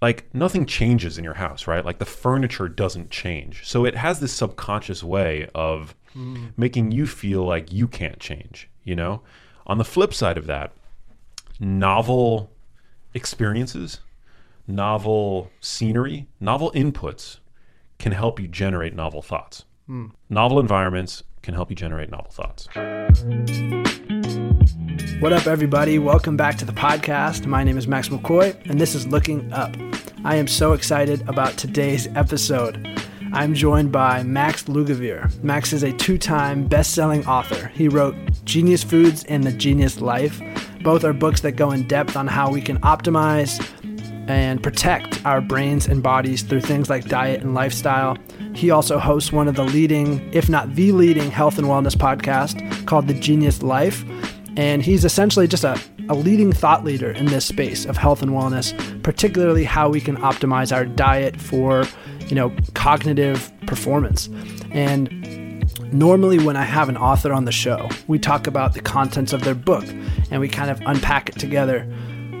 like 0.00 0.32
nothing 0.32 0.64
changes 0.64 1.18
in 1.18 1.24
your 1.24 1.34
house, 1.34 1.66
right? 1.66 1.84
Like 1.84 1.98
the 1.98 2.04
furniture 2.04 2.68
doesn't 2.68 3.10
change. 3.10 3.66
So 3.66 3.84
it 3.84 3.96
has 3.96 4.20
this 4.20 4.32
subconscious 4.32 5.02
way 5.02 5.48
of 5.54 5.94
hmm. 6.12 6.46
making 6.56 6.92
you 6.92 7.06
feel 7.06 7.44
like 7.44 7.72
you 7.72 7.88
can't 7.88 8.20
change, 8.20 8.68
you 8.84 8.94
know? 8.94 9.22
On 9.66 9.78
the 9.78 9.84
flip 9.84 10.14
side 10.14 10.38
of 10.38 10.46
that, 10.46 10.72
novel 11.58 12.52
experiences, 13.12 14.00
novel 14.66 15.50
scenery, 15.60 16.26
novel 16.40 16.70
inputs 16.72 17.38
can 17.98 18.12
help 18.12 18.38
you 18.38 18.46
generate 18.46 18.94
novel 18.94 19.22
thoughts. 19.22 19.64
Hmm. 19.86 20.06
Novel 20.28 20.60
environments 20.60 21.24
can 21.42 21.54
help 21.54 21.70
you 21.70 21.76
generate 21.76 22.10
novel 22.10 22.30
thoughts. 22.30 22.68
What 25.20 25.32
up, 25.32 25.48
everybody? 25.48 25.98
Welcome 25.98 26.36
back 26.36 26.58
to 26.58 26.64
the 26.64 26.70
podcast. 26.70 27.44
My 27.44 27.64
name 27.64 27.76
is 27.76 27.88
Max 27.88 28.08
McCoy, 28.08 28.54
and 28.70 28.80
this 28.80 28.94
is 28.94 29.08
Looking 29.08 29.52
Up. 29.52 29.76
I 30.24 30.36
am 30.36 30.46
so 30.46 30.74
excited 30.74 31.28
about 31.28 31.56
today's 31.56 32.06
episode. 32.14 32.86
I'm 33.32 33.52
joined 33.52 33.90
by 33.90 34.22
Max 34.22 34.68
Lugavere. 34.68 35.42
Max 35.42 35.72
is 35.72 35.82
a 35.82 35.92
two 35.92 36.18
time 36.18 36.68
best 36.68 36.94
selling 36.94 37.26
author. 37.26 37.66
He 37.74 37.88
wrote 37.88 38.14
Genius 38.44 38.84
Foods 38.84 39.24
and 39.24 39.42
The 39.42 39.50
Genius 39.50 40.00
Life. 40.00 40.40
Both 40.84 41.02
are 41.02 41.12
books 41.12 41.40
that 41.40 41.56
go 41.56 41.72
in 41.72 41.88
depth 41.88 42.16
on 42.16 42.28
how 42.28 42.52
we 42.52 42.60
can 42.60 42.78
optimize 42.82 43.60
and 44.28 44.62
protect 44.62 45.26
our 45.26 45.40
brains 45.40 45.88
and 45.88 46.00
bodies 46.00 46.42
through 46.42 46.60
things 46.60 46.88
like 46.88 47.06
diet 47.06 47.40
and 47.40 47.54
lifestyle. 47.54 48.16
He 48.54 48.70
also 48.70 49.00
hosts 49.00 49.32
one 49.32 49.48
of 49.48 49.56
the 49.56 49.64
leading, 49.64 50.32
if 50.32 50.48
not 50.48 50.76
the 50.76 50.92
leading, 50.92 51.32
health 51.32 51.58
and 51.58 51.66
wellness 51.66 51.96
podcast 51.96 52.86
called 52.86 53.08
The 53.08 53.14
Genius 53.14 53.64
Life. 53.64 54.04
And 54.58 54.82
he's 54.82 55.04
essentially 55.04 55.46
just 55.46 55.62
a, 55.62 55.80
a 56.08 56.14
leading 56.16 56.52
thought 56.52 56.82
leader 56.82 57.12
in 57.12 57.26
this 57.26 57.46
space 57.46 57.86
of 57.86 57.96
health 57.96 58.22
and 58.22 58.32
wellness, 58.32 58.74
particularly 59.04 59.62
how 59.62 59.88
we 59.88 60.00
can 60.00 60.16
optimize 60.16 60.74
our 60.74 60.84
diet 60.84 61.40
for, 61.40 61.84
you 62.26 62.34
know, 62.34 62.52
cognitive 62.74 63.52
performance. 63.66 64.28
And 64.72 65.62
normally 65.92 66.40
when 66.40 66.56
I 66.56 66.64
have 66.64 66.88
an 66.88 66.96
author 66.96 67.32
on 67.32 67.44
the 67.44 67.52
show, 67.52 67.88
we 68.08 68.18
talk 68.18 68.48
about 68.48 68.74
the 68.74 68.80
contents 68.80 69.32
of 69.32 69.44
their 69.44 69.54
book 69.54 69.84
and 70.32 70.40
we 70.40 70.48
kind 70.48 70.72
of 70.72 70.80
unpack 70.86 71.28
it 71.28 71.38
together. 71.38 71.86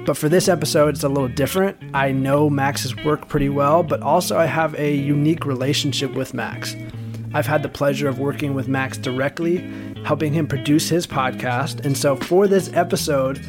But 0.04 0.16
for 0.16 0.28
this 0.28 0.48
episode, 0.48 0.96
it's 0.96 1.04
a 1.04 1.08
little 1.08 1.28
different. 1.28 1.78
I 1.94 2.10
know 2.10 2.50
Max's 2.50 2.96
work 3.04 3.28
pretty 3.28 3.48
well, 3.48 3.84
but 3.84 4.02
also 4.02 4.36
I 4.36 4.46
have 4.46 4.74
a 4.74 4.92
unique 4.92 5.46
relationship 5.46 6.14
with 6.14 6.34
Max. 6.34 6.74
I've 7.34 7.46
had 7.46 7.62
the 7.62 7.68
pleasure 7.68 8.08
of 8.08 8.18
working 8.18 8.54
with 8.54 8.68
Max 8.68 8.96
directly, 8.96 9.58
helping 10.04 10.32
him 10.32 10.46
produce 10.46 10.88
his 10.88 11.06
podcast. 11.06 11.84
And 11.84 11.96
so 11.96 12.16
for 12.16 12.46
this 12.46 12.72
episode, 12.72 13.44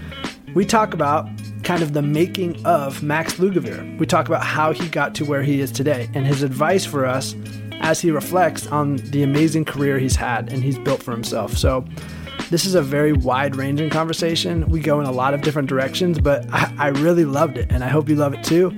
we 0.54 0.66
talk 0.66 0.94
about 0.94 1.30
kind 1.64 1.82
of 1.82 1.94
the 1.94 2.02
making 2.02 2.66
of 2.66 3.04
Max 3.04 3.36
Lugavere. 3.36 3.98
We 4.00 4.06
talk 4.06 4.28
about 4.28 4.44
how 4.44 4.74
he 4.74 4.90
got 4.90 5.16
to 5.16 5.26
where 5.26 5.44
he 5.44 5.62
is 5.62 5.72
today 5.72 6.10
and 6.14 6.26
his 6.26 6.44
advice 6.44 6.86
for 6.86 7.06
us 7.06 7.36
as 7.82 8.02
he 8.02 8.12
reflects 8.12 8.68
on 8.68 8.98
the 8.98 9.24
amazing 9.24 9.66
career 9.66 10.00
he's 10.00 10.16
had 10.16 10.52
and 10.52 10.64
he's 10.64 10.78
built 10.78 11.02
for 11.02 11.12
himself. 11.12 11.56
So 11.58 11.86
this 12.50 12.66
is 12.66 12.76
a 12.76 12.82
very 12.82 13.14
wide 13.14 13.56
ranging 13.56 13.90
conversation. 13.90 14.68
We 14.70 14.80
go 14.80 15.00
in 15.00 15.06
a 15.06 15.12
lot 15.12 15.34
of 15.34 15.42
different 15.42 15.70
directions, 15.70 16.20
but 16.20 16.46
I, 16.52 16.74
I 16.78 16.88
really 16.88 17.26
loved 17.26 17.58
it 17.58 17.72
and 17.72 17.84
I 17.84 17.88
hope 17.88 18.10
you 18.10 18.16
love 18.16 18.34
it 18.34 18.44
too. 18.44 18.74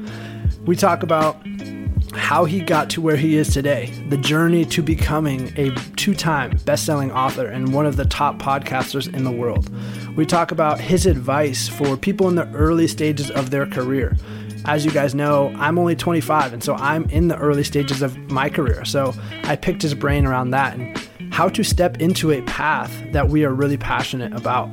We 0.65 0.75
talk 0.75 1.01
about 1.03 1.41
how 2.13 2.45
he 2.45 2.59
got 2.59 2.89
to 2.91 3.01
where 3.01 3.15
he 3.15 3.37
is 3.37 3.53
today, 3.53 3.85
the 4.09 4.17
journey 4.17 4.65
to 4.65 4.81
becoming 4.81 5.53
a 5.57 5.73
two 5.95 6.13
time 6.13 6.57
best 6.65 6.85
selling 6.85 7.11
author 7.11 7.47
and 7.47 7.73
one 7.73 7.85
of 7.85 7.95
the 7.95 8.05
top 8.05 8.37
podcasters 8.37 9.13
in 9.13 9.23
the 9.23 9.31
world. 9.31 9.69
We 10.15 10.25
talk 10.25 10.51
about 10.51 10.79
his 10.79 11.05
advice 11.05 11.69
for 11.69 11.95
people 11.95 12.27
in 12.27 12.35
the 12.35 12.49
early 12.51 12.87
stages 12.87 13.31
of 13.31 13.49
their 13.49 13.65
career. 13.65 14.17
As 14.65 14.85
you 14.85 14.91
guys 14.91 15.15
know, 15.15 15.53
I'm 15.57 15.79
only 15.79 15.95
25, 15.95 16.53
and 16.53 16.63
so 16.63 16.75
I'm 16.75 17.05
in 17.05 17.29
the 17.29 17.37
early 17.37 17.63
stages 17.63 18.01
of 18.01 18.17
my 18.29 18.49
career. 18.49 18.85
So 18.85 19.13
I 19.43 19.55
picked 19.55 19.81
his 19.81 19.93
brain 19.95 20.25
around 20.25 20.51
that 20.51 20.75
and 20.77 20.97
how 21.33 21.49
to 21.49 21.63
step 21.63 21.99
into 21.99 22.31
a 22.31 22.41
path 22.43 22.93
that 23.11 23.29
we 23.29 23.45
are 23.45 23.53
really 23.53 23.77
passionate 23.77 24.33
about. 24.33 24.69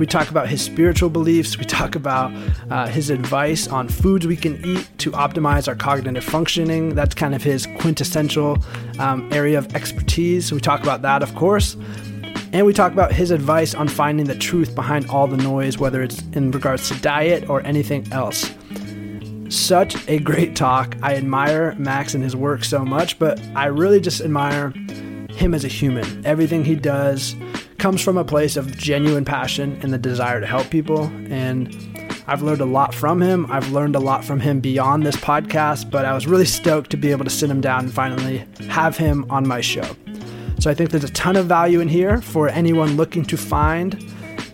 We 0.00 0.06
talk 0.06 0.30
about 0.30 0.48
his 0.48 0.62
spiritual 0.62 1.10
beliefs. 1.10 1.58
We 1.58 1.66
talk 1.66 1.94
about 1.94 2.32
uh, 2.70 2.86
his 2.86 3.10
advice 3.10 3.68
on 3.68 3.86
foods 3.86 4.26
we 4.26 4.34
can 4.34 4.64
eat 4.64 4.88
to 4.96 5.10
optimize 5.10 5.68
our 5.68 5.74
cognitive 5.74 6.24
functioning. 6.24 6.94
That's 6.94 7.14
kind 7.14 7.34
of 7.34 7.42
his 7.42 7.66
quintessential 7.78 8.56
um, 8.98 9.30
area 9.30 9.58
of 9.58 9.76
expertise. 9.76 10.52
We 10.52 10.60
talk 10.60 10.82
about 10.82 11.02
that, 11.02 11.22
of 11.22 11.34
course. 11.34 11.76
And 12.54 12.64
we 12.64 12.72
talk 12.72 12.92
about 12.92 13.12
his 13.12 13.30
advice 13.30 13.74
on 13.74 13.88
finding 13.88 14.24
the 14.24 14.34
truth 14.34 14.74
behind 14.74 15.10
all 15.10 15.26
the 15.26 15.36
noise, 15.36 15.76
whether 15.76 16.02
it's 16.02 16.22
in 16.32 16.50
regards 16.50 16.88
to 16.88 16.98
diet 17.02 17.50
or 17.50 17.60
anything 17.66 18.10
else. 18.10 18.50
Such 19.50 20.08
a 20.08 20.18
great 20.18 20.56
talk. 20.56 20.96
I 21.02 21.16
admire 21.16 21.74
Max 21.78 22.14
and 22.14 22.24
his 22.24 22.34
work 22.34 22.64
so 22.64 22.86
much, 22.86 23.18
but 23.18 23.38
I 23.54 23.66
really 23.66 24.00
just 24.00 24.22
admire 24.22 24.72
him 25.28 25.52
as 25.52 25.66
a 25.66 25.68
human. 25.68 26.24
Everything 26.24 26.64
he 26.64 26.74
does 26.74 27.36
comes 27.80 28.02
from 28.02 28.18
a 28.18 28.24
place 28.24 28.58
of 28.58 28.76
genuine 28.76 29.24
passion 29.24 29.78
and 29.82 29.90
the 29.90 29.98
desire 29.98 30.38
to 30.38 30.46
help 30.46 30.68
people. 30.68 31.04
And 31.30 31.74
I've 32.26 32.42
learned 32.42 32.60
a 32.60 32.66
lot 32.66 32.94
from 32.94 33.22
him. 33.22 33.50
I've 33.50 33.72
learned 33.72 33.96
a 33.96 33.98
lot 33.98 34.22
from 34.22 34.38
him 34.38 34.60
beyond 34.60 35.04
this 35.04 35.16
podcast, 35.16 35.90
but 35.90 36.04
I 36.04 36.12
was 36.12 36.26
really 36.26 36.44
stoked 36.44 36.90
to 36.90 36.98
be 36.98 37.10
able 37.10 37.24
to 37.24 37.30
sit 37.30 37.50
him 37.50 37.62
down 37.62 37.84
and 37.84 37.92
finally 37.92 38.46
have 38.68 38.98
him 38.98 39.24
on 39.30 39.48
my 39.48 39.62
show. 39.62 39.96
So 40.58 40.70
I 40.70 40.74
think 40.74 40.90
there's 40.90 41.04
a 41.04 41.12
ton 41.12 41.36
of 41.36 41.46
value 41.46 41.80
in 41.80 41.88
here 41.88 42.20
for 42.20 42.50
anyone 42.50 42.98
looking 42.98 43.24
to 43.24 43.38
find, 43.38 44.00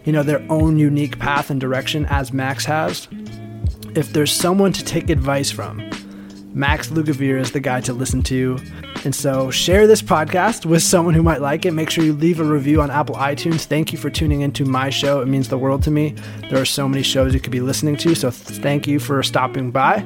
you 0.04 0.12
know, 0.12 0.22
their 0.22 0.46
own 0.48 0.78
unique 0.78 1.18
path 1.18 1.50
and 1.50 1.60
direction 1.60 2.06
as 2.06 2.32
Max 2.32 2.64
has. 2.64 3.08
If 3.96 4.12
there's 4.12 4.30
someone 4.30 4.72
to 4.72 4.84
take 4.84 5.10
advice 5.10 5.50
from, 5.50 5.90
Max 6.56 6.88
Lugavere 6.88 7.38
is 7.38 7.52
the 7.52 7.60
guy 7.60 7.82
to 7.82 7.92
listen 7.92 8.22
to. 8.22 8.58
And 9.04 9.14
so 9.14 9.50
share 9.50 9.86
this 9.86 10.00
podcast 10.00 10.64
with 10.64 10.82
someone 10.82 11.12
who 11.12 11.22
might 11.22 11.42
like 11.42 11.66
it. 11.66 11.72
Make 11.72 11.90
sure 11.90 12.02
you 12.02 12.14
leave 12.14 12.40
a 12.40 12.44
review 12.44 12.80
on 12.80 12.90
Apple 12.90 13.14
iTunes. 13.16 13.66
Thank 13.66 13.92
you 13.92 13.98
for 13.98 14.08
tuning 14.08 14.40
into 14.40 14.64
my 14.64 14.88
show. 14.88 15.20
It 15.20 15.26
means 15.28 15.50
the 15.50 15.58
world 15.58 15.82
to 15.82 15.90
me. 15.90 16.14
There 16.48 16.58
are 16.58 16.64
so 16.64 16.88
many 16.88 17.02
shows 17.02 17.34
you 17.34 17.40
could 17.40 17.52
be 17.52 17.60
listening 17.60 17.98
to. 17.98 18.14
So 18.14 18.30
thank 18.30 18.86
you 18.86 18.98
for 18.98 19.22
stopping 19.22 19.70
by. 19.70 20.02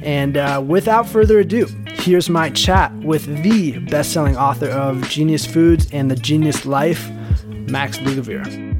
And 0.00 0.38
uh, 0.38 0.64
without 0.66 1.06
further 1.06 1.40
ado, 1.40 1.66
here's 1.86 2.30
my 2.30 2.48
chat 2.48 2.90
with 3.00 3.26
the 3.42 3.78
best 3.80 4.14
selling 4.14 4.38
author 4.38 4.70
of 4.70 5.06
Genius 5.10 5.44
Foods 5.44 5.90
and 5.92 6.10
The 6.10 6.16
Genius 6.16 6.64
Life, 6.64 7.10
Max 7.68 7.98
Lugavere. 7.98 8.70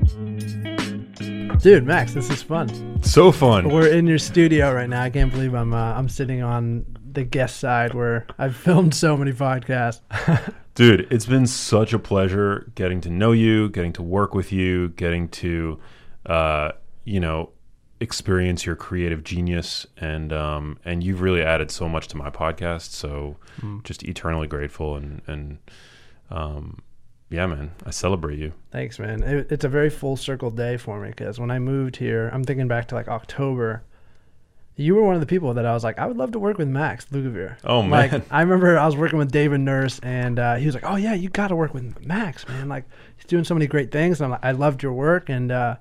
Dude, 1.61 1.85
Max, 1.85 2.15
this 2.15 2.31
is 2.31 2.43
fun. 2.43 3.03
So 3.03 3.31
fun. 3.31 3.69
We're 3.69 3.89
in 3.89 4.07
your 4.07 4.19
studio 4.19 4.73
right 4.73 4.89
now. 4.89 5.03
I 5.03 5.11
can't 5.11 5.31
believe 5.31 5.55
I'm 5.55 5.75
uh, 5.75 5.93
I'm 5.93 6.09
sitting 6.09 6.43
on 6.43 6.87
the 7.15 7.25
guest 7.25 7.59
side 7.59 7.95
where 7.95 8.27
I've 8.39 8.57
filmed 8.57 8.95
so 8.95 9.17
many 9.17 9.33
podcasts. 9.33 10.01
Dude, 10.75 11.07
it's 11.11 11.27
been 11.27 11.47
such 11.47 11.93
a 11.93 11.99
pleasure 11.99 12.71
getting 12.75 13.01
to 13.03 13.11
know 13.11 13.33
you, 13.33 13.69
getting 13.69 13.93
to 13.95 14.03
work 14.03 14.35
with 14.35 14.53
you, 14.53 14.89
getting 14.91 15.29
to, 15.29 15.79
uh, 16.27 16.73
you 17.05 17.21
know, 17.21 17.51
experience 18.01 18.67
your 18.67 18.75
creative 18.75 19.23
genius, 19.23 19.87
and 19.99 20.33
um, 20.33 20.79
and 20.85 21.05
you've 21.05 21.21
really 21.21 21.43
added 21.43 21.71
so 21.71 21.89
much 21.89 22.09
to 22.09 22.17
my 22.17 22.31
podcast. 22.31 22.91
So, 22.91 23.37
just 23.85 24.03
eternally 24.03 24.47
grateful, 24.47 24.97
and 24.97 25.21
and 25.27 25.59
um, 26.31 26.81
yeah, 27.33 27.47
man, 27.47 27.73
I 27.87 27.91
celebrate 27.91 28.39
you. 28.39 28.53
Thanks, 28.71 28.99
man. 28.99 29.23
It, 29.23 29.51
it's 29.51 29.65
a 29.65 29.69
very 29.69 29.89
full 29.91 30.17
circle 30.17 30.51
day 30.51 30.77
for 30.77 31.01
me 31.01 31.09
because 31.09 31.41
when 31.41 31.51
I 31.51 31.59
moved 31.59 31.97
here, 31.97 32.31
I'm 32.33 32.45
thinking 32.45 32.69
back 32.69 32.89
to 32.89 32.95
like 32.95 33.09
October. 33.09 33.85
You 34.77 34.95
were 34.95 35.03
one 35.03 35.15
of 35.15 35.21
the 35.21 35.27
people 35.27 35.55
that 35.55 35.67
I 35.67 35.75
was 35.75 35.85
like, 35.85 35.99
I 35.99 36.07
would 36.07 36.17
love 36.17 36.33
to 36.33 36.39
work 36.39 36.57
with 36.57 36.69
Max 36.69 37.05
Lugavere. 37.07 37.57
Oh, 37.65 37.83
man! 37.83 37.91
Like. 37.91 38.23
I 38.31 38.41
remember 38.41 38.79
I 38.79 38.87
was 38.87 38.97
working 38.97 39.19
with 39.19 39.31
David 39.31 39.61
Nurse, 39.61 39.99
and 40.01 40.39
uh, 40.39 40.57
he 40.57 40.67
was 40.67 40.75
like, 40.75 40.85
"Oh 40.87 40.97
yeah, 40.97 41.13
you 41.15 41.29
got 41.29 41.49
to 41.49 41.57
work 41.57 41.75
with 41.75 42.05
Max, 42.05 42.49
man. 42.49 42.69
Like 42.69 42.85
he's 43.17 43.27
doing 43.27 43.45
so 43.45 43.55
many 43.55 43.67
great 43.67 43.91
things." 43.93 44.21
And 44.21 44.27
I'm 44.27 44.31
like, 44.31 44.45
I 44.45 44.53
loved 44.53 44.83
your 44.83 44.95
work, 44.95 45.29
and 45.29 45.53
uh, 45.53 45.77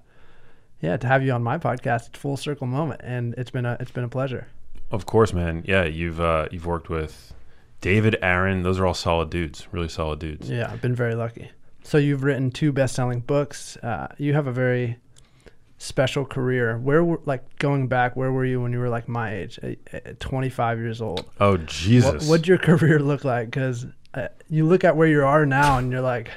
yeah, 0.82 0.98
to 0.98 1.08
have 1.08 1.24
you 1.24 1.32
on 1.32 1.42
my 1.44 1.58
podcast, 1.58 2.10
it's 2.10 2.20
full 2.20 2.38
circle 2.38 2.68
moment, 2.68 3.02
and 3.04 3.34
it's 3.38 3.52
been 3.52 3.66
a 3.66 3.78
it's 3.80 3.92
been 3.92 4.04
a 4.04 4.10
pleasure. 4.10 4.48
Of 4.92 5.06
course, 5.06 5.32
man. 5.32 5.64
Yeah, 5.66 5.86
you've 5.86 6.20
uh, 6.20 6.50
you've 6.52 6.66
worked 6.66 6.90
with 6.90 7.34
David, 7.80 8.18
Aaron. 8.22 8.64
Those 8.64 8.80
are 8.80 8.86
all 8.86 8.94
solid 8.94 9.30
dudes. 9.30 9.68
Really 9.72 9.90
solid 9.90 10.20
dudes. 10.20 10.50
Yeah, 10.50 10.70
I've 10.70 10.82
been 10.82 10.96
very 10.96 11.16
lucky. 11.16 11.50
So 11.84 11.98
you've 11.98 12.24
written 12.24 12.52
two 12.52 12.72
best-selling 12.72 13.22
books. 13.22 13.76
Uh, 13.78 14.08
you 14.18 14.34
have 14.34 14.46
a 14.48 14.52
very 14.52 14.98
special 15.82 16.26
career. 16.26 16.78
Where 16.78 17.04
were 17.04 17.20
like 17.26 17.58
going 17.58 17.88
back? 17.88 18.16
Where 18.16 18.32
were 18.32 18.46
you 18.46 18.62
when 18.62 18.72
you 18.72 18.80
were 18.80 18.90
like 18.90 19.08
my 19.08 19.34
age, 19.34 19.60
at, 19.64 19.78
at 20.06 20.20
25 20.20 20.80
years 20.80 21.02
old? 21.02 21.30
Oh 21.40 21.52
What 21.52 21.66
Jesus! 21.66 22.30
what'd 22.30 22.48
your 22.48 22.58
career 22.70 23.00
look 23.00 23.24
like? 23.24 23.48
Because 23.48 23.86
uh, 24.14 24.28
you 24.50 24.66
look 24.66 24.84
at 24.84 24.96
where 24.96 25.08
you 25.08 25.24
are 25.24 25.46
now, 25.46 25.78
and 25.78 25.92
you're 25.92 26.02
like, 26.02 26.30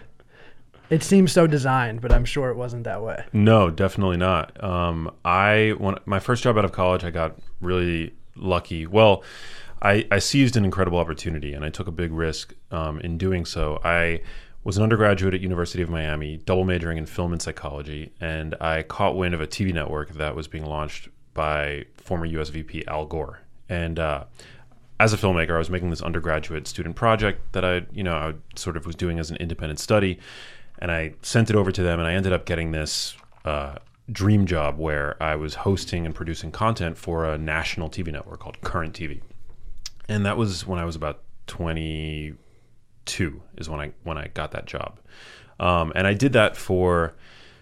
it 0.90 1.02
seems 1.02 1.32
so 1.32 1.46
designed, 1.46 2.00
but 2.00 2.12
I'm 2.12 2.24
sure 2.24 2.50
it 2.50 2.56
wasn't 2.56 2.84
that 2.84 3.02
way. 3.02 3.24
No, 3.32 3.70
definitely 3.70 4.16
not. 4.16 4.62
Um, 4.62 5.10
I 5.24 5.74
when 5.78 5.96
my 6.06 6.20
first 6.20 6.42
job 6.42 6.56
out 6.56 6.64
of 6.64 6.72
college, 6.72 7.04
I 7.04 7.10
got 7.10 7.36
really 7.60 8.14
lucky. 8.36 8.86
Well, 8.86 9.22
I, 9.82 10.06
I 10.10 10.18
seized 10.18 10.56
an 10.56 10.64
incredible 10.64 10.98
opportunity 10.98 11.52
and 11.52 11.64
I 11.64 11.68
took 11.68 11.86
a 11.86 11.92
big 11.92 12.12
risk 12.12 12.54
um, 12.70 13.00
in 13.00 13.18
doing 13.18 13.44
so. 13.44 13.80
I 13.84 14.22
was 14.64 14.78
an 14.78 14.82
undergraduate 14.82 15.34
at 15.34 15.40
University 15.40 15.82
of 15.82 15.90
Miami, 15.90 16.38
double 16.38 16.64
majoring 16.64 16.96
in 16.96 17.04
film 17.04 17.32
and 17.32 17.40
psychology, 17.40 18.12
and 18.20 18.54
I 18.60 18.82
caught 18.82 19.14
wind 19.14 19.34
of 19.34 19.42
a 19.42 19.46
TV 19.46 19.74
network 19.74 20.14
that 20.14 20.34
was 20.34 20.48
being 20.48 20.64
launched 20.64 21.08
by 21.34 21.84
former 21.98 22.24
U.S. 22.24 22.48
VP 22.48 22.86
Al 22.86 23.04
Gore, 23.04 23.40
and 23.68 23.98
uh, 23.98 24.24
as 24.98 25.12
a 25.12 25.18
filmmaker, 25.18 25.54
I 25.54 25.58
was 25.58 25.68
making 25.68 25.90
this 25.90 26.00
undergraduate 26.00 26.66
student 26.66 26.96
project 26.96 27.52
that 27.52 27.64
I, 27.64 27.82
you 27.92 28.02
know, 28.02 28.14
I 28.14 28.34
sort 28.56 28.76
of 28.76 28.86
was 28.86 28.94
doing 28.94 29.18
as 29.18 29.30
an 29.30 29.36
independent 29.36 29.80
study, 29.80 30.18
and 30.78 30.90
I 30.90 31.14
sent 31.20 31.50
it 31.50 31.56
over 31.56 31.70
to 31.70 31.82
them, 31.82 31.98
and 31.98 32.08
I 32.08 32.14
ended 32.14 32.32
up 32.32 32.46
getting 32.46 32.72
this 32.72 33.16
uh, 33.44 33.76
dream 34.10 34.46
job 34.46 34.78
where 34.78 35.22
I 35.22 35.36
was 35.36 35.56
hosting 35.56 36.06
and 36.06 36.14
producing 36.14 36.50
content 36.52 36.96
for 36.96 37.26
a 37.26 37.36
national 37.36 37.90
TV 37.90 38.10
network 38.10 38.40
called 38.40 38.62
Current 38.62 38.94
TV, 38.94 39.20
and 40.08 40.24
that 40.24 40.38
was 40.38 40.66
when 40.66 40.78
I 40.78 40.86
was 40.86 40.96
about 40.96 41.20
twenty 41.46 42.34
two 43.06 43.42
is 43.56 43.68
when 43.68 43.80
I 43.80 43.92
when 44.02 44.18
I 44.18 44.28
got 44.28 44.52
that 44.52 44.66
job, 44.66 44.98
um, 45.60 45.92
and 45.94 46.06
I 46.06 46.14
did 46.14 46.32
that 46.34 46.56
for 46.56 47.14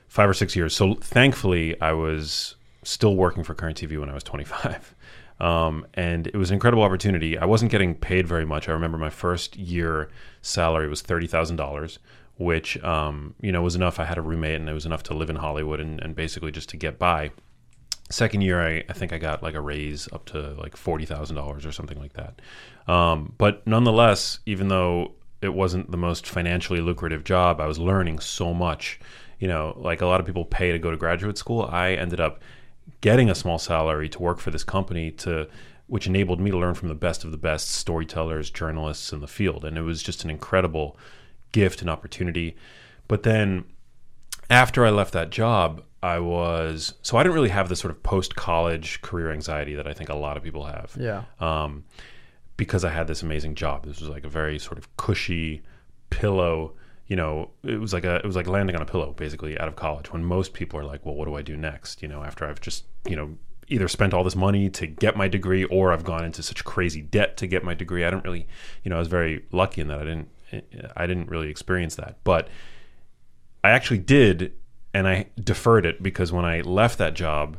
five 0.08 0.28
or 0.28 0.34
six 0.34 0.54
years. 0.54 0.74
So 0.74 0.94
thankfully, 0.94 1.80
I 1.80 1.92
was 1.92 2.56
still 2.82 3.16
working 3.16 3.44
for 3.44 3.54
Current 3.54 3.80
TV 3.80 3.98
when 3.98 4.08
I 4.08 4.14
was 4.14 4.24
twenty 4.24 4.44
five. 4.44 4.94
Um, 5.40 5.88
and 5.94 6.28
it 6.28 6.36
was 6.36 6.50
an 6.50 6.54
incredible 6.54 6.84
opportunity. 6.84 7.36
I 7.36 7.46
wasn't 7.46 7.72
getting 7.72 7.96
paid 7.96 8.28
very 8.28 8.46
much. 8.46 8.68
I 8.68 8.72
remember 8.72 8.96
my 8.96 9.10
first 9.10 9.56
year 9.56 10.08
salary 10.40 10.86
was 10.86 11.02
thirty 11.02 11.26
thousand 11.26 11.56
dollars, 11.56 11.98
which 12.36 12.82
um, 12.84 13.34
you 13.40 13.50
know 13.50 13.60
was 13.60 13.74
enough. 13.74 13.98
I 13.98 14.04
had 14.04 14.18
a 14.18 14.22
roommate, 14.22 14.60
and 14.60 14.68
it 14.68 14.72
was 14.72 14.86
enough 14.86 15.02
to 15.04 15.14
live 15.14 15.30
in 15.30 15.36
Hollywood 15.36 15.80
and, 15.80 16.00
and 16.00 16.14
basically 16.14 16.52
just 16.52 16.68
to 16.70 16.76
get 16.76 16.96
by. 16.96 17.32
Second 18.08 18.42
year, 18.42 18.60
I, 18.60 18.84
I 18.88 18.92
think 18.92 19.12
I 19.12 19.18
got 19.18 19.42
like 19.42 19.54
a 19.54 19.60
raise 19.60 20.06
up 20.12 20.26
to 20.26 20.54
like 20.60 20.76
forty 20.76 21.06
thousand 21.06 21.34
dollars 21.34 21.66
or 21.66 21.72
something 21.72 21.98
like 21.98 22.12
that. 22.12 22.40
Um, 22.86 23.34
but 23.36 23.66
nonetheless, 23.66 24.38
even 24.46 24.68
though 24.68 25.12
it 25.42 25.52
wasn't 25.52 25.90
the 25.90 25.96
most 25.96 26.26
financially 26.26 26.80
lucrative 26.80 27.24
job, 27.24 27.60
I 27.60 27.66
was 27.66 27.78
learning 27.78 28.20
so 28.20 28.54
much. 28.54 29.00
You 29.38 29.48
know, 29.48 29.76
like 29.76 30.00
a 30.00 30.06
lot 30.06 30.20
of 30.20 30.26
people 30.26 30.44
pay 30.44 30.70
to 30.70 30.78
go 30.78 30.92
to 30.92 30.96
graduate 30.96 31.36
school. 31.36 31.68
I 31.70 31.94
ended 31.94 32.20
up 32.20 32.40
getting 33.00 33.28
a 33.28 33.34
small 33.34 33.58
salary 33.58 34.08
to 34.08 34.22
work 34.22 34.38
for 34.38 34.50
this 34.50 34.64
company 34.64 35.10
to 35.10 35.48
which 35.88 36.06
enabled 36.06 36.40
me 36.40 36.50
to 36.50 36.56
learn 36.56 36.74
from 36.74 36.88
the 36.88 36.94
best 36.94 37.22
of 37.24 37.32
the 37.32 37.36
best 37.36 37.68
storytellers, 37.68 38.50
journalists 38.50 39.12
in 39.12 39.20
the 39.20 39.26
field. 39.26 39.64
And 39.64 39.76
it 39.76 39.82
was 39.82 40.02
just 40.02 40.24
an 40.24 40.30
incredible 40.30 40.96
gift 41.50 41.82
and 41.82 41.90
opportunity. 41.90 42.56
But 43.08 43.24
then 43.24 43.64
after 44.48 44.86
I 44.86 44.90
left 44.90 45.12
that 45.12 45.28
job, 45.30 45.82
I 46.02 46.18
was 46.18 46.94
so 47.02 47.18
I 47.18 47.22
didn't 47.22 47.34
really 47.34 47.50
have 47.50 47.68
the 47.68 47.76
sort 47.76 47.90
of 47.90 48.02
post 48.02 48.36
college 48.36 49.02
career 49.02 49.30
anxiety 49.32 49.74
that 49.74 49.86
I 49.86 49.92
think 49.92 50.08
a 50.08 50.14
lot 50.14 50.36
of 50.36 50.42
people 50.42 50.64
have. 50.64 50.96
Yeah. 50.98 51.24
Um, 51.40 51.84
because 52.56 52.84
I 52.84 52.90
had 52.90 53.06
this 53.06 53.22
amazing 53.22 53.54
job. 53.54 53.86
This 53.86 54.00
was 54.00 54.08
like 54.08 54.24
a 54.24 54.28
very 54.28 54.58
sort 54.58 54.78
of 54.78 54.96
cushy 54.96 55.62
pillow 56.10 56.74
you 57.12 57.16
know, 57.16 57.50
it 57.62 57.78
was 57.78 57.92
like 57.92 58.04
a 58.04 58.16
it 58.16 58.24
was 58.24 58.36
like 58.36 58.46
landing 58.46 58.74
on 58.74 58.80
a 58.80 58.86
pillow 58.86 59.12
basically 59.12 59.58
out 59.58 59.68
of 59.68 59.76
college 59.76 60.10
when 60.12 60.24
most 60.24 60.54
people 60.54 60.80
are 60.80 60.84
like, 60.84 61.04
well, 61.04 61.14
what 61.14 61.26
do 61.26 61.34
I 61.34 61.42
do 61.42 61.58
next? 61.58 62.00
You 62.00 62.08
know, 62.08 62.22
after 62.22 62.46
I've 62.46 62.58
just, 62.58 62.84
you 63.06 63.16
know, 63.16 63.36
either 63.68 63.86
spent 63.86 64.14
all 64.14 64.24
this 64.24 64.34
money 64.34 64.70
to 64.70 64.86
get 64.86 65.14
my 65.14 65.28
degree 65.28 65.64
or 65.64 65.92
I've 65.92 66.04
gone 66.04 66.24
into 66.24 66.42
such 66.42 66.64
crazy 66.64 67.02
debt 67.02 67.36
to 67.36 67.46
get 67.46 67.64
my 67.64 67.74
degree. 67.74 68.06
I 68.06 68.10
don't 68.10 68.24
really, 68.24 68.46
you 68.82 68.88
know, 68.88 68.96
I 68.96 68.98
was 68.98 69.08
very 69.08 69.44
lucky 69.52 69.82
in 69.82 69.88
that 69.88 69.98
I 69.98 70.04
didn't 70.04 70.28
I 70.96 71.06
didn't 71.06 71.28
really 71.28 71.50
experience 71.50 71.96
that. 71.96 72.16
But 72.24 72.48
I 73.62 73.72
actually 73.72 73.98
did 73.98 74.54
and 74.94 75.06
I 75.06 75.26
deferred 75.38 75.84
it 75.84 76.02
because 76.02 76.32
when 76.32 76.46
I 76.46 76.60
left 76.62 76.96
that 76.96 77.12
job 77.12 77.58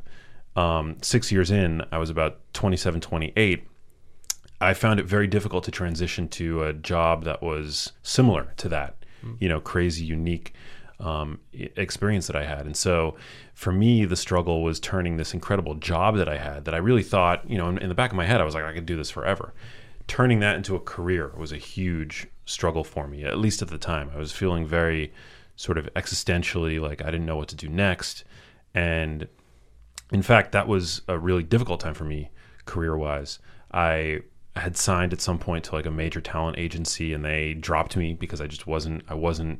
um, 0.56 0.98
6 1.02 1.32
years 1.32 1.52
in, 1.52 1.84
I 1.92 2.00
was 2.00 2.10
about 2.10 2.40
27, 2.54 3.02
28. 3.02 3.68
I 4.64 4.74
found 4.74 5.00
it 5.00 5.06
very 5.06 5.28
difficult 5.28 5.64
to 5.66 5.72
transition 5.72 6.28
to 6.30 6.64
a 6.64 6.74
job 6.74 7.24
that 7.26 7.42
was 7.42 7.92
similar 8.02 8.54
to 8.58 8.70
that 8.70 8.96
you 9.40 9.50
know, 9.50 9.60
crazy, 9.60 10.04
unique 10.04 10.54
um, 11.00 11.40
experience 11.54 12.28
that 12.28 12.36
I 12.36 12.46
had. 12.46 12.66
And 12.66 12.78
so 12.78 13.16
for 13.54 13.72
me, 13.72 14.06
the 14.06 14.16
struggle 14.16 14.64
was 14.64 14.80
turning 14.80 15.18
this 15.18 15.34
incredible 15.34 15.76
job 15.76 16.18
that 16.18 16.30
I 16.30 16.38
had 16.38 16.66
that 16.66 16.74
I 16.74 16.78
really 16.78 17.04
thought, 17.04 17.50
you 17.50 17.58
know, 17.58 17.70
in, 17.70 17.78
in, 17.80 17.90
the 17.90 17.96
back 17.96 18.12
of 18.12 18.18
my 18.18 18.26
head, 18.26 18.42
I 18.42 18.44
was 18.44 18.56
like, 18.56 18.64
I 18.64 18.74
could 18.74 18.86
do 18.86 18.96
this 18.96 19.10
forever. 19.10 19.54
Turning 20.08 20.40
that 20.40 20.56
into 20.56 20.76
a 20.76 20.80
career 20.80 21.34
was 21.38 21.52
a 21.52 21.58
huge 21.58 22.28
struggle 22.46 22.84
for 22.84 23.08
me, 23.08 23.24
at 23.24 23.38
least 23.38 23.62
at 23.62 23.70
the 23.70 23.78
time. 23.78 24.12
I 24.14 24.18
was 24.18 24.32
feeling 24.32 24.66
very 24.66 25.14
sort 25.56 25.78
of 25.78 25.92
existentially 25.94 26.80
like 26.80 27.02
I 27.02 27.06
didn't 27.06 27.26
know 27.26 27.38
what 27.38 27.48
to 27.50 27.56
do 27.56 27.70
next. 27.70 28.24
And 28.74 29.28
in 30.12 30.22
fact, 30.22 30.52
that 30.52 30.68
was 30.68 31.02
a 31.08 31.18
really 31.18 31.44
difficult 31.44 31.80
time 31.80 31.94
for 31.94 32.06
me 32.06 32.30
career 32.66 32.98
wise. 32.98 33.40
I 33.72 34.22
had 34.56 34.78
signed 34.78 35.14
at 35.14 35.22
some 35.22 35.40
point 35.40 35.66
to 35.66 35.76
like 35.76 35.86
a 35.86 35.92
major 35.92 36.22
talent 36.22 36.60
agency 36.60 37.14
and 37.14 37.26
they 37.26 37.54
dropped 37.56 37.98
me 37.98 38.14
because 38.14 38.40
I 38.40 38.48
just 38.48 38.68
wasn't 38.68 39.04
I 39.08 39.16
wasn't 39.16 39.60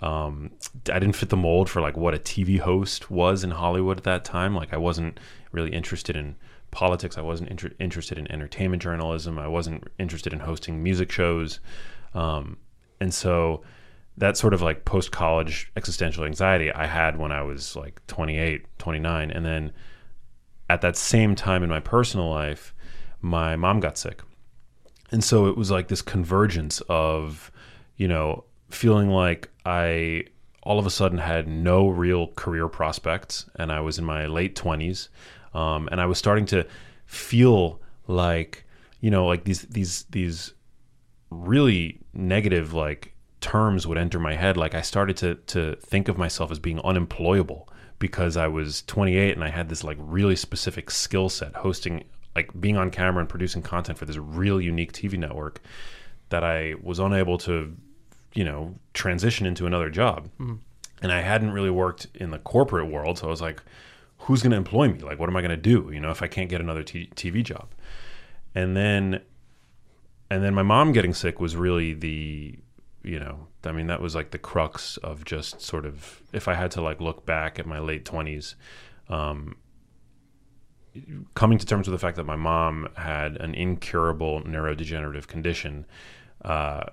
um, 0.00 0.52
I 0.92 0.98
didn't 1.00 1.16
fit 1.16 1.28
the 1.28 1.36
mold 1.36 1.68
for 1.68 1.80
like 1.80 1.96
what 1.96 2.14
a 2.14 2.18
TV 2.18 2.60
host 2.60 3.10
was 3.10 3.42
in 3.42 3.50
Hollywood 3.50 3.98
at 3.98 4.04
that 4.04 4.24
time. 4.24 4.54
Like 4.54 4.72
I 4.72 4.76
wasn't 4.76 5.18
really 5.50 5.72
interested 5.72 6.16
in 6.16 6.36
politics. 6.70 7.18
I 7.18 7.22
wasn't 7.22 7.50
inter- 7.50 7.72
interested 7.80 8.16
in 8.16 8.30
entertainment 8.30 8.80
journalism. 8.80 9.38
I 9.38 9.48
wasn't 9.48 9.84
interested 9.98 10.32
in 10.32 10.40
hosting 10.40 10.82
music 10.82 11.10
shows. 11.10 11.58
Um, 12.14 12.58
and 13.00 13.12
so 13.12 13.62
that 14.18 14.36
sort 14.36 14.54
of 14.54 14.62
like 14.62 14.84
post 14.84 15.10
college 15.10 15.70
existential 15.76 16.24
anxiety 16.24 16.72
I 16.72 16.86
had 16.86 17.18
when 17.18 17.32
I 17.32 17.42
was 17.42 17.76
like 17.76 18.04
28 18.08 18.66
29 18.78 19.30
and 19.30 19.46
then 19.46 19.72
at 20.68 20.80
that 20.80 20.96
same 20.96 21.34
time 21.34 21.62
in 21.62 21.70
my 21.70 21.80
personal 21.80 22.28
life 22.28 22.74
my 23.20 23.54
mom 23.54 23.78
got 23.78 23.96
sick 23.96 24.20
and 25.10 25.22
so 25.22 25.46
it 25.46 25.56
was 25.56 25.70
like 25.70 25.88
this 25.88 26.02
convergence 26.02 26.80
of 26.88 27.50
you 27.96 28.08
know 28.08 28.44
feeling 28.70 29.10
like 29.10 29.50
i 29.64 30.24
all 30.62 30.78
of 30.78 30.86
a 30.86 30.90
sudden 30.90 31.18
had 31.18 31.48
no 31.48 31.88
real 31.88 32.28
career 32.28 32.68
prospects 32.68 33.46
and 33.56 33.72
i 33.72 33.80
was 33.80 33.98
in 33.98 34.04
my 34.04 34.26
late 34.26 34.54
20s 34.54 35.08
um, 35.54 35.88
and 35.90 36.00
i 36.00 36.06
was 36.06 36.18
starting 36.18 36.46
to 36.46 36.66
feel 37.06 37.80
like 38.06 38.64
you 39.00 39.10
know 39.10 39.26
like 39.26 39.44
these 39.44 39.62
these 39.62 40.04
these 40.10 40.52
really 41.30 41.98
negative 42.12 42.72
like 42.72 43.14
terms 43.40 43.86
would 43.86 43.98
enter 43.98 44.18
my 44.18 44.34
head. 44.34 44.56
Like 44.56 44.74
i 44.74 44.82
started 44.82 45.16
to 45.18 45.34
to 45.34 45.76
think 45.76 46.08
of 46.08 46.18
myself 46.18 46.50
as 46.50 46.58
being 46.58 46.80
unemployable 46.80 47.68
because 47.98 48.36
i 48.36 48.46
was 48.46 48.82
28 48.82 49.34
and 49.34 49.42
i 49.44 49.48
had 49.48 49.68
this 49.68 49.82
like 49.82 49.96
really 50.00 50.36
specific 50.36 50.90
skill 50.90 51.28
set 51.28 51.54
hosting 51.54 52.04
like 52.38 52.60
being 52.60 52.76
on 52.76 52.88
camera 52.90 53.20
and 53.20 53.28
producing 53.28 53.62
content 53.62 53.98
for 53.98 54.04
this 54.04 54.16
real 54.16 54.60
unique 54.60 54.92
TV 54.92 55.18
network 55.18 55.60
that 56.28 56.44
I 56.44 56.74
was 56.80 57.00
unable 57.00 57.36
to, 57.38 57.76
you 58.32 58.44
know, 58.44 58.76
transition 58.94 59.44
into 59.44 59.66
another 59.66 59.90
job. 59.90 60.28
Mm-hmm. 60.38 60.54
And 61.02 61.10
I 61.12 61.20
hadn't 61.20 61.50
really 61.50 61.70
worked 61.70 62.06
in 62.14 62.30
the 62.30 62.38
corporate 62.38 62.86
world, 62.92 63.18
so 63.18 63.26
I 63.26 63.30
was 63.30 63.40
like, 63.40 63.60
who's 64.18 64.40
going 64.42 64.52
to 64.52 64.56
employ 64.56 64.88
me? 64.88 65.00
Like, 65.00 65.18
what 65.18 65.28
am 65.28 65.36
I 65.36 65.40
going 65.40 65.50
to 65.50 65.56
do? 65.56 65.90
You 65.92 65.98
know, 65.98 66.10
if 66.10 66.22
I 66.22 66.28
can't 66.28 66.48
get 66.48 66.60
another 66.60 66.84
t- 66.84 67.10
TV 67.16 67.42
job. 67.42 67.68
And 68.54 68.76
then, 68.76 69.20
and 70.30 70.44
then 70.44 70.54
my 70.54 70.62
mom 70.62 70.92
getting 70.92 71.14
sick 71.14 71.40
was 71.40 71.56
really 71.56 71.92
the, 71.92 72.56
you 73.02 73.18
know, 73.18 73.48
I 73.64 73.72
mean, 73.72 73.88
that 73.88 74.00
was 74.00 74.14
like 74.14 74.30
the 74.30 74.38
crux 74.38 74.96
of 74.98 75.24
just 75.24 75.60
sort 75.60 75.86
of, 75.86 76.22
if 76.32 76.46
I 76.46 76.54
had 76.54 76.70
to 76.72 76.82
like 76.82 77.00
look 77.00 77.26
back 77.26 77.58
at 77.58 77.66
my 77.66 77.80
late 77.80 78.04
twenties, 78.04 78.54
um, 79.08 79.56
coming 81.34 81.58
to 81.58 81.66
terms 81.66 81.88
with 81.88 81.98
the 81.98 82.04
fact 82.04 82.16
that 82.16 82.24
my 82.24 82.36
mom 82.36 82.88
had 82.96 83.36
an 83.36 83.54
incurable 83.54 84.42
neurodegenerative 84.42 85.26
condition 85.26 85.86
uh, 86.44 86.84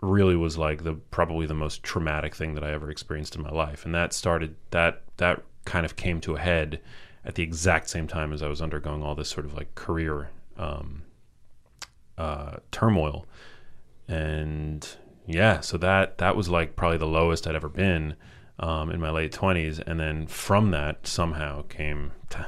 really 0.00 0.36
was 0.36 0.58
like 0.58 0.84
the 0.84 0.94
probably 0.94 1.46
the 1.46 1.54
most 1.54 1.82
traumatic 1.82 2.34
thing 2.34 2.54
that 2.54 2.64
I 2.64 2.72
ever 2.72 2.90
experienced 2.90 3.36
in 3.36 3.42
my 3.42 3.50
life, 3.50 3.84
and 3.84 3.94
that 3.94 4.12
started 4.12 4.56
that 4.70 5.02
that 5.16 5.42
kind 5.64 5.86
of 5.86 5.96
came 5.96 6.20
to 6.22 6.34
a 6.34 6.40
head 6.40 6.80
at 7.24 7.36
the 7.36 7.42
exact 7.42 7.88
same 7.88 8.08
time 8.08 8.32
as 8.32 8.42
I 8.42 8.48
was 8.48 8.60
undergoing 8.60 9.02
all 9.02 9.14
this 9.14 9.28
sort 9.28 9.46
of 9.46 9.54
like 9.54 9.74
career 9.74 10.30
um, 10.56 11.02
uh, 12.18 12.56
turmoil, 12.72 13.26
and 14.08 14.86
yeah, 15.26 15.60
so 15.60 15.78
that 15.78 16.18
that 16.18 16.36
was 16.36 16.48
like 16.48 16.74
probably 16.74 16.98
the 16.98 17.06
lowest 17.06 17.46
I'd 17.46 17.54
ever 17.54 17.68
been 17.68 18.16
um, 18.58 18.90
in 18.90 19.00
my 19.00 19.10
late 19.10 19.32
twenties, 19.32 19.78
and 19.78 20.00
then 20.00 20.26
from 20.26 20.72
that 20.72 21.06
somehow 21.06 21.62
came. 21.62 22.12
T- 22.28 22.38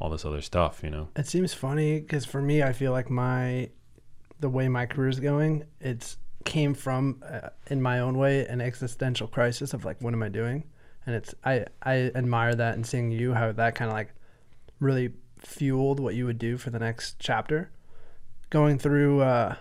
all 0.00 0.08
this 0.08 0.24
other 0.24 0.40
stuff, 0.40 0.80
you 0.82 0.90
know. 0.90 1.08
It 1.14 1.26
seems 1.26 1.52
funny 1.52 2.00
because 2.00 2.24
for 2.24 2.40
me, 2.40 2.62
I 2.62 2.72
feel 2.72 2.92
like 2.92 3.10
my 3.10 3.70
the 4.40 4.48
way 4.48 4.68
my 4.68 4.86
career 4.86 5.08
is 5.08 5.20
going, 5.20 5.64
it's 5.80 6.16
came 6.44 6.72
from 6.72 7.22
uh, 7.30 7.50
in 7.66 7.82
my 7.82 8.00
own 8.00 8.16
way 8.16 8.46
an 8.46 8.62
existential 8.62 9.28
crisis 9.28 9.74
of 9.74 9.84
like 9.84 10.00
what 10.00 10.14
am 10.14 10.22
I 10.22 10.28
doing, 10.28 10.64
and 11.06 11.14
it's 11.14 11.34
I 11.44 11.66
I 11.82 12.10
admire 12.14 12.54
that 12.54 12.74
and 12.74 12.86
seeing 12.86 13.10
you 13.10 13.34
how 13.34 13.52
that 13.52 13.74
kind 13.74 13.90
of 13.90 13.96
like 13.96 14.14
really 14.80 15.12
fueled 15.38 16.00
what 16.00 16.14
you 16.14 16.24
would 16.26 16.38
do 16.38 16.56
for 16.56 16.70
the 16.70 16.78
next 16.78 17.16
chapter, 17.18 17.70
going 18.48 18.78
through 18.78 19.20
uh, 19.20 19.54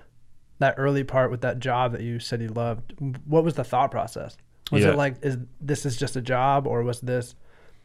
that 0.59 0.75
early 0.77 1.03
part 1.03 1.31
with 1.31 1.41
that 1.41 1.59
job 1.59 1.91
that 1.91 2.01
you 2.01 2.19
said 2.19 2.41
you 2.41 2.47
loved. 2.47 2.93
What 3.25 3.43
was 3.43 3.55
the 3.55 3.65
thought 3.65 3.91
process? 3.91 4.37
Was 4.71 4.83
yeah. 4.83 4.91
it 4.91 4.95
like 4.95 5.15
is 5.21 5.37
this 5.59 5.85
is 5.85 5.97
just 5.97 6.15
a 6.15 6.21
job 6.21 6.65
or 6.65 6.83
was 6.83 7.01
this 7.01 7.35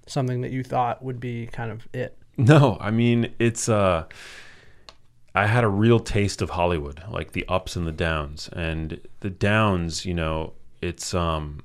something 0.07 0.43
that 0.43 0.53
you 0.53 0.63
thought 0.63 1.03
would 1.03 1.19
be 1.19 1.47
kind 1.47 1.73
of 1.73 1.89
it? 1.93 2.17
No, 2.37 2.77
I 2.81 2.91
mean 2.91 3.33
it's 3.39 3.69
uh 3.69 4.07
I 5.35 5.47
had 5.47 5.65
a 5.65 5.69
real 5.69 5.99
taste 5.99 6.43
of 6.43 6.51
Hollywood, 6.51 7.03
like 7.11 7.33
the 7.33 7.45
ups 7.49 7.75
and 7.77 7.87
the 7.87 7.93
downs. 7.93 8.49
And 8.53 9.01
the 9.21 9.31
downs, 9.31 10.05
you 10.05 10.15
know, 10.15 10.53
it's 10.81 11.15
um 11.15 11.61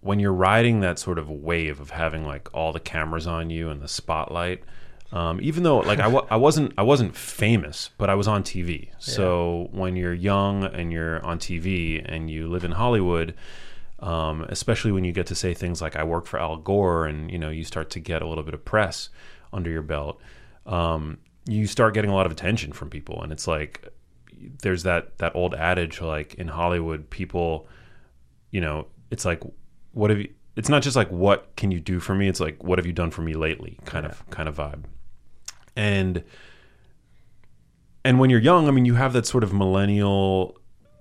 when 0.00 0.20
you're 0.20 0.32
riding 0.32 0.80
that 0.80 0.98
sort 0.98 1.18
of 1.18 1.28
wave 1.28 1.80
of 1.80 1.90
having 1.90 2.24
like 2.24 2.48
all 2.54 2.72
the 2.72 2.80
cameras 2.80 3.26
on 3.26 3.50
you 3.50 3.68
and 3.70 3.82
the 3.82 3.88
spotlight, 3.88 4.62
Um, 5.12 5.40
even 5.42 5.62
though 5.62 5.78
like 5.78 5.98
I, 6.00 6.04
w- 6.04 6.26
I 6.30 6.36
wasn't 6.36 6.72
I 6.78 6.82
wasn't 6.82 7.16
famous, 7.16 7.90
but 7.98 8.08
I 8.10 8.14
was 8.14 8.28
on 8.28 8.42
TV. 8.42 8.90
So 8.98 9.68
when 9.72 9.96
you're 9.96 10.14
young 10.14 10.64
and 10.64 10.92
you're 10.92 11.24
on 11.24 11.38
TV 11.38 12.02
and 12.04 12.30
you 12.30 12.48
live 12.48 12.64
in 12.64 12.72
Hollywood, 12.72 13.34
um, 14.00 14.42
especially 14.48 14.92
when 14.92 15.04
you 15.04 15.12
get 15.12 15.26
to 15.26 15.34
say 15.34 15.54
things 15.54 15.82
like 15.82 15.96
I 15.96 16.04
work 16.04 16.26
for 16.26 16.38
Al 16.38 16.56
Gore 16.58 17.06
and 17.06 17.30
you 17.30 17.38
know 17.38 17.50
you 17.50 17.64
start 17.64 17.90
to 17.90 18.00
get 18.00 18.22
a 18.22 18.26
little 18.28 18.44
bit 18.44 18.54
of 18.54 18.64
press 18.64 19.08
under 19.52 19.70
your 19.70 19.82
belt, 19.82 20.20
um, 20.66 21.18
you 21.46 21.66
start 21.66 21.94
getting 21.94 22.10
a 22.10 22.14
lot 22.14 22.26
of 22.26 22.32
attention 22.32 22.72
from 22.72 22.90
people, 22.90 23.22
and 23.22 23.32
it's 23.32 23.46
like 23.46 23.88
there's 24.62 24.82
that 24.84 25.18
that 25.18 25.34
old 25.34 25.54
adage 25.54 26.00
like 26.00 26.34
in 26.34 26.48
Hollywood, 26.48 27.10
people, 27.10 27.66
you 28.50 28.60
know, 28.60 28.86
it's 29.10 29.24
like 29.24 29.42
what 29.92 30.10
have 30.10 30.18
you? 30.20 30.32
It's 30.56 30.68
not 30.68 30.82
just 30.82 30.96
like 30.96 31.10
what 31.10 31.54
can 31.56 31.70
you 31.70 31.80
do 31.80 32.00
for 32.00 32.14
me. 32.14 32.28
It's 32.28 32.40
like 32.40 32.62
what 32.62 32.78
have 32.78 32.86
you 32.86 32.92
done 32.92 33.10
for 33.10 33.22
me 33.22 33.34
lately, 33.34 33.78
kind 33.84 34.06
of 34.06 34.28
kind 34.30 34.48
of 34.48 34.56
vibe, 34.56 34.84
and 35.76 36.22
and 38.04 38.18
when 38.18 38.30
you're 38.30 38.40
young, 38.40 38.68
I 38.68 38.70
mean, 38.70 38.84
you 38.84 38.94
have 38.94 39.12
that 39.12 39.26
sort 39.26 39.44
of 39.44 39.52
millennial. 39.52 40.56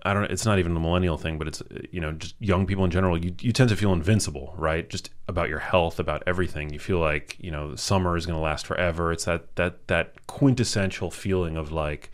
I 0.08 0.14
don't. 0.14 0.24
It's 0.32 0.46
not 0.46 0.58
even 0.60 0.76
a 0.76 0.80
millennial 0.80 1.18
thing, 1.18 1.38
but 1.38 1.48
it's 1.48 1.62
you 1.92 2.00
know 2.02 2.14
just 2.14 2.36
young 2.40 2.66
people 2.66 2.84
in 2.86 2.92
general. 2.92 3.18
You 3.18 3.34
you 3.42 3.52
tend 3.52 3.70
to 3.70 3.76
feel 3.76 3.94
invincible, 3.94 4.54
right? 4.58 4.90
Just 4.90 5.10
about 5.28 5.50
your 5.50 5.60
health, 5.60 6.00
about 6.00 6.24
everything. 6.26 6.72
You 6.74 6.80
feel 6.80 7.00
like 7.00 7.36
you 7.40 7.52
know 7.52 7.76
summer 7.76 8.16
is 8.18 8.26
going 8.26 8.38
to 8.38 8.44
last 8.44 8.66
forever. 8.66 9.12
It's 9.12 9.26
that 9.26 9.56
that 9.56 9.88
that 9.88 10.26
quintessential 10.28 11.12
feeling 11.12 11.58
of 11.58 11.72
like, 11.72 12.12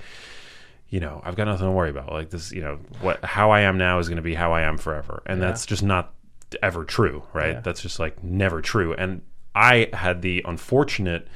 you 0.89 0.99
know, 0.99 1.21
I've 1.23 1.35
got 1.35 1.45
nothing 1.45 1.67
to 1.67 1.71
worry 1.71 1.89
about. 1.89 2.11
Like 2.11 2.29
this, 2.31 2.51
you 2.51 2.61
know, 2.61 2.79
what 3.01 3.23
how 3.23 3.51
I 3.51 3.61
am 3.61 3.77
now 3.77 3.99
is 3.99 4.09
going 4.09 4.17
to 4.17 4.21
be 4.23 4.35
how 4.35 4.51
I 4.53 4.61
am 4.61 4.77
forever, 4.77 5.21
and 5.25 5.39
Yeah. 5.39 5.47
that's 5.47 5.65
just 5.65 5.83
not 5.83 6.13
ever 6.61 6.83
true, 6.85 7.23
right? 7.33 7.53
Yeah. 7.53 7.59
That's 7.61 7.81
just 7.81 7.99
like 7.99 8.23
never 8.23 8.61
true. 8.61 8.93
And 8.93 9.21
I 9.55 9.89
had 9.93 10.21
the 10.21 10.41
unfortunate. 10.45 11.27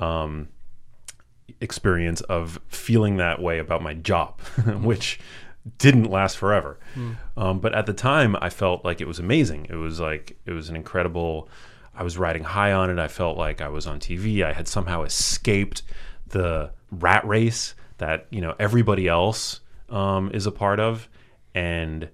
Um, 0.00 0.48
experience 1.60 2.20
of 2.22 2.60
feeling 2.68 3.16
that 3.16 3.40
way 3.42 3.58
about 3.58 3.82
my 3.82 3.94
job, 3.94 4.40
which 4.82 5.18
didn't 5.78 6.10
last 6.10 6.36
forever. 6.38 6.78
Um, 7.36 7.60
but 7.60 7.74
at 7.74 7.86
the 7.86 7.92
time, 7.92 8.36
I 8.40 8.48
felt 8.50 8.84
like 8.84 9.00
it 9.00 9.06
was 9.06 9.18
amazing. 9.18 9.66
It 9.68 9.76
was 9.76 10.00
like 10.00 10.36
it 10.46 10.52
was 10.52 10.68
an 10.68 10.76
incredible. 10.76 11.48
I 11.94 12.02
was 12.02 12.16
riding 12.16 12.44
high 12.44 12.72
on 12.72 12.90
it. 12.90 12.98
I 12.98 13.08
felt 13.08 13.36
like 13.36 13.60
I 13.60 13.68
was 13.68 13.86
on 13.86 13.98
TV. 14.00 14.42
I 14.44 14.52
had 14.52 14.66
somehow 14.68 15.02
escaped 15.02 15.82
the 16.28 16.70
rat 16.90 17.26
race 17.26 17.74
that 17.98 18.26
you 18.30 18.40
know 18.40 18.54
everybody 18.58 19.08
else 19.08 19.60
um, 19.90 20.30
is 20.32 20.46
a 20.46 20.52
part 20.52 20.78
of, 20.80 21.08
and 21.54 22.08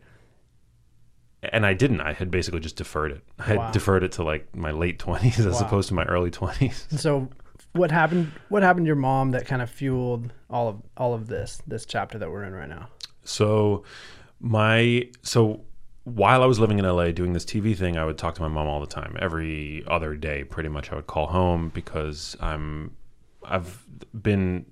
and 1.43 1.67
I 1.67 1.75
didn't. 1.75 2.01
I 2.01 2.13
had 2.15 2.31
basically 2.31 2.61
just 2.61 2.77
deferred 2.77 3.13
it. 3.13 3.23
I 3.39 3.43
had 3.45 3.57
Wow. 3.59 3.71
deferred 3.73 4.03
it 4.03 4.13
to 4.13 4.23
like 4.25 4.55
my 4.57 4.71
late 4.71 4.99
twenties 4.99 5.39
as 5.41 5.61
Wow. 5.61 5.67
opposed 5.67 5.89
to 5.89 5.95
my 5.95 6.05
early 6.05 6.31
twenties. 6.31 6.87
So, 6.91 7.29
what 7.73 7.91
happened? 7.91 8.33
What 8.49 8.63
happened 8.63 8.87
to 8.87 8.89
your 8.89 8.97
mom 8.97 9.33
that 9.33 9.47
kind 9.47 9.61
of 9.61 9.69
fueled 9.69 10.33
all 10.49 10.69
of 10.69 10.77
all 10.97 11.13
of 11.13 11.27
this 11.27 11.61
this 11.67 11.85
chapter 11.85 12.19
that 12.19 12.31
we're 12.31 12.45
in 12.45 12.55
right 12.55 12.69
now? 12.69 12.89
So 13.25 13.85
my 14.41 15.09
so 15.23 15.65
while 16.05 16.43
I 16.43 16.47
was 16.47 16.61
living 16.61 16.79
in 16.79 16.85
LA 16.85 17.13
doing 17.13 17.33
this 17.33 17.45
TV 17.45 17.77
thing, 17.77 17.97
I 17.97 18.05
would 18.05 18.19
talk 18.19 18.35
to 18.35 18.43
my 18.43 18.49
mom 18.49 18.67
all 18.67 18.81
the 18.81 18.87
time. 18.87 19.17
Every 19.19 19.85
other 19.89 20.15
day, 20.15 20.45
pretty 20.45 20.69
much, 20.69 20.93
I 20.93 20.97
would 20.97 21.07
call 21.07 21.27
home 21.27 21.71
because 21.75 22.37
I'm 22.41 22.95
I've 23.43 23.85
been 24.21 24.67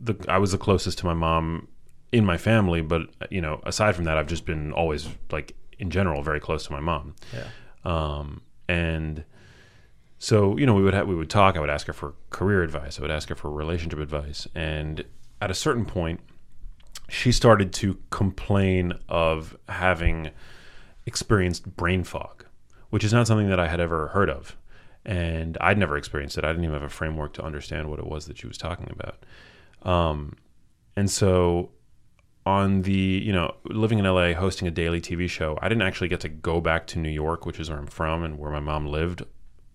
the 0.00 0.14
I 0.28 0.38
was 0.38 0.52
the 0.52 0.58
closest 0.58 0.98
to 0.98 1.06
my 1.06 1.14
mom 1.14 1.68
in 2.12 2.24
my 2.24 2.38
family, 2.38 2.80
but 2.80 3.02
you 3.30 3.40
know, 3.40 3.60
aside 3.64 3.96
from 3.96 4.04
that, 4.04 4.16
I've 4.18 4.28
just 4.28 4.46
been 4.46 4.72
always 4.72 5.08
like 5.30 5.54
in 5.78 5.90
general 5.90 6.22
very 6.22 6.40
close 6.40 6.64
to 6.66 6.72
my 6.72 6.80
mom. 6.80 7.14
Yeah. 7.32 7.48
Um, 7.84 8.42
and 8.68 9.24
so 10.18 10.56
you 10.56 10.66
know 10.66 10.74
we 10.74 10.82
would 10.82 10.94
have, 10.94 11.08
we 11.08 11.14
would 11.16 11.30
talk. 11.30 11.56
I 11.56 11.60
would 11.60 11.70
ask 11.70 11.88
her 11.88 11.92
for 11.92 12.14
career 12.30 12.62
advice. 12.62 12.98
I 12.98 13.02
would 13.02 13.10
ask 13.10 13.28
her 13.30 13.34
for 13.34 13.50
relationship 13.50 13.98
advice. 13.98 14.46
And 14.54 15.04
at 15.40 15.50
a 15.50 15.54
certain 15.54 15.84
point, 15.84 16.20
she 17.08 17.32
started 17.32 17.72
to 17.74 17.98
complain 18.10 18.92
of 19.08 19.56
having 19.68 20.30
experienced 21.06 21.76
brain 21.76 22.04
fog, 22.04 22.44
which 22.90 23.04
is 23.04 23.12
not 23.12 23.26
something 23.26 23.48
that 23.48 23.58
I 23.60 23.68
had 23.68 23.80
ever 23.80 24.08
heard 24.08 24.30
of. 24.30 24.56
And 25.04 25.56
I'd 25.60 25.78
never 25.78 25.96
experienced 25.96 26.36
it. 26.36 26.44
I 26.44 26.48
didn't 26.48 26.64
even 26.64 26.74
have 26.74 26.82
a 26.82 26.88
framework 26.88 27.32
to 27.34 27.42
understand 27.42 27.88
what 27.88 27.98
it 27.98 28.06
was 28.06 28.26
that 28.26 28.36
she 28.36 28.46
was 28.46 28.58
talking 28.58 28.90
about. 28.90 29.24
Um, 29.90 30.36
and 30.96 31.10
so 31.10 31.70
on 32.44 32.82
the 32.82 32.92
you 32.92 33.32
know 33.32 33.54
living 33.66 33.98
in 33.98 34.06
LA 34.06 34.32
hosting 34.32 34.66
a 34.66 34.70
daily 34.70 35.02
TV 35.02 35.28
show 35.28 35.58
I 35.60 35.68
didn't 35.68 35.82
actually 35.82 36.08
get 36.08 36.20
to 36.20 36.30
go 36.30 36.62
back 36.62 36.86
to 36.88 36.98
New 36.98 37.10
York 37.10 37.44
which 37.44 37.60
is 37.60 37.68
where 37.68 37.78
I'm 37.78 37.86
from 37.86 38.24
and 38.24 38.38
where 38.38 38.50
my 38.50 38.58
mom 38.58 38.86
lived 38.86 39.22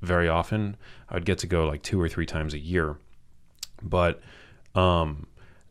very 0.02 0.28
often 0.28 0.75
I 1.08 1.13
would 1.13 1.25
get 1.25 1.38
to 1.40 1.48
go 1.48 1.68
like 1.68 1.84
two 1.84 2.02
or 2.02 2.10
three 2.10 2.25
times 2.25 2.56
a 2.56 2.60
year 2.60 2.98
but 3.82 4.22
um 4.74 5.28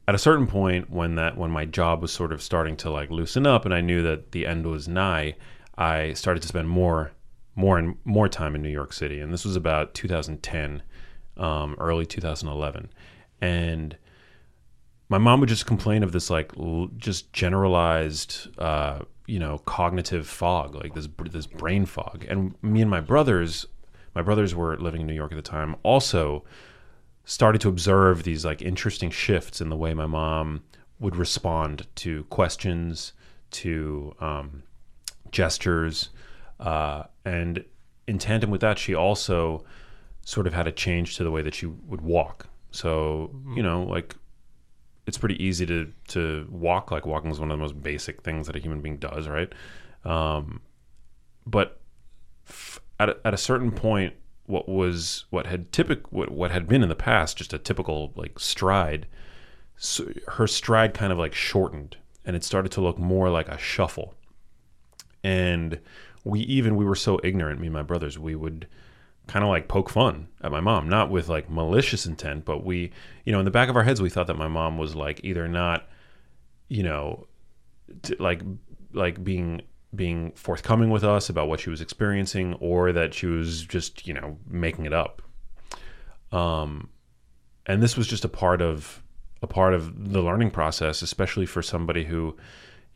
at 0.08 0.14
a 0.14 0.18
certain 0.18 0.46
point 0.46 0.90
when 0.90 1.14
that 1.14 1.36
when 1.36 1.50
my 1.50 1.64
job 1.64 2.02
was 2.02 2.12
sort 2.12 2.32
of 2.32 2.42
starting 2.42 2.76
to 2.76 2.90
like 2.90 3.10
loosen 3.10 3.46
up 3.46 3.64
and 3.64 3.72
I 3.74 3.80
knew 3.80 4.02
that 4.02 4.32
the 4.32 4.46
end 4.46 4.66
was 4.66 4.88
nigh 4.88 5.36
I 5.76 6.12
started 6.12 6.40
to 6.42 6.48
spend 6.48 6.68
more 6.68 7.12
more 7.54 7.78
and 7.78 7.96
more 8.04 8.28
time 8.28 8.54
in 8.54 8.62
New 8.62 8.70
York 8.70 8.94
City. 8.94 9.20
And 9.20 9.32
this 9.32 9.44
was 9.44 9.56
about 9.56 9.92
2010 9.94 10.82
um, 11.36 11.76
early 11.78 12.06
2011 12.06 12.90
and 13.40 13.96
my 15.08 15.18
mom 15.18 15.40
would 15.40 15.48
just 15.48 15.66
complain 15.66 16.02
of 16.02 16.12
this 16.12 16.30
like 16.30 16.52
l- 16.58 16.88
just 16.96 17.32
generalized 17.32 18.48
uh, 18.58 19.00
you 19.26 19.38
know 19.38 19.58
cognitive 19.58 20.26
fog 20.26 20.74
like 20.74 20.94
this 20.94 21.08
this 21.30 21.46
brain 21.46 21.86
fog. 21.86 22.24
And 22.28 22.54
me 22.62 22.80
and 22.80 22.90
my 22.90 23.00
brothers 23.00 23.66
my 24.14 24.22
brothers 24.22 24.54
were 24.54 24.76
living 24.78 25.00
in 25.02 25.06
New 25.06 25.14
York 25.14 25.32
at 25.32 25.36
the 25.36 25.42
time. 25.42 25.76
Also 25.82 26.44
started 27.24 27.60
to 27.60 27.68
observe 27.68 28.24
these 28.24 28.44
like 28.44 28.62
interesting 28.62 29.10
shifts 29.10 29.60
in 29.60 29.68
the 29.68 29.76
way 29.76 29.94
my 29.94 30.06
mom 30.06 30.62
would 30.98 31.16
respond 31.16 31.86
to 31.94 32.24
questions 32.24 33.12
to 33.50 34.14
um, 34.20 34.62
gestures 35.30 36.10
uh, 36.60 37.04
and 37.24 37.64
in 38.06 38.18
tandem 38.18 38.50
with 38.50 38.60
that 38.60 38.78
she 38.78 38.94
also 38.94 39.64
sort 40.24 40.46
of 40.46 40.52
had 40.52 40.66
a 40.66 40.72
change 40.72 41.16
to 41.16 41.24
the 41.24 41.30
way 41.30 41.42
that 41.42 41.54
she 41.54 41.66
would 41.66 42.00
walk 42.00 42.48
so 42.70 43.30
you 43.54 43.62
know 43.62 43.82
like 43.82 44.14
it's 45.06 45.18
pretty 45.18 45.42
easy 45.42 45.66
to 45.66 45.92
to 46.08 46.46
walk. 46.50 46.90
Like 46.90 47.06
walking 47.06 47.30
is 47.30 47.40
one 47.40 47.50
of 47.50 47.58
the 47.58 47.62
most 47.62 47.82
basic 47.82 48.22
things 48.22 48.46
that 48.46 48.56
a 48.56 48.60
human 48.60 48.80
being 48.80 48.98
does, 48.98 49.28
right? 49.28 49.52
Um, 50.04 50.60
but 51.46 51.80
f- 52.48 52.80
at 53.00 53.08
a, 53.10 53.16
at 53.24 53.34
a 53.34 53.36
certain 53.36 53.72
point, 53.72 54.14
what 54.46 54.68
was 54.68 55.24
what 55.30 55.46
had 55.46 55.72
typic 55.72 56.10
what, 56.12 56.30
what 56.30 56.50
had 56.50 56.68
been 56.68 56.82
in 56.82 56.88
the 56.88 56.94
past 56.94 57.36
just 57.36 57.52
a 57.52 57.58
typical 57.58 58.12
like 58.16 58.38
stride, 58.38 59.06
so 59.76 60.12
her 60.28 60.46
stride 60.46 60.94
kind 60.94 61.12
of 61.12 61.18
like 61.18 61.34
shortened, 61.34 61.96
and 62.24 62.36
it 62.36 62.44
started 62.44 62.72
to 62.72 62.80
look 62.80 62.98
more 62.98 63.30
like 63.30 63.48
a 63.48 63.58
shuffle. 63.58 64.14
And 65.24 65.80
we 66.24 66.40
even 66.40 66.76
we 66.76 66.84
were 66.84 66.94
so 66.94 67.20
ignorant, 67.22 67.60
me 67.60 67.68
and 67.68 67.74
my 67.74 67.82
brothers, 67.82 68.18
we 68.18 68.34
would 68.34 68.66
kind 69.26 69.44
of 69.44 69.48
like 69.48 69.68
poke 69.68 69.88
fun 69.88 70.28
at 70.42 70.50
my 70.50 70.60
mom, 70.60 70.88
not 70.88 71.10
with 71.10 71.28
like 71.28 71.48
malicious 71.48 72.06
intent, 72.06 72.44
but 72.44 72.64
we, 72.64 72.90
you 73.24 73.32
know, 73.32 73.38
in 73.38 73.44
the 73.44 73.50
back 73.50 73.68
of 73.68 73.76
our 73.76 73.84
heads, 73.84 74.02
we 74.02 74.10
thought 74.10 74.26
that 74.26 74.36
my 74.36 74.48
mom 74.48 74.78
was 74.78 74.96
like 74.96 75.20
either 75.22 75.46
not, 75.48 75.88
you 76.68 76.82
know, 76.82 77.26
t- 78.02 78.16
like 78.18 78.42
like 78.92 79.22
being 79.22 79.62
being 79.94 80.32
forthcoming 80.32 80.90
with 80.90 81.04
us 81.04 81.28
about 81.28 81.48
what 81.48 81.60
she 81.60 81.70
was 81.70 81.80
experiencing, 81.80 82.54
or 82.54 82.92
that 82.92 83.14
she 83.14 83.26
was 83.26 83.62
just 83.62 84.06
you 84.06 84.14
know 84.14 84.38
making 84.48 84.86
it 84.86 84.92
up. 84.92 85.22
Um, 86.30 86.88
and 87.66 87.82
this 87.82 87.96
was 87.96 88.06
just 88.06 88.24
a 88.24 88.28
part 88.28 88.62
of 88.62 89.02
a 89.42 89.46
part 89.46 89.74
of 89.74 90.12
the 90.12 90.22
learning 90.22 90.50
process, 90.50 91.02
especially 91.02 91.46
for 91.46 91.62
somebody 91.62 92.04
who, 92.04 92.36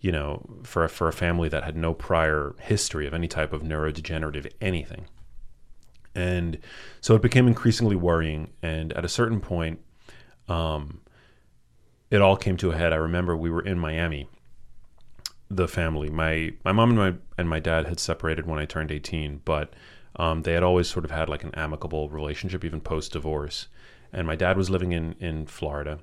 you 0.00 0.12
know, 0.12 0.47
for 0.62 0.85
a, 0.85 0.88
for 0.88 1.09
a 1.09 1.12
family 1.12 1.49
that 1.49 1.65
had 1.65 1.76
no 1.76 1.93
prior 1.93 2.55
history 2.61 3.07
of 3.07 3.12
any 3.12 3.26
type 3.26 3.53
of 3.53 3.62
neurodegenerative 3.62 4.50
anything. 4.61 5.07
And 6.15 6.59
so 7.00 7.15
it 7.15 7.23
became 7.23 7.49
increasingly 7.49 7.97
worrying. 7.97 8.53
And 8.62 8.93
at 8.93 9.05
a 9.05 9.09
certain 9.09 9.41
point 9.41 9.81
um, 10.49 11.00
it 12.11 12.23
all 12.23 12.37
came 12.37 12.57
to 12.59 12.71
a 12.71 12.76
head. 12.76 12.93
I 12.93 12.97
remember 12.97 13.37
we 13.37 13.50
were 13.50 13.62
in 13.62 13.79
miami 13.79 14.29
the 15.50 15.69
family 15.69 16.09
my 16.09 16.53
my 16.65 16.73
mom 16.73 16.91
and 16.91 16.99
my 16.99 17.15
and 17.38 17.49
my 17.49 17.61
dad 17.61 17.87
had 17.87 18.00
separated 18.00 18.47
when 18.47 18.59
i 18.59 18.65
turned 18.65 18.91
18 18.91 19.43
but 19.45 19.73
um, 20.19 20.43
they 20.43 20.55
had 20.55 20.62
always 20.62 20.88
sort 20.88 21.05
of 21.05 21.11
had 21.11 21.29
like 21.29 21.45
an 21.45 21.55
amicable 21.55 22.09
relationship 22.09 22.65
even 22.65 22.81
post 22.81 23.12
divorce 23.12 23.69
and 24.12 24.26
my 24.26 24.35
dad 24.35 24.57
was 24.57 24.71
living 24.71 24.93
in 24.93 25.15
in 25.21 25.47
florida 25.47 25.99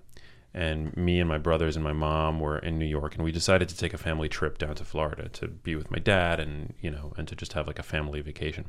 and 0.53 0.95
me 0.95 1.19
and 1.19 1.27
my 1.27 1.39
brothers 1.39 1.75
and 1.75 1.83
my 1.83 1.93
mom 1.93 2.39
were 2.39 2.59
in 2.59 2.77
New 2.77 2.85
York 2.85 3.15
and 3.15 3.23
we 3.23 3.31
decided 3.31 3.67
to 3.69 3.75
take 3.75 3.91
a 3.91 3.97
family 3.97 4.29
trip 4.29 4.59
down 4.59 4.75
to 4.75 4.85
Florida 4.85 5.27
to 5.29 5.47
be 5.47 5.75
with 5.75 5.89
my 5.89 5.97
dad 5.97 6.39
and 6.39 6.75
you 6.79 6.91
know 6.91 7.12
and 7.17 7.27
to 7.27 7.35
just 7.35 7.53
have 7.53 7.65
like 7.65 7.79
a 7.79 7.83
family 7.83 8.21
vacation 8.21 8.65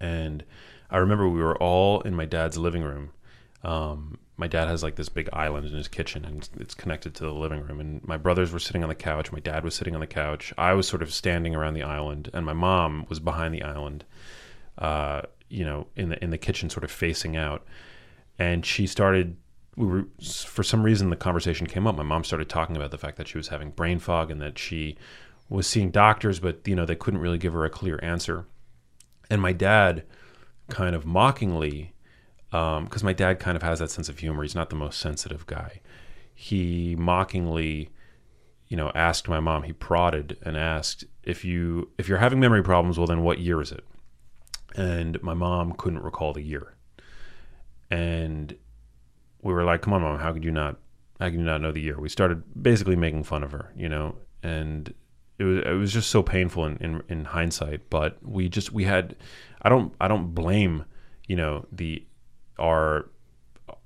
and 0.00 0.44
I 0.90 0.98
remember 0.98 1.28
we 1.28 1.40
were 1.40 1.56
all 1.56 2.00
in 2.02 2.14
my 2.14 2.24
dad's 2.24 2.58
living 2.58 2.82
room. 2.82 3.10
Um, 3.62 4.18
my 4.36 4.46
dad 4.46 4.68
has 4.68 4.82
like 4.82 4.96
this 4.96 5.08
big 5.08 5.28
island 5.32 5.66
in 5.66 5.72
his 5.72 5.88
kitchen, 5.88 6.24
and 6.24 6.48
it's- 6.56 6.74
connected 6.74 7.14
to 7.14 7.24
the 7.24 7.32
living 7.32 7.62
room. 7.62 7.80
And 7.80 8.04
my 8.06 8.16
brothers 8.16 8.52
were 8.52 8.58
sitting 8.58 8.82
on 8.82 8.88
the 8.88 8.94
couch. 8.94 9.32
My 9.32 9.40
dad 9.40 9.64
was 9.64 9.74
sitting 9.74 9.94
on 9.94 10.00
the 10.00 10.06
couch. 10.06 10.52
I 10.58 10.74
was 10.74 10.86
sort 10.86 11.02
of 11.02 11.12
standing 11.12 11.54
around 11.54 11.74
the 11.74 11.82
island, 11.82 12.28
and 12.34 12.44
my 12.44 12.52
mom 12.52 13.06
was 13.08 13.18
behind 13.20 13.54
the 13.54 13.62
island, 13.62 14.04
uh, 14.78 15.22
you 15.48 15.64
know, 15.64 15.86
in 15.96 16.10
the 16.10 16.22
in 16.22 16.30
the 16.30 16.38
kitchen, 16.38 16.68
sort 16.70 16.84
of 16.84 16.90
facing 16.90 17.36
out. 17.36 17.64
and 18.38 18.66
she 18.66 18.86
started. 18.86 19.36
We 19.76 19.86
were 19.86 20.04
for 20.22 20.62
some 20.62 20.82
reason 20.82 21.08
the 21.10 21.16
conversation 21.16 21.66
came 21.66 21.86
up. 21.86 21.96
My 21.96 22.02
mom 22.02 22.24
started 22.24 22.48
talking 22.48 22.76
about 22.76 22.90
the 22.90 22.98
fact 22.98 23.16
that 23.18 23.28
she 23.28 23.38
was 23.38 23.48
having 23.48 23.70
brain 23.70 23.98
fog 23.98 24.30
and 24.30 24.40
that 24.42 24.58
she 24.58 24.96
was 25.48 25.66
seeing 25.66 25.90
doctors, 25.90 26.40
but 26.40 26.60
you 26.66 26.74
know 26.74 26.84
they 26.86 26.94
couldn't 26.96 27.20
really 27.20 27.38
give 27.38 27.52
her 27.54 27.64
a 27.64 27.70
clear 27.70 27.98
answer. 28.02 28.46
And 29.30 29.40
my 29.40 29.52
dad, 29.52 30.04
kind 30.68 30.94
of 30.94 31.04
mockingly, 31.06 31.92
Um, 32.56 32.84
because 32.84 33.04
my 33.04 33.12
dad 33.12 33.38
kind 33.38 33.54
of 33.54 33.62
has 33.62 33.80
that 33.80 33.90
sense 33.90 34.08
of 34.08 34.18
humor. 34.18 34.42
He's 34.42 34.54
not 34.54 34.70
the 34.70 34.76
most 34.76 34.98
sensitive 34.98 35.46
guy. 35.46 35.80
He 36.34 36.96
mockingly, 36.96 37.90
you 38.68 38.78
know, 38.78 38.90
asked 38.94 39.28
my 39.28 39.40
mom. 39.40 39.64
He 39.64 39.74
prodded 39.74 40.38
and 40.42 40.56
asked 40.56 41.04
if 41.22 41.44
you 41.44 41.90
if 41.98 42.08
you're 42.08 42.18
having 42.18 42.40
memory 42.40 42.62
problems. 42.62 42.96
Well, 42.96 43.06
then 43.06 43.22
what 43.22 43.40
year 43.40 43.60
is 43.60 43.72
it? 43.72 43.84
And 44.74 45.22
my 45.22 45.34
mom 45.34 45.74
couldn't 45.74 46.02
recall 46.02 46.32
the 46.32 46.42
year. 46.42 46.74
And 47.90 48.56
we 49.42 49.52
were 49.52 49.64
like, 49.64 49.82
"Come 49.82 49.92
on, 49.92 50.00
mom, 50.00 50.18
how 50.18 50.32
could 50.32 50.44
you 50.44 50.50
not? 50.50 50.78
How 51.20 51.26
could 51.26 51.34
you 51.34 51.44
not 51.44 51.60
know 51.60 51.72
the 51.72 51.80
year?" 51.80 52.00
We 52.00 52.08
started 52.08 52.42
basically 52.62 52.96
making 52.96 53.24
fun 53.24 53.42
of 53.42 53.52
her, 53.52 53.70
you 53.76 53.88
know, 53.90 54.16
and 54.42 54.94
it 55.38 55.44
was 55.44 55.58
it 55.58 55.72
was 55.72 55.92
just 55.92 56.08
so 56.08 56.22
painful 56.22 56.64
in, 56.64 56.76
in, 56.78 57.02
in 57.10 57.24
hindsight. 57.26 57.90
But 57.90 58.18
we 58.22 58.48
just 58.48 58.72
we 58.72 58.84
had, 58.84 59.14
I 59.60 59.68
don't 59.68 59.94
I 60.00 60.08
don't 60.08 60.34
blame, 60.34 60.86
you 61.26 61.36
know, 61.36 61.66
the 61.70 62.06
our 62.58 63.08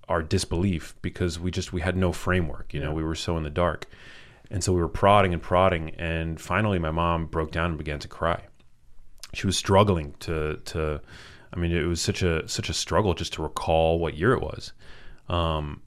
our 0.09 0.23
disbelief 0.23 0.95
because 1.03 1.39
we 1.39 1.51
just 1.51 1.73
we 1.73 1.81
had 1.81 1.97
no 1.97 2.13
framework 2.13 2.75
you 2.75 2.81
know 2.81 2.93
we 2.93 3.05
were 3.05 3.15
so 3.15 3.37
in 3.37 3.45
the 3.45 3.51
dark. 3.51 3.87
And 4.53 4.65
so 4.65 4.73
we 4.73 4.81
were 4.81 4.89
prodding 4.89 5.33
and 5.33 5.41
prodding 5.41 5.91
and 5.91 6.41
finally 6.41 6.81
my 6.81 6.91
mom 6.91 7.27
broke 7.27 7.53
down 7.53 7.71
and 7.71 7.79
began 7.79 8.01
to 8.01 8.09
cry. 8.09 8.43
She 9.33 9.47
was 9.47 9.57
struggling 9.57 10.15
to 10.21 10.57
to 10.65 11.01
i 11.53 11.59
mean 11.59 11.73
it 11.73 11.85
was 11.85 12.01
such 12.01 12.23
a 12.23 12.49
such 12.49 12.69
a 12.69 12.73
struggle 12.73 13.15
just 13.15 13.33
to 13.35 13.43
recall 13.43 14.01
what 14.01 14.17
year 14.17 14.33
it 14.33 14.43
was. 14.43 14.73
Um 15.29 15.83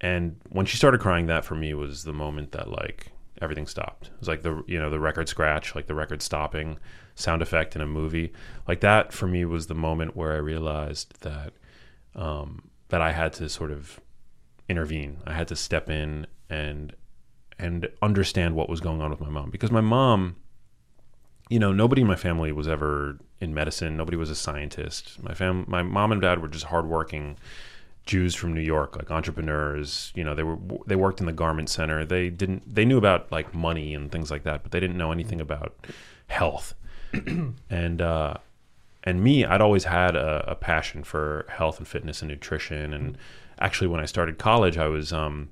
and 0.00 0.40
when 0.48 0.66
she 0.66 0.76
started 0.76 1.00
crying 1.00 1.26
that 1.26 1.44
for 1.44 1.54
me 1.54 1.72
was 1.72 2.02
the 2.02 2.12
moment 2.12 2.50
that 2.52 2.68
like 2.68 3.12
everything 3.40 3.68
stopped. 3.68 4.08
It 4.08 4.18
was 4.18 4.28
like 4.28 4.42
the 4.42 4.64
you 4.66 4.80
know 4.80 4.90
the 4.90 4.98
record 4.98 5.28
scratch 5.28 5.76
like 5.76 5.86
the 5.86 5.94
record 5.94 6.20
stopping 6.20 6.78
sound 7.14 7.42
effect 7.42 7.76
in 7.76 7.80
a 7.80 7.86
movie. 7.86 8.32
Like 8.66 8.80
that 8.80 9.12
for 9.12 9.28
me 9.28 9.44
was 9.44 9.68
the 9.68 9.74
moment 9.74 10.16
where 10.16 10.32
i 10.32 10.36
realized 10.38 11.20
that 11.20 11.52
um, 12.14 12.70
that 12.88 13.00
I 13.00 13.12
had 13.12 13.32
to 13.34 13.48
sort 13.48 13.70
of 13.70 14.00
intervene. 14.68 15.18
I 15.26 15.34
had 15.34 15.48
to 15.48 15.56
step 15.56 15.90
in 15.90 16.26
and 16.48 16.94
and 17.58 17.88
understand 18.00 18.54
what 18.54 18.68
was 18.70 18.80
going 18.80 19.02
on 19.02 19.10
with 19.10 19.20
my 19.20 19.28
mom 19.28 19.50
because 19.50 19.70
my 19.70 19.82
mom, 19.82 20.36
you 21.50 21.58
know, 21.58 21.72
nobody 21.72 22.00
in 22.00 22.08
my 22.08 22.16
family 22.16 22.52
was 22.52 22.66
ever 22.66 23.18
in 23.40 23.52
medicine. 23.52 23.96
Nobody 23.96 24.16
was 24.16 24.30
a 24.30 24.34
scientist. 24.34 25.22
My 25.22 25.34
fam, 25.34 25.64
my 25.68 25.82
mom 25.82 26.12
and 26.12 26.22
dad 26.22 26.40
were 26.40 26.48
just 26.48 26.66
hardworking 26.66 27.36
Jews 28.06 28.34
from 28.34 28.54
New 28.54 28.62
York, 28.62 28.96
like 28.96 29.10
entrepreneurs. 29.10 30.12
You 30.14 30.24
know, 30.24 30.34
they 30.34 30.42
were 30.42 30.58
they 30.86 30.96
worked 30.96 31.20
in 31.20 31.26
the 31.26 31.32
garment 31.32 31.68
center. 31.68 32.04
They 32.04 32.30
didn't 32.30 32.74
they 32.74 32.84
knew 32.84 32.98
about 32.98 33.30
like 33.30 33.54
money 33.54 33.94
and 33.94 34.10
things 34.10 34.30
like 34.30 34.44
that, 34.44 34.62
but 34.62 34.72
they 34.72 34.80
didn't 34.80 34.96
know 34.96 35.12
anything 35.12 35.40
about 35.40 35.86
health. 36.28 36.74
and 37.70 38.00
uh, 38.00 38.34
and 39.04 39.22
me, 39.22 39.44
I'd 39.44 39.60
always 39.60 39.84
had 39.84 40.14
a, 40.14 40.50
a, 40.50 40.54
passion 40.54 41.04
for 41.04 41.46
health 41.48 41.78
and 41.78 41.88
fitness 41.88 42.20
and 42.20 42.30
nutrition. 42.30 42.92
And 42.92 43.16
actually, 43.58 43.86
when 43.86 44.00
I 44.00 44.04
started 44.04 44.38
college, 44.38 44.76
I 44.76 44.88
was 44.88 45.12
um, 45.12 45.48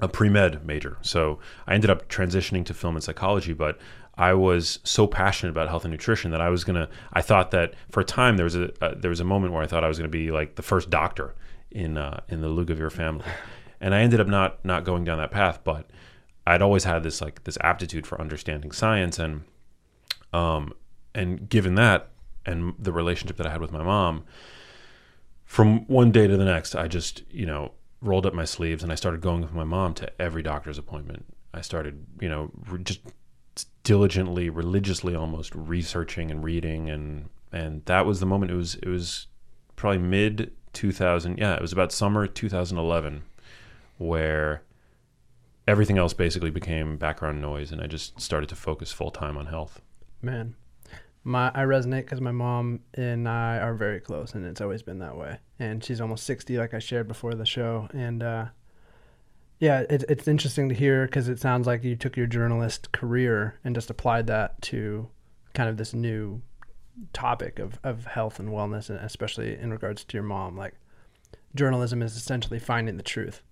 a 0.00 0.08
pre 0.08 0.28
med 0.28 0.66
major. 0.66 0.98
So 1.00 1.38
I 1.66 1.74
ended 1.74 1.90
up 1.90 2.08
transitioning 2.08 2.64
to 2.66 2.74
film 2.74 2.96
and 2.96 3.04
psychology, 3.04 3.52
but 3.52 3.78
I 4.16 4.34
was 4.34 4.80
so 4.84 5.06
passionate 5.06 5.50
about 5.50 5.68
health 5.68 5.84
and 5.84 5.92
nutrition 5.92 6.32
that 6.32 6.40
I 6.40 6.48
was 6.48 6.64
gonna. 6.64 6.88
I 7.12 7.22
thought 7.22 7.50
that 7.52 7.74
for 7.90 8.00
a 8.00 8.04
time 8.04 8.36
there 8.36 8.44
was 8.44 8.56
a 8.56 8.72
uh, 8.84 8.94
there 8.96 9.10
was 9.10 9.20
a 9.20 9.24
moment 9.24 9.54
where 9.54 9.62
I 9.62 9.66
thought 9.66 9.84
I 9.84 9.88
was 9.88 9.98
gonna 9.98 10.08
be 10.08 10.30
like 10.30 10.56
the 10.56 10.62
first 10.62 10.90
doctor 10.90 11.34
in 11.70 11.96
uh, 11.96 12.20
in 12.28 12.40
the 12.40 12.48
Lugavere 12.48 12.92
family, 12.92 13.24
and 13.80 13.94
I 13.94 14.00
ended 14.00 14.20
up 14.20 14.26
not 14.26 14.62
not 14.64 14.84
going 14.84 15.04
down 15.04 15.18
that 15.18 15.30
path. 15.30 15.60
But 15.64 15.88
I'd 16.46 16.62
always 16.62 16.84
had 16.84 17.04
this 17.04 17.20
like 17.20 17.44
this 17.44 17.56
aptitude 17.60 18.06
for 18.06 18.20
understanding 18.20 18.72
science 18.72 19.18
and 19.18 19.44
um 20.32 20.72
and 21.14 21.48
given 21.48 21.74
that 21.76 22.11
and 22.46 22.74
the 22.78 22.92
relationship 22.92 23.36
that 23.36 23.46
I 23.46 23.50
had 23.50 23.60
with 23.60 23.72
my 23.72 23.82
mom, 23.82 24.24
from 25.44 25.86
one 25.86 26.10
day 26.10 26.26
to 26.26 26.36
the 26.36 26.44
next, 26.44 26.74
I 26.74 26.88
just, 26.88 27.22
you 27.30 27.46
know, 27.46 27.72
rolled 28.00 28.26
up 28.26 28.34
my 28.34 28.44
sleeves 28.44 28.82
and 28.82 28.90
I 28.90 28.96
started 28.96 29.20
going 29.20 29.42
with 29.42 29.52
my 29.52 29.64
mom 29.64 29.94
to 29.94 30.10
every 30.20 30.42
doctor's 30.42 30.78
appointment. 30.78 31.26
I 31.54 31.60
started, 31.60 32.06
you 32.20 32.28
know, 32.28 32.50
re- 32.68 32.82
just 32.82 33.00
diligently, 33.84 34.48
religiously 34.48 35.14
almost 35.14 35.54
researching 35.54 36.30
and 36.30 36.42
reading 36.42 36.88
and 36.88 37.28
and 37.54 37.84
that 37.84 38.06
was 38.06 38.18
the 38.18 38.26
moment. 38.26 38.50
It 38.50 38.56
was 38.56 38.76
it 38.76 38.88
was 38.88 39.26
probably 39.76 39.98
mid 39.98 40.52
2000 40.72 41.36
yeah 41.38 41.54
it 41.54 41.60
was 41.60 41.72
about 41.72 41.92
summer 41.92 42.26
2011 42.26 43.22
where 43.98 44.62
everything 45.68 45.98
else 45.98 46.14
basically 46.14 46.50
became 46.50 46.96
background 46.96 47.42
noise 47.42 47.70
and 47.70 47.80
i 47.82 47.86
just 47.86 48.18
started 48.18 48.48
to 48.48 48.56
focus 48.56 48.90
full 48.90 49.10
time 49.10 49.36
on 49.36 49.46
health. 49.46 49.82
Man 50.22 50.54
my 51.24 51.50
I 51.54 51.62
resonate 51.62 52.02
because 52.02 52.20
my 52.20 52.32
mom 52.32 52.80
and 52.94 53.28
I 53.28 53.58
are 53.58 53.74
very 53.74 54.00
close, 54.00 54.34
and 54.34 54.44
it's 54.44 54.60
always 54.60 54.82
been 54.82 54.98
that 54.98 55.16
way. 55.16 55.38
And 55.58 55.82
she's 55.82 56.00
almost 56.00 56.24
sixty, 56.24 56.58
like 56.58 56.74
I 56.74 56.78
shared 56.78 57.08
before 57.08 57.34
the 57.34 57.46
show. 57.46 57.88
And 57.92 58.22
uh, 58.22 58.46
yeah, 59.58 59.80
it, 59.88 60.04
it's 60.08 60.26
interesting 60.26 60.68
to 60.68 60.74
hear 60.74 61.06
because 61.06 61.28
it 61.28 61.38
sounds 61.38 61.66
like 61.66 61.84
you 61.84 61.94
took 61.94 62.16
your 62.16 62.26
journalist 62.26 62.92
career 62.92 63.58
and 63.64 63.74
just 63.74 63.90
applied 63.90 64.26
that 64.26 64.60
to 64.62 65.08
kind 65.54 65.68
of 65.68 65.76
this 65.76 65.94
new 65.94 66.42
topic 67.12 67.58
of 67.58 67.78
of 67.84 68.06
health 68.06 68.40
and 68.40 68.48
wellness, 68.48 68.90
and 68.90 68.98
especially 68.98 69.56
in 69.56 69.70
regards 69.70 70.04
to 70.04 70.16
your 70.16 70.24
mom. 70.24 70.56
Like 70.56 70.74
journalism 71.54 72.02
is 72.02 72.16
essentially 72.16 72.58
finding 72.58 72.96
the 72.96 73.02
truth. 73.02 73.42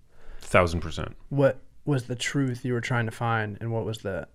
Thousand 0.41 0.81
percent. 0.81 1.15
What 1.29 1.61
was 1.85 2.03
the 2.03 2.15
truth 2.15 2.65
you 2.65 2.73
were 2.73 2.81
trying 2.81 3.05
to 3.05 3.11
find, 3.11 3.57
and 3.61 3.71
what 3.71 3.85
was 3.85 3.99
the 3.99 4.27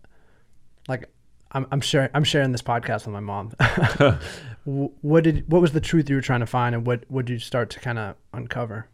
like 0.88 1.10
I'm, 1.52 1.66
I'm 1.70 1.80
sharing 1.80 2.10
I'm 2.14 2.24
sharing 2.24 2.52
this 2.52 2.62
podcast 2.62 3.06
with 3.06 3.14
my 3.14 3.20
mom. 3.20 3.52
what 5.02 5.24
did 5.24 5.50
what 5.50 5.62
was 5.62 5.72
the 5.72 5.80
truth 5.80 6.10
you 6.10 6.16
were 6.16 6.22
trying 6.22 6.40
to 6.40 6.46
find, 6.46 6.74
and 6.74 6.86
what 6.86 7.04
would 7.10 7.30
you 7.30 7.38
start 7.38 7.70
to 7.70 7.80
kind 7.80 7.98
of 7.98 8.16
uncover? 8.32 8.88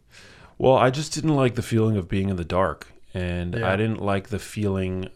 Well, 0.57 0.75
I 0.75 0.91
just 0.91 1.13
didn't 1.13 1.35
like 1.35 1.55
the 1.55 1.61
feeling 1.61 1.97
of 1.97 2.07
being 2.07 2.29
in 2.29 2.35
the 2.35 2.45
dark, 2.45 2.87
and 3.13 3.55
yeah. 3.55 3.71
I 3.71 3.75
didn't 3.75 4.01
like 4.01 4.29
the 4.29 4.39
feeling 4.39 5.09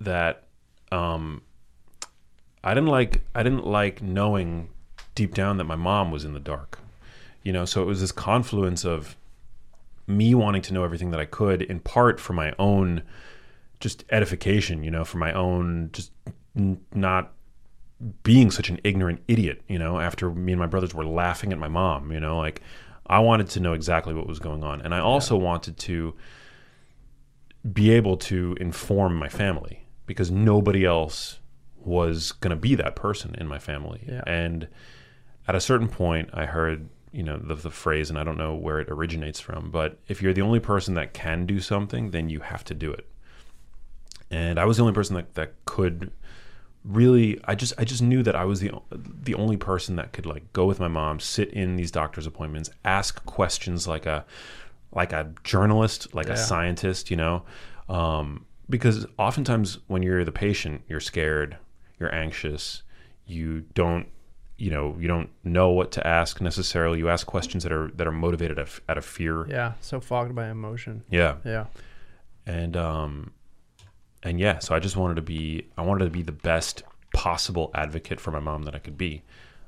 that 0.00 0.44
um, 0.92 1.42
I 2.62 2.74
didn't 2.74 2.90
like 2.90 3.22
I 3.34 3.42
didn't 3.42 3.66
like 3.66 4.02
knowing 4.02 4.68
deep 5.14 5.34
down 5.34 5.56
that 5.56 5.64
my 5.64 5.76
mom 5.76 6.10
was 6.10 6.24
in 6.24 6.34
the 6.34 6.40
dark. 6.40 6.78
You 7.42 7.52
know, 7.52 7.64
so 7.64 7.82
it 7.82 7.86
was 7.86 8.00
this 8.00 8.12
confluence 8.12 8.84
of 8.84 9.16
me 10.06 10.34
wanting 10.34 10.62
to 10.62 10.74
know 10.74 10.84
everything 10.84 11.10
that 11.12 11.20
I 11.20 11.24
could, 11.24 11.62
in 11.62 11.80
part 11.80 12.20
for 12.20 12.32
my 12.32 12.52
own 12.58 13.02
just 13.80 14.04
edification, 14.10 14.82
you 14.82 14.90
know, 14.90 15.04
for 15.04 15.18
my 15.18 15.32
own 15.32 15.90
just 15.92 16.10
not 16.94 17.32
being 18.22 18.50
such 18.50 18.68
an 18.68 18.80
ignorant 18.84 19.22
idiot, 19.28 19.62
you 19.68 19.78
know, 19.78 20.00
after 20.00 20.30
me 20.30 20.52
and 20.52 20.60
my 20.60 20.66
brothers 20.66 20.94
were 20.94 21.06
laughing 21.06 21.52
at 21.52 21.58
my 21.58 21.68
mom, 21.68 22.12
you 22.12 22.20
know, 22.20 22.38
like 22.38 22.60
I 23.06 23.20
wanted 23.20 23.48
to 23.50 23.60
know 23.60 23.72
exactly 23.72 24.14
what 24.14 24.26
was 24.26 24.38
going 24.38 24.62
on. 24.62 24.82
And 24.82 24.94
I 24.94 24.98
also 24.98 25.36
yeah. 25.36 25.44
wanted 25.44 25.78
to 25.78 26.14
be 27.72 27.90
able 27.90 28.16
to 28.16 28.56
inform 28.60 29.16
my 29.16 29.28
family 29.28 29.86
because 30.06 30.30
nobody 30.30 30.84
else 30.84 31.40
was 31.76 32.32
going 32.32 32.50
to 32.50 32.56
be 32.56 32.74
that 32.74 32.96
person 32.96 33.34
in 33.36 33.46
my 33.46 33.58
family. 33.58 34.04
Yeah. 34.06 34.22
And 34.26 34.68
at 35.48 35.54
a 35.54 35.60
certain 35.60 35.88
point, 35.88 36.30
I 36.32 36.46
heard, 36.46 36.88
you 37.12 37.22
know, 37.22 37.38
the, 37.38 37.54
the 37.54 37.70
phrase, 37.70 38.10
and 38.10 38.18
I 38.18 38.24
don't 38.24 38.36
know 38.36 38.54
where 38.54 38.80
it 38.80 38.88
originates 38.90 39.40
from, 39.40 39.70
but 39.70 39.98
if 40.08 40.20
you're 40.20 40.32
the 40.32 40.42
only 40.42 40.60
person 40.60 40.94
that 40.94 41.14
can 41.14 41.46
do 41.46 41.60
something, 41.60 42.10
then 42.10 42.28
you 42.28 42.40
have 42.40 42.64
to 42.64 42.74
do 42.74 42.92
it. 42.92 43.06
And 44.30 44.58
I 44.58 44.64
was 44.64 44.76
the 44.76 44.82
only 44.82 44.94
person 44.94 45.14
that, 45.16 45.34
that 45.34 45.54
could 45.64 46.10
really 46.86 47.40
I 47.44 47.54
just 47.54 47.74
I 47.78 47.84
just 47.84 48.02
knew 48.02 48.22
that 48.22 48.36
I 48.36 48.44
was 48.44 48.60
the 48.60 48.72
the 48.90 49.34
only 49.34 49.56
person 49.56 49.96
that 49.96 50.12
could 50.12 50.26
like 50.26 50.52
go 50.52 50.66
with 50.66 50.80
my 50.80 50.88
mom, 50.88 51.20
sit 51.20 51.50
in 51.50 51.76
these 51.76 51.90
doctor's 51.90 52.26
appointments, 52.26 52.70
ask 52.84 53.24
questions 53.26 53.86
like 53.86 54.06
a 54.06 54.24
like 54.92 55.12
a 55.12 55.32
journalist, 55.44 56.14
like 56.14 56.28
yeah. 56.28 56.34
a 56.34 56.36
scientist, 56.36 57.10
you 57.10 57.16
know. 57.16 57.42
Um, 57.88 58.46
because 58.68 59.06
oftentimes 59.18 59.78
when 59.86 60.02
you're 60.02 60.24
the 60.24 60.32
patient, 60.32 60.82
you're 60.88 61.00
scared, 61.00 61.56
you're 61.98 62.14
anxious, 62.14 62.82
you 63.26 63.60
don't 63.74 64.08
you 64.58 64.70
know 64.70 64.96
you 64.98 65.06
don't 65.06 65.28
know 65.44 65.70
what 65.70 65.92
to 65.92 66.06
ask 66.06 66.40
necessarily 66.40 66.98
you 66.98 67.08
ask 67.08 67.26
questions 67.26 67.62
that 67.62 67.72
are 67.72 67.90
that 67.94 68.06
are 68.06 68.12
motivated 68.12 68.58
out 68.58 68.62
of, 68.62 68.80
out 68.88 68.96
of 68.96 69.04
fear 69.04 69.46
yeah 69.48 69.74
so 69.80 70.00
fogged 70.00 70.34
by 70.34 70.48
emotion 70.48 71.02
yeah 71.10 71.36
yeah 71.44 71.66
and 72.46 72.74
um 72.74 73.32
and 74.26 74.40
yeah, 74.40 74.58
so 74.58 74.74
I 74.74 74.80
just 74.80 74.96
wanted 74.96 75.14
to 75.14 75.22
be 75.22 75.68
I 75.78 75.82
wanted 75.82 76.04
to 76.04 76.10
be 76.10 76.22
the 76.22 76.32
best 76.32 76.82
possible 77.14 77.70
advocate 77.74 78.20
for 78.20 78.32
my 78.32 78.40
mom 78.40 78.64
that 78.64 78.74
I 78.74 78.78
could 78.78 78.98
be, 78.98 79.22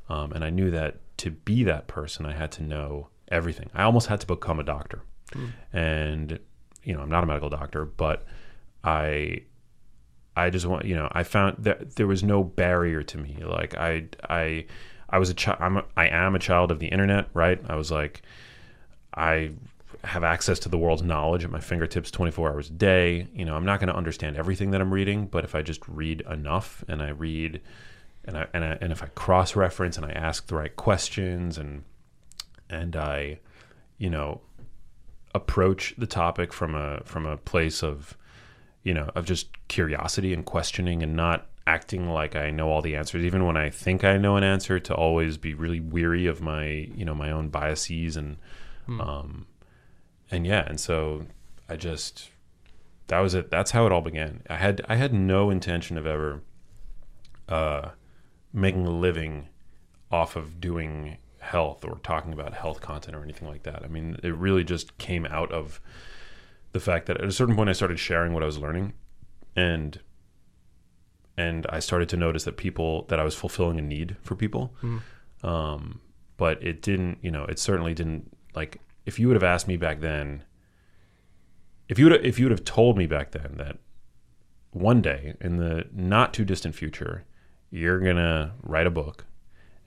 um, 0.08 0.32
and 0.32 0.44
I 0.44 0.50
knew 0.50 0.70
that 0.72 0.96
to 1.18 1.30
be 1.30 1.62
that 1.64 1.86
person, 1.86 2.26
I 2.26 2.32
had 2.32 2.50
to 2.52 2.62
know 2.64 3.08
everything. 3.28 3.70
I 3.72 3.84
almost 3.84 4.08
had 4.08 4.20
to 4.20 4.26
become 4.26 4.58
a 4.58 4.64
doctor, 4.64 5.02
mm. 5.30 5.52
and 5.72 6.40
you 6.82 6.92
know 6.92 7.00
I'm 7.00 7.08
not 7.08 7.22
a 7.22 7.26
medical 7.26 7.48
doctor, 7.48 7.84
but 7.84 8.26
I 8.82 9.42
I 10.36 10.50
just 10.50 10.66
want 10.66 10.86
you 10.86 10.96
know 10.96 11.08
I 11.12 11.22
found 11.22 11.58
that 11.60 11.94
there 11.94 12.08
was 12.08 12.24
no 12.24 12.42
barrier 12.42 13.04
to 13.04 13.18
me. 13.18 13.38
Like 13.44 13.76
I 13.76 14.06
I 14.28 14.66
I 15.08 15.18
was 15.20 15.30
a 15.30 15.34
child. 15.34 15.58
I'm 15.60 15.76
a, 15.76 15.84
I 15.96 16.08
am 16.08 16.34
a 16.34 16.40
child 16.40 16.72
of 16.72 16.80
the 16.80 16.88
internet, 16.88 17.28
right? 17.32 17.60
I 17.68 17.76
was 17.76 17.92
like 17.92 18.22
I 19.14 19.52
have 20.04 20.22
access 20.22 20.58
to 20.60 20.68
the 20.68 20.78
world's 20.78 21.02
knowledge 21.02 21.44
at 21.44 21.50
my 21.50 21.60
fingertips 21.60 22.10
24 22.10 22.50
hours 22.50 22.70
a 22.70 22.72
day. 22.72 23.26
You 23.34 23.44
know, 23.44 23.54
I'm 23.54 23.64
not 23.64 23.80
going 23.80 23.88
to 23.88 23.96
understand 23.96 24.36
everything 24.36 24.70
that 24.70 24.80
I'm 24.80 24.94
reading, 24.94 25.26
but 25.26 25.44
if 25.44 25.54
I 25.54 25.62
just 25.62 25.86
read 25.88 26.22
enough 26.30 26.84
and 26.88 27.02
I 27.02 27.08
read 27.08 27.60
and 28.24 28.36
I 28.36 28.46
and, 28.52 28.64
I, 28.64 28.78
and 28.80 28.92
if 28.92 29.02
I 29.02 29.06
cross 29.06 29.56
reference 29.56 29.96
and 29.96 30.06
I 30.06 30.12
ask 30.12 30.46
the 30.46 30.54
right 30.54 30.74
questions 30.74 31.58
and 31.58 31.84
and 32.70 32.94
I 32.94 33.40
you 33.96 34.10
know 34.10 34.42
approach 35.34 35.94
the 35.98 36.06
topic 36.06 36.52
from 36.52 36.74
a 36.74 37.00
from 37.04 37.26
a 37.26 37.36
place 37.36 37.82
of 37.82 38.16
you 38.82 38.94
know 38.94 39.10
of 39.14 39.24
just 39.24 39.48
curiosity 39.68 40.32
and 40.32 40.44
questioning 40.44 41.02
and 41.02 41.16
not 41.16 41.46
acting 41.66 42.08
like 42.08 42.36
I 42.36 42.50
know 42.50 42.70
all 42.70 42.82
the 42.82 42.96
answers 42.96 43.24
even 43.24 43.44
when 43.44 43.56
I 43.56 43.70
think 43.70 44.04
I 44.04 44.16
know 44.16 44.36
an 44.36 44.44
answer 44.44 44.78
to 44.78 44.94
always 44.94 45.36
be 45.36 45.54
really 45.54 45.80
weary 45.80 46.26
of 46.26 46.40
my 46.40 46.66
you 46.94 47.04
know 47.04 47.14
my 47.14 47.30
own 47.30 47.48
biases 47.48 48.16
and 48.16 48.36
hmm. 48.86 49.00
um 49.00 49.46
and 50.30 50.46
yeah 50.46 50.64
and 50.66 50.78
so 50.78 51.26
I 51.68 51.76
just 51.76 52.30
that 53.08 53.20
was 53.20 53.34
it 53.34 53.50
that's 53.50 53.70
how 53.70 53.86
it 53.86 53.92
all 53.92 54.00
began 54.00 54.42
I 54.48 54.56
had 54.56 54.82
I 54.88 54.96
had 54.96 55.12
no 55.12 55.50
intention 55.50 55.96
of 55.96 56.06
ever 56.06 56.42
uh 57.48 57.90
making 58.52 58.86
a 58.86 58.90
living 58.90 59.48
off 60.10 60.36
of 60.36 60.60
doing 60.60 61.18
health 61.38 61.84
or 61.84 61.98
talking 62.02 62.32
about 62.32 62.54
health 62.54 62.80
content 62.80 63.16
or 63.16 63.22
anything 63.22 63.48
like 63.48 63.62
that. 63.62 63.82
I 63.82 63.88
mean, 63.88 64.18
it 64.22 64.34
really 64.34 64.64
just 64.64 64.96
came 64.98 65.26
out 65.26 65.50
of 65.52 65.80
the 66.72 66.80
fact 66.80 67.06
that 67.06 67.18
at 67.18 67.28
a 67.28 67.32
certain 67.32 67.56
point 67.56 67.70
I 67.70 67.72
started 67.72 67.98
sharing 67.98 68.32
what 68.32 68.42
I 68.42 68.46
was 68.46 68.58
learning 68.58 68.92
and 69.56 70.00
and 71.36 71.66
I 71.70 71.78
started 71.78 72.08
to 72.10 72.16
notice 72.16 72.44
that 72.44 72.56
people 72.56 73.04
that 73.08 73.20
I 73.20 73.24
was 73.24 73.34
fulfilling 73.34 73.78
a 73.78 73.82
need 73.82 74.16
for 74.22 74.34
people. 74.34 74.74
Mm. 74.82 75.00
Um, 75.44 76.00
but 76.36 76.60
it 76.62 76.82
didn't, 76.82 77.18
you 77.22 77.30
know, 77.30 77.44
it 77.44 77.60
certainly 77.60 77.94
didn't 77.94 78.36
like 78.56 78.80
if 79.08 79.18
you 79.18 79.26
would 79.26 79.34
have 79.34 79.50
asked 79.54 79.66
me 79.66 79.76
back 79.76 80.00
then 80.00 80.44
if 81.88 81.98
you 81.98 82.04
would 82.08 82.24
if 82.24 82.38
you 82.38 82.44
would 82.44 82.52
have 82.52 82.64
told 82.64 82.96
me 82.96 83.06
back 83.06 83.30
then 83.32 83.54
that 83.56 83.76
one 84.72 85.00
day 85.00 85.34
in 85.40 85.56
the 85.56 85.86
not 85.92 86.34
too 86.34 86.44
distant 86.44 86.74
future 86.74 87.24
you're 87.70 88.00
going 88.00 88.16
to 88.16 88.52
write 88.62 88.86
a 88.86 88.90
book 88.90 89.24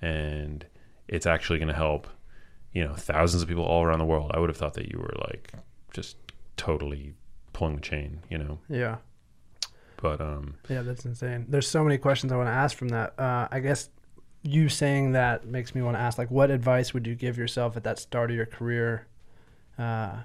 and 0.01 0.65
it's 1.07 1.25
actually 1.25 1.59
going 1.59 1.67
to 1.67 1.75
help, 1.75 2.07
you 2.73 2.83
know, 2.83 2.93
thousands 2.93 3.43
of 3.43 3.49
people 3.49 3.63
all 3.63 3.83
around 3.83 3.99
the 3.99 4.05
world. 4.05 4.31
I 4.33 4.39
would 4.39 4.49
have 4.49 4.57
thought 4.57 4.73
that 4.75 4.89
you 4.89 4.99
were 4.99 5.13
like 5.27 5.51
just 5.93 6.17
totally 6.57 7.13
pulling 7.53 7.75
the 7.75 7.81
chain, 7.81 8.21
you 8.29 8.37
know? 8.37 8.59
Yeah. 8.69 8.97
But, 9.97 10.21
um, 10.21 10.55
yeah, 10.67 10.81
that's 10.81 11.05
insane. 11.05 11.45
There's 11.47 11.67
so 11.67 11.83
many 11.83 11.97
questions 11.97 12.31
I 12.31 12.37
want 12.37 12.47
to 12.47 12.53
ask 12.53 12.75
from 12.75 12.89
that. 12.89 13.19
Uh, 13.19 13.47
I 13.51 13.59
guess 13.59 13.89
you 14.41 14.67
saying 14.67 15.11
that 15.11 15.45
makes 15.45 15.75
me 15.75 15.83
want 15.83 15.95
to 15.95 16.01
ask, 16.01 16.17
like, 16.17 16.31
what 16.31 16.49
advice 16.49 16.91
would 16.93 17.05
you 17.05 17.13
give 17.13 17.37
yourself 17.37 17.77
at 17.77 17.83
that 17.83 17.99
start 17.99 18.31
of 18.31 18.35
your 18.35 18.47
career, 18.47 19.05
uh, 19.81 20.23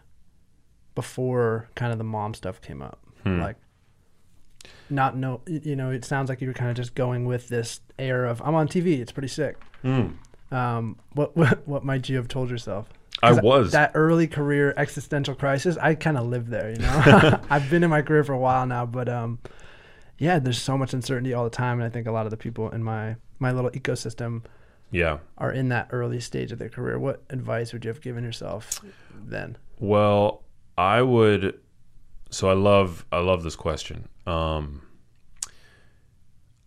before 0.94 1.68
kind 1.74 1.92
of 1.92 1.98
the 1.98 2.04
mom 2.04 2.34
stuff 2.34 2.60
came 2.60 2.82
up? 2.82 2.98
Hmm. 3.22 3.40
Like, 3.40 3.56
not 4.90 5.16
know, 5.16 5.40
you 5.46 5.76
know, 5.76 5.90
it 5.90 6.04
sounds 6.04 6.28
like 6.28 6.40
you 6.40 6.48
were 6.48 6.54
kind 6.54 6.70
of 6.70 6.76
just 6.76 6.94
going 6.94 7.24
with 7.24 7.48
this 7.48 7.80
air 7.98 8.24
of 8.26 8.40
I'm 8.42 8.54
on 8.54 8.68
TV. 8.68 9.00
It's 9.00 9.12
pretty 9.12 9.28
sick. 9.28 9.56
Mm. 9.84 10.16
Um, 10.50 10.96
what, 11.12 11.36
what 11.36 11.66
what 11.66 11.84
might 11.84 12.08
you 12.08 12.16
have 12.16 12.28
told 12.28 12.50
yourself? 12.50 12.88
I 13.22 13.32
was 13.32 13.72
that 13.72 13.92
early 13.94 14.26
career 14.26 14.74
existential 14.76 15.34
crisis. 15.34 15.76
I 15.78 15.94
kind 15.94 16.18
of 16.18 16.26
lived 16.26 16.48
there, 16.48 16.70
you 16.70 16.78
know. 16.78 17.40
I've 17.50 17.70
been 17.70 17.82
in 17.82 17.90
my 17.90 18.02
career 18.02 18.24
for 18.24 18.34
a 18.34 18.38
while 18.38 18.66
now, 18.66 18.84
but 18.84 19.08
um, 19.08 19.38
yeah, 20.18 20.38
there's 20.38 20.60
so 20.60 20.76
much 20.76 20.92
uncertainty 20.92 21.32
all 21.32 21.44
the 21.44 21.50
time, 21.50 21.80
and 21.80 21.84
I 21.84 21.90
think 21.90 22.06
a 22.06 22.12
lot 22.12 22.26
of 22.26 22.30
the 22.30 22.36
people 22.36 22.70
in 22.70 22.82
my 22.82 23.16
my 23.38 23.52
little 23.52 23.70
ecosystem, 23.70 24.42
yeah, 24.90 25.18
are 25.38 25.52
in 25.52 25.68
that 25.70 25.88
early 25.90 26.20
stage 26.20 26.52
of 26.52 26.58
their 26.58 26.68
career. 26.68 26.98
What 26.98 27.22
advice 27.30 27.72
would 27.72 27.84
you 27.84 27.88
have 27.88 28.00
given 28.00 28.24
yourself 28.24 28.80
then? 29.14 29.56
Well, 29.78 30.44
I 30.78 31.02
would. 31.02 31.58
So 32.30 32.48
I 32.48 32.54
love 32.54 33.04
I 33.12 33.18
love 33.18 33.42
this 33.42 33.56
question. 33.56 34.08
Um, 34.26 34.82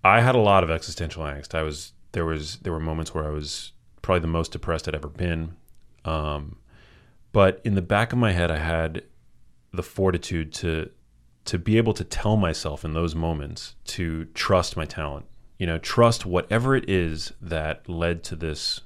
I 0.03 0.21
had 0.21 0.35
a 0.35 0.39
lot 0.39 0.63
of 0.63 0.71
existential 0.71 1.23
angst. 1.23 1.53
I 1.53 1.63
was 1.63 1.93
there 2.11 2.25
was 2.25 2.57
there 2.57 2.73
were 2.73 2.79
moments 2.79 3.13
where 3.13 3.25
I 3.25 3.29
was 3.29 3.73
probably 4.01 4.21
the 4.21 4.27
most 4.27 4.51
depressed 4.51 4.87
I'd 4.87 4.95
ever 4.95 5.09
been. 5.09 5.55
Um, 6.05 6.57
but 7.31 7.61
in 7.63 7.75
the 7.75 7.81
back 7.81 8.11
of 8.11 8.17
my 8.17 8.31
head, 8.31 8.49
I 8.49 8.57
had 8.57 9.03
the 9.73 9.83
fortitude 9.83 10.53
to 10.53 10.89
to 11.45 11.57
be 11.57 11.77
able 11.77 11.93
to 11.93 12.03
tell 12.03 12.37
myself 12.37 12.85
in 12.85 12.93
those 12.93 13.15
moments 13.15 13.75
to 13.83 14.25
trust 14.33 14.77
my 14.77 14.85
talent. 14.85 15.25
You 15.59 15.67
know, 15.67 15.77
trust 15.77 16.25
whatever 16.25 16.75
it 16.75 16.89
is 16.89 17.33
that 17.39 17.87
led 17.87 18.23
to 18.23 18.35
this 18.35 18.81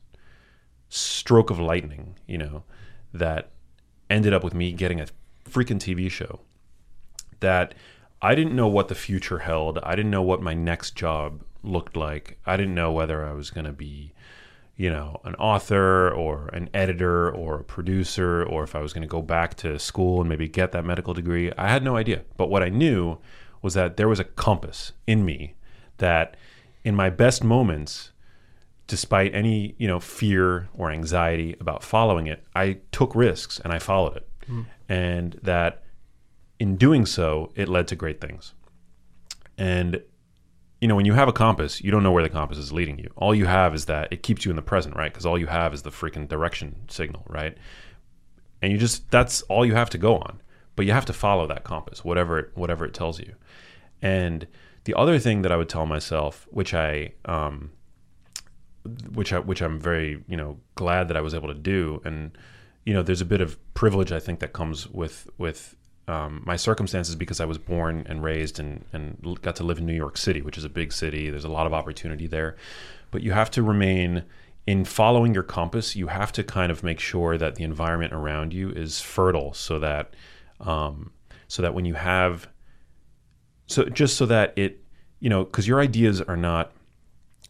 stroke 0.90 1.50
of 1.50 1.60
lightning. 1.60 2.16
You 2.28 2.40
know, 2.40 2.64
that 3.14 3.52
ended 4.10 4.34
up 4.34 4.44
with 4.44 4.54
me 4.54 4.74
getting 4.74 5.00
a 5.00 5.08
freaking 5.50 5.80
TV 5.80 6.12
show. 6.12 6.42
That 7.40 7.74
I 8.22 8.36
didn't 8.36 8.56
know 8.56 8.68
what 8.68 8.88
the 8.88 8.96
future 8.96 9.40
held. 9.40 9.80
I 9.84 9.96
didn't 9.96 10.12
know 10.12 10.22
what 10.22 10.42
my 10.42 10.54
next 10.54 10.96
job 10.96 11.44
looked 11.62 11.96
like. 11.96 12.40
I 12.46 12.58
didn't 12.58 12.76
know 12.76 12.92
whether 12.92 13.26
I 13.26 13.34
was 13.34 13.50
going 13.50 13.66
to 13.66 13.74
be, 13.74 14.14
you 14.76 14.90
know, 14.90 15.20
an 15.24 15.36
author 15.36 16.10
or 16.10 16.48
an 16.54 16.70
editor 16.74 17.30
or 17.30 17.60
a 17.60 17.64
producer 17.64 18.44
or 18.44 18.64
if 18.64 18.76
I 18.76 18.82
was 18.82 18.94
going 18.94 19.02
to 19.02 19.08
go 19.08 19.22
back 19.22 19.56
to 19.58 19.78
school 19.78 20.22
and 20.22 20.30
maybe 20.30 20.48
get 20.48 20.72
that 20.72 20.86
medical 20.86 21.14
degree. 21.14 21.52
I 21.58 21.70
had 21.70 21.84
no 21.84 21.98
idea. 21.98 22.24
But 22.38 22.50
what 22.50 22.64
I 22.64 22.70
knew 22.70 23.18
was 23.62 23.74
that 23.76 23.98
there 23.98 24.10
was 24.10 24.20
a 24.20 24.26
compass 24.26 24.94
in 25.06 25.26
me 25.26 25.56
that 25.98 26.36
in 26.84 26.96
my 26.96 27.10
best 27.10 27.44
moments 27.44 28.12
despite 28.88 29.34
any, 29.34 29.76
you 29.78 29.88
know, 29.88 30.00
fear 30.00 30.70
or 30.74 30.92
anxiety 30.92 31.56
about 31.60 31.84
following 31.84 32.28
it, 32.28 32.44
I 32.56 32.80
took 32.92 33.16
risks 33.16 33.60
and 33.60 33.72
I 33.72 33.80
followed 33.80 34.18
it. 34.18 34.30
Mm. 34.50 34.66
And 34.90 35.40
that 35.42 35.84
in 36.60 36.76
doing 36.76 37.06
so, 37.06 37.52
it 37.56 37.70
led 37.70 37.88
to 37.88 37.96
great 37.96 38.20
things. 38.20 38.54
And 39.58 40.02
you 40.82 40.88
know, 40.90 40.96
when 40.96 41.06
you 41.06 41.14
have 41.14 41.30
a 41.30 41.34
compass, 41.34 41.82
you 41.82 41.92
don't 41.92 42.04
know 42.04 42.12
where 42.12 42.24
the 42.24 42.30
compass 42.30 42.58
is 42.58 42.74
leading 42.74 43.00
you. 43.00 43.10
All 43.16 43.34
you 43.34 43.46
have 43.46 43.74
is 43.74 43.86
that 43.86 44.12
it 44.12 44.22
keeps 44.22 44.44
you 44.44 44.52
in 44.52 44.58
the 44.58 44.62
present, 44.62 44.98
right? 44.98 45.12
Because 45.14 45.26
all 45.26 45.38
you 45.38 45.48
have 45.48 45.74
is 45.74 45.84
the 45.84 45.92
freaking 45.92 46.28
direction 46.28 46.76
signal, 46.90 47.24
right? 47.30 47.58
And 48.62 48.70
you 48.70 48.78
just 48.78 49.10
that's 49.10 49.44
all 49.44 49.66
you 49.66 49.76
have 49.76 49.90
to 49.92 49.98
go 49.98 50.18
on. 50.18 50.42
But 50.76 50.86
you 50.86 50.92
have 50.92 51.06
to 51.06 51.14
follow 51.14 51.48
that 51.48 51.64
compass, 51.64 52.04
whatever 52.04 52.38
it 52.38 52.52
whatever 52.56 52.84
it 52.84 52.94
tells 52.94 53.18
you. 53.18 53.34
And 54.02 54.46
the 54.86 54.94
other 54.96 55.20
thing 55.20 55.42
that 55.44 55.52
I 55.52 55.58
would 55.58 55.70
tell 55.70 55.86
myself, 55.86 56.48
which 56.52 56.74
I 56.74 57.14
um, 57.26 57.72
which 59.14 59.32
I 59.34 59.40
which 59.40 59.62
I'm 59.62 59.80
very 59.80 60.24
you 60.28 60.38
know 60.38 60.60
glad 60.76 61.08
that 61.08 61.18
I 61.18 61.22
was 61.22 61.34
able 61.34 61.48
to 61.48 61.54
do, 61.54 62.02
and 62.04 62.38
you 62.86 62.94
know, 62.94 63.02
there's 63.02 63.22
a 63.22 63.26
bit 63.26 63.42
of 63.42 63.58
privilege 63.74 64.12
I 64.12 64.20
think 64.20 64.40
that 64.40 64.54
comes 64.54 64.88
with 64.90 65.30
with 65.38 65.76
um, 66.08 66.44
my 66.46 66.56
circumstances 66.56 67.16
because 67.16 67.40
I 67.40 67.46
was 67.46 67.58
born 67.58 68.06
and 68.10 68.22
raised 68.22 68.60
and, 68.60 68.84
and 68.92 69.40
got 69.42 69.56
to 69.58 69.64
live 69.64 69.78
in 69.78 69.86
New 69.86 69.96
York 69.96 70.18
City, 70.18 70.42
which 70.42 70.58
is 70.58 70.66
a 70.66 70.70
big 70.70 70.92
city. 70.92 71.30
There's 71.30 71.46
a 71.46 71.50
lot 71.50 71.66
of 71.66 71.74
opportunity 71.74 72.28
there. 72.28 72.58
But 73.12 73.22
you 73.22 73.32
have 73.32 73.50
to 73.52 73.64
remain 73.64 74.24
in 74.68 74.84
following 74.84 75.34
your 75.34 75.44
compass. 75.44 75.96
You 75.96 76.08
have 76.08 76.34
to 76.34 76.44
kind 76.44 76.72
of 76.72 76.84
make 76.84 77.00
sure 77.00 77.38
that 77.38 77.56
the 77.56 77.64
environment 77.64 78.12
around 78.12 78.54
you 78.54 78.70
is 78.72 79.00
fertile 79.00 79.54
so 79.54 79.80
that 79.80 80.14
um, 80.60 81.12
so 81.48 81.62
that 81.62 81.74
when 81.74 81.86
you 81.86 81.94
have 81.94 82.48
so 83.68 83.86
just 83.86 84.18
so 84.18 84.26
that 84.26 84.54
it 84.58 84.84
you 85.20 85.30
know 85.30 85.44
because 85.44 85.68
your 85.68 85.80
ideas 85.80 86.22
are 86.22 86.38
not 86.38 86.72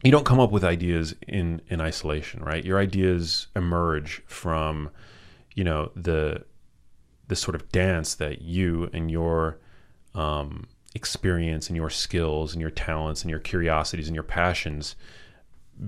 you 0.03 0.11
don't 0.11 0.25
come 0.25 0.39
up 0.39 0.51
with 0.51 0.63
ideas 0.63 1.15
in 1.27 1.61
in 1.69 1.81
isolation 1.81 2.43
right 2.43 2.65
your 2.65 2.79
ideas 2.79 3.47
emerge 3.55 4.21
from 4.25 4.89
you 5.55 5.63
know 5.63 5.91
the 5.95 6.43
this 7.27 7.39
sort 7.39 7.55
of 7.55 7.69
dance 7.71 8.15
that 8.15 8.41
you 8.41 8.89
and 8.93 9.09
your 9.09 9.57
um, 10.13 10.67
experience 10.93 11.67
and 11.67 11.75
your 11.75 11.89
skills 11.89 12.53
and 12.53 12.61
your 12.61 12.69
talents 12.69 13.21
and 13.21 13.31
your 13.31 13.39
curiosities 13.39 14.07
and 14.07 14.15
your 14.15 14.23
passions 14.23 14.95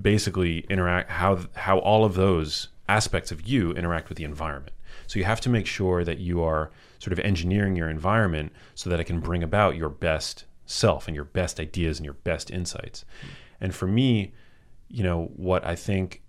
basically 0.02 0.60
interact 0.68 1.10
how 1.10 1.38
how 1.54 1.78
all 1.78 2.04
of 2.04 2.14
those 2.14 2.68
aspects 2.88 3.30
of 3.30 3.46
you 3.46 3.72
interact 3.72 4.08
with 4.08 4.18
the 4.18 4.24
environment. 4.24 4.72
So 5.06 5.18
you 5.18 5.24
have 5.24 5.40
to 5.42 5.48
make 5.48 5.66
sure 5.66 6.04
that 6.04 6.18
you 6.18 6.42
are 6.42 6.70
sort 6.98 7.12
of 7.12 7.18
engineering 7.20 7.76
your 7.76 7.88
environment 7.88 8.52
so 8.74 8.90
that 8.90 9.00
it 9.00 9.04
can 9.04 9.20
bring 9.20 9.42
about 9.42 9.76
your 9.76 9.88
best 9.88 10.44
self 10.66 11.06
and 11.06 11.14
your 11.14 11.24
best 11.24 11.60
ideas 11.60 11.98
and 11.98 12.04
your 12.04 12.14
best 12.14 12.50
insights. 12.50 13.04
And 13.60 13.74
for 13.74 13.86
me, 13.86 14.32
you 14.88 15.02
know, 15.02 15.30
what 15.36 15.64
I 15.64 15.74
think 15.74 16.22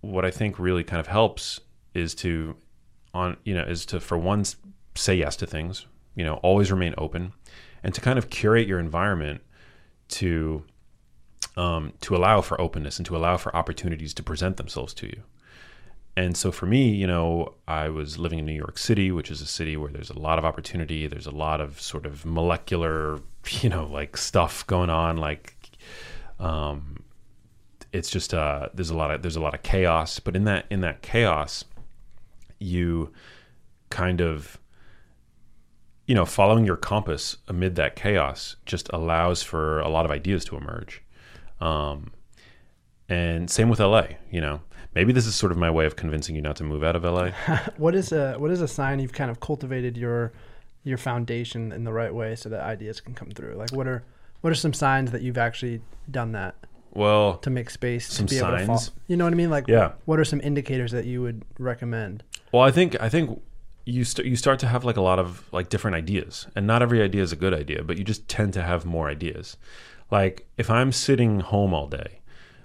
what 0.00 0.24
I 0.24 0.30
think 0.30 0.58
really 0.58 0.84
kind 0.84 1.00
of 1.00 1.08
helps 1.08 1.60
is 1.94 2.14
to 2.16 2.56
on 3.14 3.36
you 3.44 3.54
know 3.54 3.62
is 3.62 3.84
to 3.86 4.00
for 4.00 4.16
one 4.16 4.44
say 4.94 5.14
yes 5.14 5.36
to 5.36 5.46
things 5.46 5.86
you 6.14 6.24
know 6.24 6.34
always 6.36 6.70
remain 6.70 6.94
open 6.98 7.32
and 7.82 7.94
to 7.94 8.00
kind 8.00 8.18
of 8.18 8.30
curate 8.30 8.66
your 8.66 8.78
environment 8.78 9.40
to 10.08 10.64
um, 11.56 11.92
to 12.00 12.14
allow 12.14 12.40
for 12.40 12.60
openness 12.60 12.98
and 12.98 13.06
to 13.06 13.16
allow 13.16 13.36
for 13.36 13.54
opportunities 13.56 14.14
to 14.14 14.22
present 14.22 14.56
themselves 14.56 14.94
to 14.94 15.06
you 15.06 15.22
and 16.18 16.36
so 16.36 16.50
for 16.50 16.66
me 16.66 16.88
you 16.90 17.06
know 17.06 17.54
i 17.66 17.88
was 17.88 18.18
living 18.18 18.38
in 18.38 18.46
new 18.46 18.60
york 18.64 18.76
city 18.78 19.10
which 19.12 19.30
is 19.30 19.40
a 19.40 19.46
city 19.46 19.76
where 19.76 19.90
there's 19.90 20.10
a 20.10 20.18
lot 20.18 20.38
of 20.38 20.44
opportunity. 20.44 21.06
There's 21.06 21.26
a 21.26 21.36
lot 21.46 21.60
of 21.60 21.80
sort 21.80 22.06
of 22.06 22.24
molecular 22.24 23.20
you 23.62 23.68
know 23.68 23.86
like 23.86 24.16
stuff 24.16 24.66
going 24.66 24.90
on 24.90 25.16
like 25.16 25.54
um, 26.40 27.02
it's 27.92 28.10
just 28.10 28.32
uh, 28.32 28.68
there's 28.74 28.90
a 28.90 28.96
lot 28.96 29.10
of 29.10 29.22
there's 29.22 29.34
a 29.34 29.40
lot 29.40 29.54
of 29.54 29.62
chaos. 29.62 30.20
But 30.20 30.36
in 30.36 30.44
that 30.44 30.66
in 30.70 30.80
that 30.80 31.02
chaos 31.02 31.64
you 32.60 33.12
kind 33.90 34.20
of 34.20 34.58
you 36.06 36.14
know 36.14 36.24
following 36.24 36.64
your 36.64 36.76
compass 36.76 37.38
amid 37.48 37.74
that 37.76 37.96
chaos 37.96 38.56
just 38.66 38.88
allows 38.92 39.42
for 39.42 39.80
a 39.80 39.88
lot 39.88 40.04
of 40.04 40.10
ideas 40.10 40.44
to 40.46 40.56
emerge. 40.56 41.02
Um, 41.60 42.12
and 43.08 43.50
same 43.50 43.68
with 43.68 43.80
la 43.80 44.06
you 44.30 44.40
know 44.40 44.60
maybe 44.94 45.12
this 45.12 45.26
is 45.26 45.34
sort 45.34 45.52
of 45.52 45.58
my 45.58 45.70
way 45.70 45.86
of 45.86 45.96
convincing 45.96 46.34
you 46.34 46.42
not 46.42 46.56
to 46.56 46.64
move 46.64 46.82
out 46.82 46.96
of 46.96 47.04
la 47.04 47.30
what 47.76 47.94
is 47.94 48.12
a 48.12 48.34
what 48.38 48.50
is 48.50 48.60
a 48.60 48.68
sign 48.68 48.98
you've 48.98 49.12
kind 49.12 49.30
of 49.30 49.40
cultivated 49.40 49.96
your 49.96 50.32
your 50.84 50.98
foundation 50.98 51.72
in 51.72 51.84
the 51.84 51.92
right 51.92 52.14
way 52.14 52.34
so 52.34 52.48
that 52.48 52.62
ideas 52.62 53.00
can 53.00 53.14
come 53.14 53.30
through 53.30 53.54
like 53.54 53.70
what 53.72 53.86
are 53.86 54.02
what 54.40 54.50
are 54.50 54.54
some 54.56 54.72
signs 54.72 55.10
that 55.10 55.22
you've 55.22 55.38
actually 55.38 55.80
done 56.10 56.32
that 56.32 56.54
well 56.94 57.36
to 57.38 57.50
make 57.50 57.68
space 57.70 58.06
Some 58.06 58.26
to 58.26 58.34
be 58.34 58.38
able 58.38 58.56
to 58.56 58.66
fall 58.66 58.78
signs? 58.78 58.92
you 59.06 59.16
know 59.16 59.24
what 59.24 59.32
i 59.32 59.36
mean 59.36 59.50
like 59.50 59.66
Yeah. 59.68 59.92
what 60.06 60.18
are 60.18 60.24
some 60.24 60.40
indicators 60.40 60.92
that 60.92 61.04
you 61.04 61.20
would 61.22 61.44
recommend 61.58 62.22
Well, 62.52 62.62
I 62.62 62.70
think 62.70 62.96
I 63.00 63.08
think 63.10 63.42
you 63.84 64.04
st- 64.04 64.26
you 64.26 64.36
start 64.36 64.58
to 64.60 64.66
have 64.66 64.84
like 64.84 64.96
a 64.96 65.02
lot 65.02 65.18
of 65.18 65.46
like 65.52 65.68
different 65.70 65.96
ideas, 65.96 66.46
and 66.56 66.66
not 66.66 66.82
every 66.82 67.00
idea 67.02 67.22
is 67.22 67.32
a 67.32 67.36
good 67.36 67.54
idea, 67.54 67.82
but 67.82 67.96
you 67.98 68.04
just 68.04 68.26
tend 68.28 68.52
to 68.54 68.62
have 68.62 68.84
more 68.86 69.08
ideas. 69.10 69.56
Like 70.10 70.46
if 70.58 70.68
I'm 70.70 70.92
sitting 70.92 71.40
home 71.40 71.72
all 71.74 71.86
day, 71.88 72.17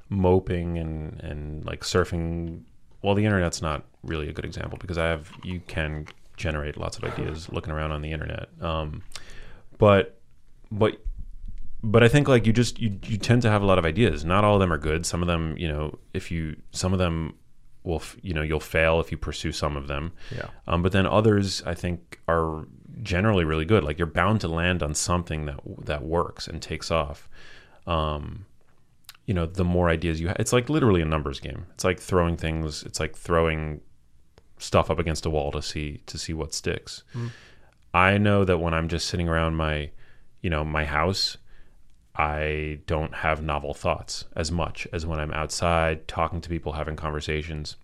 moping 0.09 0.77
and 0.77 1.21
and 1.21 1.65
like 1.65 1.81
surfing, 1.81 2.61
well, 3.01 3.15
the 3.15 3.25
internet's 3.25 3.61
not 3.61 3.83
really 4.03 4.29
a 4.29 4.33
good 4.33 4.45
example 4.45 4.77
because 4.79 4.97
I 4.97 5.07
have 5.07 5.31
you 5.43 5.61
can 5.67 6.07
generate 6.37 6.77
lots 6.77 6.97
of 6.97 7.03
ideas 7.03 7.49
looking 7.51 7.73
around 7.73 7.91
on 7.91 8.01
the 8.01 8.11
internet, 8.11 8.49
um, 8.61 9.03
but 9.77 10.19
but 10.71 11.01
but 11.83 12.01
I 12.01 12.07
think 12.07 12.27
like 12.27 12.47
you 12.47 12.53
just 12.53 12.79
you 12.79 12.97
you 13.03 13.17
tend 13.17 13.41
to 13.41 13.49
have 13.49 13.61
a 13.61 13.65
lot 13.65 13.77
of 13.77 13.85
ideas. 13.85 14.23
Not 14.23 14.43
all 14.43 14.55
of 14.55 14.59
them 14.59 14.71
are 14.71 14.77
good. 14.77 15.05
Some 15.05 15.21
of 15.21 15.27
them, 15.27 15.57
you 15.57 15.67
know, 15.67 15.99
if 16.13 16.31
you 16.31 16.55
some 16.71 16.93
of 16.93 16.99
them 16.99 17.35
will 17.83 17.97
f- 17.97 18.15
you 18.21 18.33
know 18.33 18.41
you'll 18.41 18.61
fail 18.61 18.99
if 18.99 19.11
you 19.11 19.17
pursue 19.17 19.51
some 19.51 19.75
of 19.75 19.87
them. 19.87 20.13
Yeah. 20.35 20.47
Um, 20.67 20.81
but 20.81 20.93
then 20.93 21.05
others 21.05 21.61
I 21.63 21.73
think 21.73 22.21
are 22.27 22.65
generally 23.01 23.43
really 23.43 23.65
good. 23.65 23.83
Like 23.83 23.97
you're 23.97 24.07
bound 24.07 24.41
to 24.41 24.47
land 24.47 24.81
on 24.81 24.93
something 24.93 25.45
that 25.45 25.59
that 25.85 26.03
works 26.03 26.47
and 26.47 26.61
takes 26.61 26.89
off. 26.89 27.29
Um, 27.85 28.45
you 29.25 29.33
know, 29.33 29.45
the 29.45 29.63
more 29.63 29.89
ideas 29.89 30.19
you 30.19 30.27
have, 30.27 30.37
it's 30.39 30.51
like 30.53 30.69
literally 30.69 31.01
a 31.01 31.05
numbers 31.05 31.39
game. 31.39 31.65
It's 31.73 31.83
like 31.83 31.99
throwing 31.99 32.35
things. 32.37 32.83
It's 32.83 32.99
like 32.99 33.15
throwing 33.15 33.81
stuff 34.57 34.89
up 34.91 34.99
against 34.99 35.25
a 35.25 35.29
wall 35.29 35.51
to 35.51 35.61
see 35.61 36.01
to 36.05 36.17
see 36.17 36.33
what 36.33 36.53
sticks. 36.53 37.03
I 37.93 38.17
know 38.17 38.43
that 38.45 38.57
when 38.57 38.73
I'm 38.73 38.87
just 38.87 39.07
sitting 39.07 39.29
around 39.29 39.55
my, 39.55 39.91
you 40.41 40.49
know, 40.49 40.63
my 40.65 40.83
house, 40.85 41.37
I 42.15 42.79
don't 42.87 43.13
have 43.15 43.41
novel 43.43 43.73
thoughts 43.73 44.25
as 44.35 44.51
much 44.51 44.87
as 44.93 45.05
when 45.05 45.19
I'm 45.19 45.31
outside 45.31 46.07
talking 46.07 46.41
to 46.41 46.49
people, 46.49 46.73
having 46.73 46.95
conversations. 46.95 47.75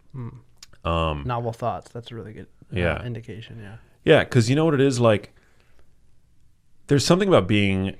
Um, 0.83 1.23
novel 1.25 1.51
thoughts 1.53 1.91
that's 1.91 2.09
a 2.11 2.15
really 2.15 2.33
good 2.33 2.47
uh, 2.73 2.79
Yeah. 2.79 3.03
indication 3.03 3.59
yeah 3.61 3.75
yeah, 4.05 4.23
because 4.23 4.49
you 4.49 4.55
know 4.55 4.65
what 4.65 4.73
it 4.73 4.81
is 4.81 4.99
like. 4.99 5.33
There's 6.87 7.05
something 7.05 7.27
about 7.27 7.47
being 7.47 7.95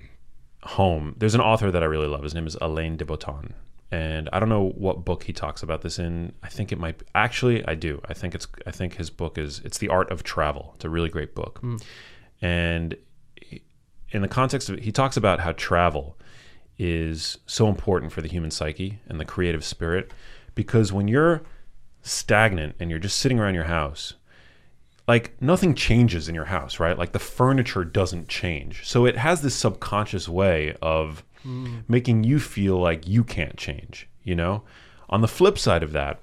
home. 0.64 1.16
There's 1.18 1.36
an 1.36 1.42
author 1.42 1.72
that 1.72 1.84
I 1.84 1.86
really 1.86 2.08
love. 2.08 2.24
His 2.24 2.36
name 2.36 2.48
is 2.48 2.58
Alain 2.62 2.98
de 2.98 3.06
Botton, 3.06 3.54
and 3.92 4.30
I 4.34 4.40
don't 4.40 4.50
know 4.50 4.70
what 4.76 5.06
book 5.06 5.24
he 5.24 5.34
talks 5.34 5.64
about 5.64 5.82
this 5.82 6.00
in. 6.00 6.34
I 6.44 6.50
think 6.50 6.72
it 6.72 6.80
might. 6.80 7.00
Be, 7.00 7.06
actually, 7.16 7.66
I 7.68 7.76
do. 7.76 8.02
I 8.08 8.14
think 8.14 8.36
it's. 8.36 8.48
I 8.66 8.72
think 8.72 8.96
his 8.96 9.10
book 9.10 9.38
is. 9.38 9.62
It's 9.64 9.78
the 9.78 9.90
Art 9.90 10.12
of 10.12 10.24
Travel. 10.24 10.74
It's 10.76 10.86
a 10.86 10.90
really 10.90 11.10
great 11.10 11.36
book, 11.36 11.60
hmm. 11.60 11.78
and 12.42 12.96
in 14.12 14.22
the 14.22 14.28
context 14.28 14.70
of 14.70 14.80
he 14.80 14.92
talks 14.92 15.18
about 15.18 15.40
how 15.40 15.52
travel 15.54 16.18
is 16.78 17.38
so 17.46 17.68
important 17.68 18.12
for 18.12 18.22
the 18.22 18.30
human 18.30 18.52
psyche 18.52 19.00
and 19.08 19.20
the 19.20 19.26
creative 19.26 19.64
spirit, 19.64 20.12
because 20.56 20.94
when 20.94 21.08
you're 21.08 21.44
stagnant 22.02 22.76
and 22.80 22.90
you're 22.90 23.00
just 23.00 23.20
sitting 23.20 23.40
around 23.40 23.54
your 23.54 23.66
house 23.66 24.14
like 25.10 25.42
nothing 25.42 25.74
changes 25.74 26.30
in 26.30 26.36
your 26.36 26.46
house, 26.46 26.80
right? 26.80 26.96
Like 26.96 27.14
the 27.14 27.20
furniture 27.20 27.84
doesn't 27.84 28.28
change. 28.28 28.86
So 28.86 29.08
it 29.08 29.18
has 29.18 29.42
this 29.42 29.56
subconscious 29.56 30.30
way 30.30 30.76
of 30.84 31.24
making 31.88 32.26
you 32.26 32.40
feel 32.40 32.78
like 32.78 33.08
you 33.08 33.24
can't 33.24 33.58
change, 33.58 34.08
you 34.24 34.36
know? 34.36 34.62
On 35.10 35.22
the 35.22 35.28
flip 35.28 35.58
side 35.58 35.82
of 35.82 35.94
that, 35.94 36.20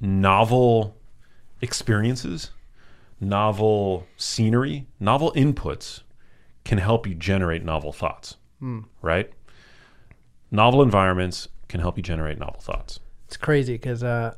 novel 0.00 0.96
experiences, 1.60 2.52
novel 3.20 4.06
scenery, 4.16 4.86
novel 4.98 5.30
inputs 5.36 6.00
can 6.64 6.78
help 6.78 7.06
you 7.06 7.14
generate 7.14 7.62
novel 7.64 7.92
thoughts, 7.92 8.36
right? 9.02 9.30
Novel 10.50 10.80
environments 10.80 11.48
can 11.68 11.80
help 11.80 11.98
you 11.98 12.02
generate 12.02 12.38
novel 12.38 12.60
thoughts. 12.60 12.98
it's 13.26 13.36
crazy 13.36 13.74
because 13.74 14.02
uh, 14.02 14.34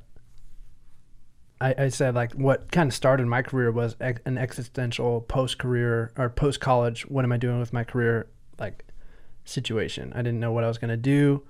I, 1.63 1.75
I 1.85 1.89
said 1.89 2.15
like 2.15 2.33
what 2.33 2.71
kind 2.73 2.89
of 2.89 2.95
started 2.95 3.27
my 3.27 3.43
career 3.43 3.71
was 3.71 3.95
ex- 4.01 4.21
an 4.25 4.37
existential 4.37 5.21
post 5.23 5.59
career 5.59 6.13
or 6.19 6.29
post 6.29 6.61
college. 6.61 7.03
What 7.09 7.25
am 7.25 7.33
I 7.33 7.37
doing 7.37 7.61
with 7.61 7.73
my 7.73 7.85
career? 7.85 8.27
Like 8.59 8.85
situation. 9.45 10.13
I 10.15 10.23
didn't 10.23 10.41
know 10.41 10.53
what 10.53 10.65
I 10.65 10.69
was 10.69 10.79
gonna 10.79 10.97
do. 10.97 11.43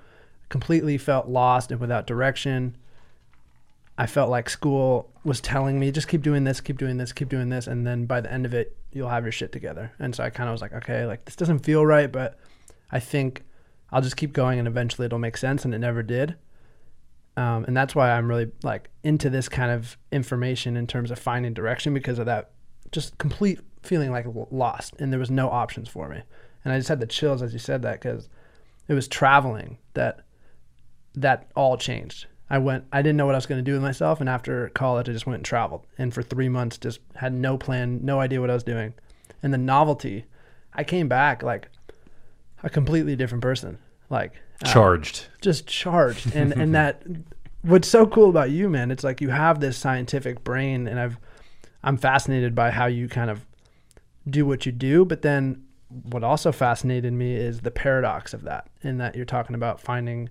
Completely 0.48 0.98
felt 0.98 1.29
lost 1.29 1.70
and 1.70 1.81
without 1.81 2.07
direction. 2.07 2.77
I 3.96 4.07
felt 4.07 4.31
like 4.31 4.51
school 4.51 5.11
was 5.25 5.40
telling 5.40 5.79
me 5.79 5.90
just 5.90 6.09
keep 6.09 6.22
doing 6.22 6.44
this, 6.44 6.61
keep 6.61 6.79
doing 6.79 6.96
this, 6.96 7.12
keep 7.12 7.29
doing 7.29 7.48
this, 7.48 7.66
and 7.66 7.87
then 7.87 8.07
by 8.07 8.20
the 8.20 8.33
end 8.33 8.46
of 8.46 8.55
it, 8.55 8.77
you'll 8.92 9.09
have 9.09 9.25
your 9.25 9.33
shit 9.33 9.53
together. 9.53 9.92
And 9.98 10.14
so 10.14 10.25
I 10.25 10.31
kind 10.31 10.48
of 10.48 10.53
was 10.53 10.62
like, 10.62 10.72
okay, 10.72 11.07
like 11.07 11.25
this 11.25 11.37
doesn't 11.37 11.61
feel 11.61 11.85
right, 11.85 12.11
but 12.11 12.38
I 12.90 13.01
think 13.01 13.44
I'll 13.90 14.03
just 14.03 14.16
keep 14.16 14.33
going, 14.33 14.59
and 14.59 14.66
eventually 14.66 15.07
it'll 15.07 15.18
make 15.18 15.37
sense, 15.37 15.64
and 15.64 15.75
it 15.75 15.79
never 15.79 16.03
did. 16.03 16.37
Um, 17.37 17.64
and 17.64 17.77
that's 17.77 17.95
why 17.95 18.11
I'm 18.11 18.29
really 18.29 18.51
like 18.62 18.90
into 19.03 19.31
this 19.31 19.49
kind 19.49 19.71
of 19.71 19.97
information 20.11 20.77
in 20.77 20.87
terms 20.87 21.11
of 21.11 21.18
finding 21.18 21.55
direction 21.55 21.95
because 21.95 22.18
of 22.18 22.27
that 22.27 22.51
just 22.90 23.16
complete 23.18 23.61
feeling 23.83 24.11
like 24.11 24.27
lost 24.51 24.95
and 24.99 25.11
there 25.11 25.18
was 25.18 25.31
no 25.31 25.49
options 25.49 25.88
for 25.88 26.09
me. 26.09 26.23
And 26.64 26.73
I 26.73 26.79
just 26.79 26.88
had 26.88 27.01
the 27.01 27.07
chills 27.07 27.42
as 27.42 27.53
you 27.53 27.59
said 27.59 27.83
that 27.83 28.01
because 28.01 28.29
it 28.87 28.95
was 28.95 29.09
traveling 29.09 29.79
that 29.95 30.21
that 31.14 31.51
all 31.57 31.77
changed. 31.77 32.27
I 32.51 32.59
went 32.59 32.85
I 32.92 33.01
didn't 33.01 33.16
know 33.16 33.25
what 33.25 33.35
I 33.35 33.38
was 33.38 33.47
going 33.47 33.64
to 33.64 33.68
do 33.68 33.73
with 33.73 33.83
myself 33.83 34.21
and 34.21 34.29
after 34.29 34.68
college 34.71 35.09
I 35.09 35.12
just 35.12 35.27
went 35.27 35.38
and 35.38 35.45
traveled 35.45 35.87
and 35.97 36.12
for 36.12 36.23
3 36.23 36.51
months 36.51 36.77
just 36.77 37.01
had 37.14 37.33
no 37.33 37.57
plan, 37.57 38.01
no 38.05 38.21
idea 38.21 38.42
what 38.42 38.51
I 38.51 38.55
was 38.55 38.62
doing. 38.62 38.92
And 39.42 39.55
the 39.55 39.59
novelty, 39.59 40.27
I 40.75 40.85
came 40.85 41.09
back 41.09 41.42
like 41.42 41.71
a 42.62 42.68
completely 42.68 43.16
different 43.16 43.42
person. 43.42 43.79
Like 44.11 44.35
uh, 44.64 44.72
Charged. 44.72 45.27
just 45.40 45.66
charged. 45.66 46.35
And 46.35 46.53
and 46.53 46.75
that 46.77 47.03
what's 47.62 47.88
so 47.88 48.07
cool 48.07 48.29
about 48.29 48.51
you 48.51 48.68
man 48.68 48.90
it's 48.90 49.05
like 49.05 49.20
you 49.20 49.29
have 49.31 49.61
this 49.61 49.79
scientific 49.79 50.42
brain 50.42 50.88
and 50.88 50.98
i've 50.98 51.16
i'm 51.85 51.96
fascinated 51.96 52.57
by 52.57 52.72
how 52.72 52.87
you 52.87 53.09
kind 53.09 53.31
of 53.31 53.46
do 54.29 54.44
what 54.44 54.66
you 54.66 54.72
do 54.72 55.05
but 55.05 55.22
then 55.22 55.62
what 55.88 56.25
also 56.25 56.51
fascinated 56.51 57.12
me 57.12 57.37
is 57.37 57.61
the 57.61 57.70
paradox 57.70 58.35
of 58.35 58.42
that 58.42 58.68
in 58.83 58.98
that 58.98 59.14
you're 59.14 59.25
talking 59.25 59.55
about 59.55 59.81
finding 59.81 60.29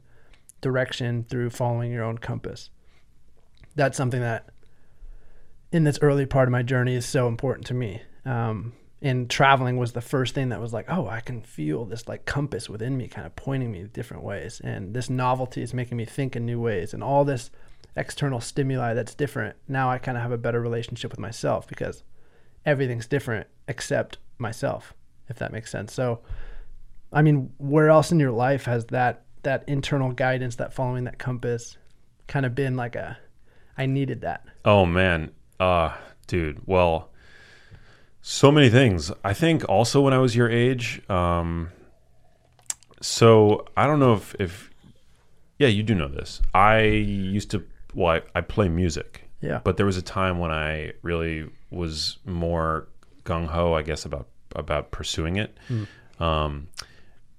direction 0.59 1.23
through 1.23 1.49
following 1.49 1.91
your 1.91 2.03
own 2.03 2.17
compass. 2.17 2.69
That's 3.75 3.97
something 3.97 4.21
that 4.21 4.49
in 5.71 5.83
this 5.83 5.99
early 6.01 6.25
part 6.25 6.47
of 6.47 6.51
my 6.51 6.63
journey 6.63 6.95
is 6.95 7.05
so 7.05 7.27
important 7.27 7.65
to 7.67 7.73
me. 7.73 8.01
Um, 8.25 8.73
and 9.01 9.29
traveling 9.29 9.77
was 9.77 9.93
the 9.93 10.01
first 10.01 10.35
thing 10.35 10.49
that 10.49 10.61
was 10.61 10.73
like 10.73 10.85
oh 10.89 11.07
i 11.07 11.19
can 11.19 11.41
feel 11.41 11.85
this 11.85 12.07
like 12.07 12.25
compass 12.25 12.69
within 12.69 12.95
me 12.97 13.07
kind 13.07 13.25
of 13.25 13.35
pointing 13.35 13.71
me 13.71 13.83
different 13.83 14.23
ways. 14.23 14.61
And 14.63 14.93
this 14.93 15.09
novelty 15.09 15.61
is 15.61 15.73
making 15.73 15.97
me 15.97 16.05
think 16.05 16.35
in 16.35 16.45
new 16.45 16.59
ways. 16.59 16.93
And 16.93 17.03
all 17.03 17.25
this 17.25 17.49
external 17.95 18.39
stimuli 18.39 18.93
that's 18.93 19.13
different 19.13 19.57
now 19.67 19.89
i 19.91 19.97
kind 19.97 20.17
of 20.17 20.21
have 20.21 20.31
a 20.31 20.37
better 20.37 20.61
relationship 20.61 21.11
with 21.11 21.19
myself 21.19 21.67
because 21.67 22.03
everything's 22.65 23.05
different 23.07 23.47
except 23.67 24.17
myself 24.37 24.93
if 25.27 25.37
that 25.39 25.51
makes 25.51 25.71
sense. 25.71 25.93
So 25.93 26.21
i 27.11 27.21
mean 27.21 27.51
where 27.57 27.89
else 27.89 28.11
in 28.11 28.19
your 28.19 28.31
life 28.31 28.65
has 28.65 28.85
that 28.85 29.25
that 29.43 29.63
internal 29.67 30.11
guidance 30.11 30.55
that 30.57 30.73
following 30.73 31.03
that 31.05 31.17
compass 31.19 31.77
kind 32.27 32.45
of 32.45 32.55
been 32.55 32.75
like 32.75 32.95
a 32.95 33.17
i 33.77 33.85
needed 33.85 34.21
that 34.21 34.45
Oh 34.63 34.85
man, 34.85 35.31
uh, 35.59 35.95
dude. 36.27 36.61
Well, 36.65 37.10
so 38.21 38.51
many 38.51 38.69
things. 38.69 39.11
I 39.23 39.33
think 39.33 39.67
also 39.67 40.01
when 40.01 40.13
I 40.13 40.19
was 40.19 40.35
your 40.35 40.49
age. 40.49 41.01
Um, 41.09 41.71
so 43.01 43.65
I 43.75 43.87
don't 43.87 43.99
know 43.99 44.13
if 44.13 44.35
if 44.39 44.69
yeah, 45.57 45.67
you 45.67 45.83
do 45.83 45.95
know 45.95 46.07
this. 46.07 46.41
I 46.53 46.83
used 46.83 47.51
to 47.51 47.63
well, 47.93 48.21
I, 48.35 48.39
I 48.39 48.41
play 48.41 48.69
music, 48.69 49.27
yeah 49.41 49.59
but 49.63 49.77
there 49.77 49.85
was 49.85 49.97
a 49.97 50.01
time 50.01 50.39
when 50.39 50.51
I 50.51 50.93
really 51.01 51.49
was 51.71 52.17
more 52.25 52.87
gung 53.23 53.47
ho, 53.47 53.73
I 53.73 53.81
guess, 53.81 54.05
about 54.05 54.27
about 54.55 54.91
pursuing 54.91 55.37
it. 55.37 55.57
Um, 56.19 56.67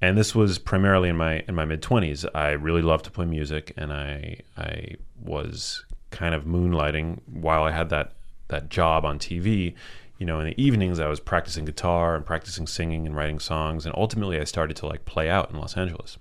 and 0.01 0.19
this 0.19 0.35
was 0.35 0.59
primarily 0.59 1.09
in 1.09 1.17
my 1.17 1.45
in 1.47 1.55
my 1.55 1.65
mid 1.65 1.81
twenties. 1.81 2.27
I 2.35 2.51
really 2.51 2.83
loved 2.83 3.05
to 3.05 3.11
play 3.11 3.27
music, 3.27 3.73
and 3.77 3.93
I 3.93 4.41
I 4.57 4.97
was 5.21 5.85
kind 6.11 6.35
of 6.35 6.45
moonlighting 6.45 7.21
while 7.27 7.63
I 7.63 7.71
had 7.71 7.91
that 7.91 8.15
that 8.49 8.69
job 8.69 9.05
on 9.05 9.19
TV. 9.19 9.75
You 10.23 10.27
know, 10.27 10.39
in 10.39 10.47
the 10.47 10.63
evenings 10.63 11.01
I 11.01 11.09
was 11.09 11.19
practicing 11.19 11.65
guitar 11.65 12.15
and 12.15 12.25
practicing 12.25 12.69
singing 12.69 13.07
and 13.09 13.17
writing 13.17 13.41
songs, 13.41 13.87
and 13.87 13.93
ultimately 13.97 14.39
I 14.41 14.45
started 14.45 14.77
to 14.77 14.87
like 14.87 15.05
play 15.05 15.29
out 15.29 15.51
in 15.51 15.59
Los 15.59 15.77
Angeles. 15.77 16.17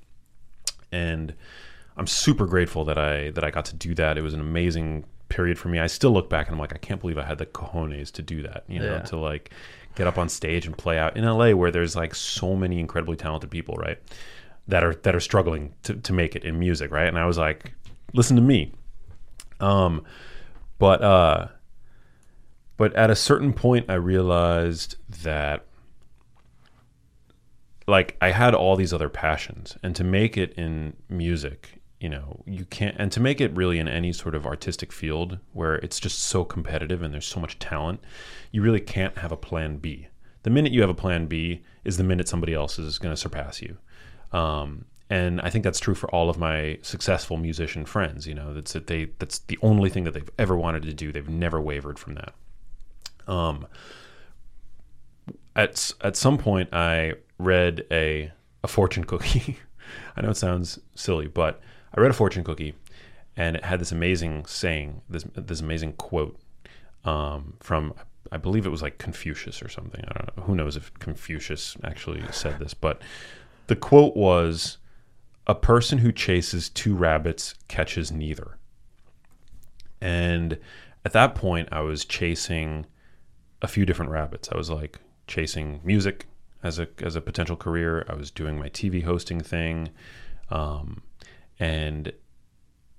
And 0.92 1.36
I'm 1.98 2.08
super 2.08 2.48
grateful 2.48 2.84
that 2.86 2.98
I 2.98 3.30
that 3.30 3.44
I 3.44 3.52
got 3.52 3.66
to 3.66 3.76
do 3.76 3.94
that. 3.94 4.18
It 4.18 4.24
was 4.24 4.34
an 4.34 4.40
amazing 4.40 5.04
period 5.30 5.60
for 5.60 5.70
me. 5.70 5.78
I 5.78 5.86
still 5.86 6.10
look 6.10 6.32
back 6.32 6.48
and 6.48 6.56
I'm 6.56 6.60
like, 6.60 6.74
I 6.74 6.80
can't 6.80 7.00
believe 7.00 7.20
I 7.20 7.26
had 7.26 7.38
the 7.38 7.46
cojones 7.46 8.12
to 8.14 8.24
do 8.24 8.42
that. 8.42 8.64
You 8.68 8.80
know, 8.80 8.96
Yeah. 8.96 9.02
to 9.04 9.18
like 9.18 9.52
get 9.94 10.08
up 10.08 10.18
on 10.18 10.30
stage 10.30 10.66
and 10.66 10.76
play 10.76 10.98
out 10.98 11.16
in 11.16 11.24
LA 11.24 11.52
where 11.52 11.70
there's 11.70 11.96
like 11.96 12.16
so 12.16 12.56
many 12.56 12.80
incredibly 12.80 13.18
talented 13.18 13.52
people, 13.52 13.76
right? 13.76 14.00
That 14.68 14.84
are 14.84 14.96
that 14.96 15.14
are 15.16 15.20
struggling 15.20 15.76
to, 15.84 15.94
to 15.94 16.12
make 16.12 16.36
it 16.36 16.44
in 16.44 16.58
music, 16.58 16.90
right? 16.90 17.08
And 17.08 17.20
I 17.20 17.28
was 17.28 17.38
like, 17.38 17.72
listen 18.14 18.36
to 18.36 18.42
me. 18.42 18.74
Um 19.60 20.04
but 20.80 21.04
uh 21.04 21.50
but 22.82 22.96
at 22.96 23.12
a 23.12 23.16
certain 23.16 23.54
point 23.54 23.86
I 23.90 23.94
realized 23.94 24.96
that 25.22 25.68
like 27.86 28.18
I 28.20 28.32
had 28.32 28.56
all 28.56 28.76
these 28.76 28.92
other 28.92 29.08
passions 29.08 29.78
and 29.84 29.96
to 29.96 30.04
make 30.04 30.36
it 30.36 30.54
in 30.54 30.96
music, 31.08 31.80
you 32.00 32.10
know, 32.10 32.42
you 32.48 32.66
can't 32.66 32.96
and 32.98 33.12
to 33.12 33.20
make 33.20 33.40
it 33.40 33.56
really 33.56 33.78
in 33.78 33.88
any 33.88 34.12
sort 34.12 34.34
of 34.34 34.48
artistic 34.48 34.92
field 34.92 35.38
where 35.54 35.76
it's 35.76 36.00
just 36.00 36.24
so 36.24 36.44
competitive 36.44 37.04
and 37.04 37.14
there's 37.14 37.28
so 37.28 37.40
much 37.40 37.60
talent, 37.60 38.00
you 38.52 38.64
really 38.64 38.80
can't 38.80 39.16
have 39.20 39.32
a 39.32 39.38
plan 39.38 39.78
B. 39.78 40.08
The 40.42 40.50
minute 40.50 40.72
you 40.72 40.82
have 40.82 40.90
a 40.90 40.96
plan 40.96 41.28
B 41.28 41.62
is 41.84 41.98
the 41.98 42.04
minute 42.04 42.28
somebody 42.28 42.56
else 42.56 42.80
is 42.80 42.98
going 42.98 43.14
to 43.14 43.22
surpass 43.22 43.62
you. 43.62 43.78
Um, 44.32 44.86
and 45.08 45.40
I 45.42 45.52
think 45.52 45.64
that's 45.64 45.80
true 45.80 45.94
for 45.94 46.10
all 46.10 46.32
of 46.32 46.40
my 46.40 46.80
successful 46.82 47.38
musician 47.38 47.86
friends. 47.86 48.26
You 48.26 48.34
know, 48.34 48.56
that's 48.56 48.74
that 48.74 48.88
they 48.88 49.12
that's 49.20 49.38
the 49.38 49.60
only 49.62 49.92
thing 49.92 50.04
that 50.06 50.16
they've 50.16 50.32
ever 50.40 50.58
wanted 50.58 50.82
to 50.82 50.96
do. 50.96 51.12
They've 51.12 51.30
never 51.30 51.62
wavered 51.62 52.00
from 52.00 52.16
that. 52.16 52.34
Um, 53.28 53.68
at 55.56 55.94
at 56.02 56.16
some 56.16 56.38
point, 56.38 56.70
I 56.74 57.14
read 57.38 57.86
a 57.92 58.32
a 58.64 58.68
fortune 58.68 59.04
cookie. 59.04 59.58
I 60.16 60.22
know 60.22 60.30
it 60.30 60.38
sounds 60.38 60.80
silly, 60.96 61.28
but 61.28 61.62
I 61.96 62.00
read 62.00 62.12
a 62.12 62.14
fortune 62.14 62.44
cookie, 62.44 62.76
and 63.36 63.56
it 63.56 63.66
had 63.66 63.80
this 63.80 63.92
amazing 63.92 64.46
saying, 64.46 65.02
this 65.10 65.26
this 65.36 65.62
amazing 65.62 65.94
quote 65.94 66.40
um, 67.04 67.56
from 67.60 67.94
I 68.32 68.38
believe 68.38 68.66
it 68.66 68.70
was 68.70 68.82
like 68.82 68.98
Confucius 68.98 69.62
or 69.62 69.70
something. 69.70 70.04
I 70.08 70.14
don't 70.14 70.38
know. 70.38 70.44
Who 70.44 70.56
knows 70.56 70.78
if 70.78 70.94
Confucius 70.96 71.76
actually 71.84 72.24
said 72.32 72.60
this, 72.60 72.74
but 72.74 73.02
the 73.68 73.76
quote 73.76 74.16
was, 74.16 74.78
"A 75.48 75.56
person 75.56 75.98
who 75.98 76.12
chases 76.12 76.70
two 76.70 76.96
rabbits 76.96 77.56
catches 77.68 78.12
neither." 78.12 78.58
And 80.00 80.58
at 81.04 81.14
that 81.14 81.36
point, 81.36 81.70
I 81.72 81.82
was 81.82 82.06
chasing 82.06 82.86
a 83.62 83.68
few 83.68 83.86
different 83.86 84.12
rabbits. 84.12 84.50
I 84.52 84.58
was 84.58 84.70
like 84.70 85.00
chasing 85.28 85.82
music 85.84 86.28
as 86.64 86.80
a 86.80 86.88
as 87.02 87.16
a 87.16 87.22
potential 87.22 87.56
career. 87.56 88.06
I 88.10 88.16
was 88.16 88.32
doing 88.32 88.58
my 88.58 88.70
TV 88.70 89.04
hosting 89.04 89.42
thing, 89.42 89.90
um, 90.50 91.02
and 91.60 92.12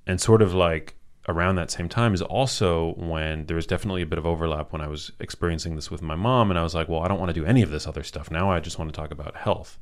and 0.06 0.20
sort 0.20 0.42
of 0.42 0.54
like 0.54 0.96
around 1.28 1.54
that 1.54 1.70
same 1.70 1.88
time 1.88 2.14
is 2.14 2.22
also 2.22 2.94
when 2.94 3.46
there 3.46 3.54
was 3.54 3.66
definitely 3.66 4.02
a 4.02 4.06
bit 4.06 4.18
of 4.18 4.26
overlap 4.26 4.72
when 4.72 4.80
I 4.80 4.88
was 4.88 5.12
experiencing 5.20 5.76
this 5.76 5.90
with 5.90 6.02
my 6.02 6.16
mom, 6.16 6.50
and 6.50 6.58
I 6.58 6.62
was 6.62 6.74
like, 6.74 6.88
well, 6.88 7.02
I 7.02 7.08
don't 7.08 7.20
want 7.20 7.28
to 7.28 7.40
do 7.40 7.46
any 7.46 7.62
of 7.62 7.70
this 7.70 7.86
other 7.86 8.02
stuff 8.02 8.30
now. 8.30 8.50
I 8.50 8.60
just 8.60 8.78
want 8.78 8.92
to 8.92 8.96
talk 8.96 9.10
about 9.10 9.36
health. 9.36 9.78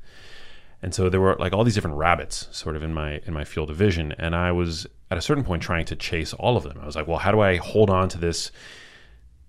And 0.83 0.93
so 0.95 1.09
there 1.09 1.21
were 1.21 1.35
like 1.39 1.53
all 1.53 1.63
these 1.63 1.75
different 1.75 1.97
rabbits 1.97 2.47
sort 2.51 2.75
of 2.75 2.81
in 2.83 2.93
my 2.93 3.21
in 3.25 3.33
my 3.33 3.43
field 3.43 3.69
of 3.69 3.77
vision, 3.77 4.13
and 4.17 4.35
I 4.35 4.51
was 4.51 4.87
at 5.09 5.17
a 5.17 5.21
certain 5.21 5.43
point 5.43 5.61
trying 5.61 5.85
to 5.85 5.95
chase 5.95 6.33
all 6.33 6.57
of 6.57 6.63
them. 6.63 6.79
I 6.81 6.85
was 6.85 6.95
like, 6.95 7.07
well, 7.07 7.19
how 7.19 7.31
do 7.31 7.39
I 7.39 7.57
hold 7.57 7.89
on 7.89 8.09
to 8.09 8.17
this 8.17 8.51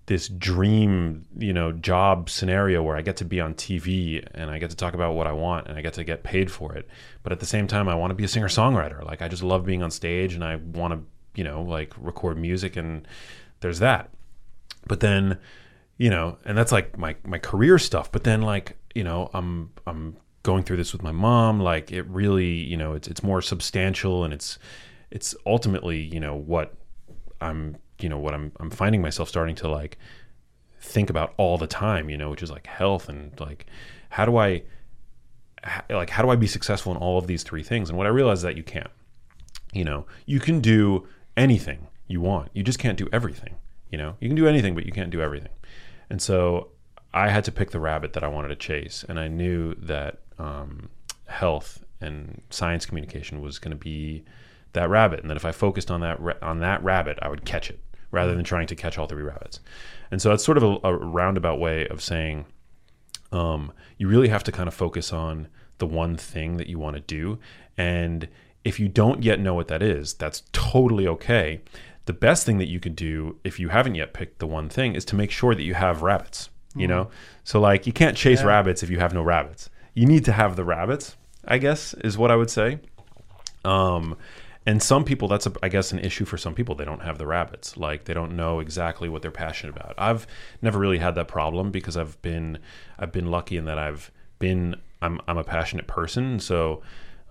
this 0.05 0.27
dream, 0.27 1.25
you 1.37 1.53
know, 1.53 1.71
job 1.71 2.29
scenario 2.29 2.83
where 2.83 2.97
I 2.97 3.01
get 3.01 3.17
to 3.17 3.25
be 3.25 3.39
on 3.39 3.53
TV 3.53 4.25
and 4.33 4.51
I 4.51 4.59
get 4.59 4.69
to 4.69 4.75
talk 4.75 4.93
about 4.93 5.13
what 5.13 5.27
I 5.27 5.31
want 5.31 5.67
and 5.67 5.77
I 5.77 5.81
get 5.81 5.93
to 5.93 6.03
get 6.03 6.23
paid 6.23 6.51
for 6.51 6.75
it. 6.75 6.89
But 7.23 7.31
at 7.31 7.39
the 7.39 7.45
same 7.45 7.67
time, 7.67 7.87
I 7.87 7.95
want 7.95 8.11
to 8.11 8.15
be 8.15 8.25
a 8.25 8.27
singer 8.27 8.49
songwriter. 8.49 9.03
Like 9.05 9.21
I 9.21 9.29
just 9.29 9.43
love 9.43 9.65
being 9.65 9.81
on 9.81 9.91
stage 9.91 10.33
and 10.33 10.43
I 10.43 10.57
want 10.57 10.93
to, 10.93 10.99
you 11.35 11.43
know, 11.45 11.61
like 11.61 11.93
record 11.97 12.37
music 12.37 12.75
and 12.75 13.07
there's 13.61 13.79
that. 13.79 14.09
But 14.87 14.99
then, 14.99 15.37
you 15.97 16.09
know, 16.09 16.37
and 16.43 16.57
that's 16.57 16.73
like 16.73 16.97
my 16.97 17.15
my 17.23 17.39
career 17.39 17.79
stuff. 17.79 18.11
But 18.11 18.25
then 18.25 18.41
like, 18.41 18.75
you 18.93 19.05
know, 19.05 19.29
I'm 19.33 19.71
I'm 19.87 20.17
going 20.43 20.63
through 20.63 20.77
this 20.77 20.91
with 20.91 21.01
my 21.01 21.13
mom. 21.13 21.61
Like 21.61 21.93
it 21.93 22.05
really, 22.07 22.51
you 22.51 22.75
know, 22.75 22.93
it's 22.93 23.07
it's 23.07 23.23
more 23.23 23.41
substantial 23.41 24.25
and 24.25 24.33
it's 24.33 24.59
it's 25.11 25.33
ultimately, 25.45 26.01
you 26.01 26.19
know, 26.19 26.35
what 26.35 26.73
I'm 27.39 27.77
you 27.99 28.09
know 28.09 28.17
what 28.17 28.33
I'm 28.33 28.51
I'm 28.59 28.69
finding 28.69 29.01
myself 29.01 29.29
starting 29.29 29.55
to 29.55 29.67
like 29.67 29.97
think 30.79 31.09
about 31.09 31.33
all 31.37 31.57
the 31.57 31.67
time, 31.67 32.09
you 32.09 32.17
know, 32.17 32.29
which 32.29 32.43
is 32.43 32.51
like 32.51 32.67
health 32.67 33.09
and 33.09 33.37
like 33.39 33.65
how 34.09 34.25
do 34.25 34.37
I 34.37 34.63
like 35.89 36.09
how 36.09 36.21
do 36.23 36.29
I 36.29 36.35
be 36.35 36.47
successful 36.47 36.91
in 36.91 36.97
all 36.97 37.17
of 37.17 37.27
these 37.27 37.43
three 37.43 37.63
things? 37.63 37.89
And 37.89 37.97
what 37.97 38.07
I 38.07 38.09
realized 38.09 38.39
is 38.39 38.43
that 38.43 38.57
you 38.57 38.63
can't. 38.63 38.91
You 39.71 39.83
know, 39.83 40.05
you 40.27 40.39
can 40.39 40.61
do 40.61 41.07
anything 41.35 41.87
you 42.07 42.21
want. 42.21 42.49
You 42.53 42.61
just 42.61 42.77
can't 42.77 42.97
do 42.97 43.09
everything, 43.11 43.55
you 43.89 43.97
know. 43.97 44.15
You 44.19 44.29
can 44.29 44.35
do 44.35 44.47
anything 44.47 44.75
but 44.75 44.85
you 44.85 44.91
can't 44.91 45.09
do 45.09 45.21
everything. 45.21 45.51
And 46.09 46.21
so 46.21 46.69
I 47.13 47.29
had 47.29 47.43
to 47.45 47.51
pick 47.51 47.71
the 47.71 47.79
rabbit 47.79 48.13
that 48.13 48.23
I 48.23 48.27
wanted 48.27 48.49
to 48.49 48.55
chase 48.55 49.03
and 49.07 49.19
I 49.19 49.27
knew 49.27 49.73
that 49.75 50.19
um, 50.37 50.89
health 51.25 51.83
and 52.01 52.41
science 52.49 52.85
communication 52.85 53.41
was 53.41 53.57
going 53.57 53.71
to 53.71 53.77
be 53.77 54.23
that 54.73 54.89
rabbit 54.89 55.21
and 55.21 55.29
that 55.29 55.37
if 55.37 55.45
I 55.45 55.51
focused 55.51 55.89
on 55.91 56.01
that 56.01 56.19
ra- 56.19 56.33
on 56.41 56.59
that 56.59 56.83
rabbit, 56.83 57.17
I 57.21 57.29
would 57.29 57.45
catch 57.45 57.69
it 57.69 57.79
rather 58.11 58.35
than 58.35 58.43
trying 58.43 58.67
to 58.67 58.75
catch 58.75 58.97
all 58.97 59.07
three 59.07 59.23
rabbits. 59.23 59.59
And 60.11 60.21
so 60.21 60.29
that's 60.29 60.43
sort 60.43 60.57
of 60.57 60.63
a, 60.63 60.77
a 60.83 60.95
roundabout 60.95 61.59
way 61.59 61.87
of 61.87 62.01
saying 62.01 62.45
um, 63.31 63.71
you 63.97 64.07
really 64.07 64.27
have 64.29 64.43
to 64.43 64.51
kind 64.51 64.67
of 64.67 64.73
focus 64.73 65.11
on 65.11 65.47
the 65.79 65.87
one 65.87 66.15
thing 66.17 66.57
that 66.57 66.67
you 66.67 66.77
want 66.77 66.95
to 66.95 67.01
do. 67.01 67.39
And 67.77 68.27
if 68.63 68.79
you 68.79 68.87
don't 68.87 69.23
yet 69.23 69.39
know 69.39 69.55
what 69.55 69.67
that 69.69 69.81
is, 69.81 70.13
that's 70.13 70.43
totally 70.51 71.07
okay. 71.07 71.61
The 72.05 72.13
best 72.13 72.45
thing 72.45 72.57
that 72.59 72.67
you 72.67 72.79
could 72.79 72.95
do 72.95 73.37
if 73.43 73.59
you 73.59 73.69
haven't 73.69 73.95
yet 73.95 74.13
picked 74.13 74.37
the 74.39 74.47
one 74.47 74.69
thing 74.69 74.93
is 74.93 75.05
to 75.05 75.15
make 75.15 75.31
sure 75.31 75.55
that 75.55 75.63
you 75.63 75.73
have 75.73 76.01
rabbits. 76.03 76.49
You 76.75 76.87
know, 76.87 77.09
so 77.43 77.59
like 77.59 77.85
you 77.85 77.93
can't 77.93 78.17
chase 78.17 78.41
Yeah. 78.41 78.47
rabbits 78.47 78.81
if 78.81 78.89
you 78.89 78.97
have 78.97 79.13
no 79.13 79.21
rabbits. 79.21 79.69
You 79.93 80.07
need 80.07 80.25
to 80.25 80.31
have 80.31 80.55
the 80.55 80.63
rabbits, 80.63 81.15
I 81.45 81.59
guess, 81.59 81.93
is 81.95 82.17
what 82.17 82.31
I 82.31 82.35
would 82.35 82.49
say. 82.49 82.79
Um, 83.63 84.17
and 84.65 84.81
some 84.81 85.03
people, 85.03 85.27
that's 85.27 85.45
a, 85.45 85.53
I 85.61 85.69
guess 85.69 85.91
an 85.91 85.99
issue 85.99 86.25
for 86.25 86.37
some 86.37 86.55
people. 86.55 86.75
They 86.75 86.85
don't 86.85 87.01
have 87.01 87.17
the 87.17 87.27
rabbits. 87.27 87.75
Like 87.75 88.05
they 88.05 88.13
don't 88.13 88.35
know 88.35 88.59
exactly 88.59 89.09
what 89.09 89.21
they're 89.21 89.31
passionate 89.31 89.75
about. 89.75 89.93
I've 89.97 90.25
never 90.61 90.79
really 90.79 90.99
had 90.99 91.15
that 91.15 91.27
problem 91.27 91.71
because 91.71 91.97
I've 91.97 92.21
been, 92.21 92.59
I've 92.97 93.11
been 93.11 93.29
lucky 93.29 93.57
in 93.57 93.65
that 93.65 93.77
I've 93.77 94.09
been, 94.39 94.75
I'm, 95.01 95.19
I'm 95.27 95.37
a 95.37 95.43
passionate 95.43 95.87
person. 95.87 96.39
So, 96.39 96.81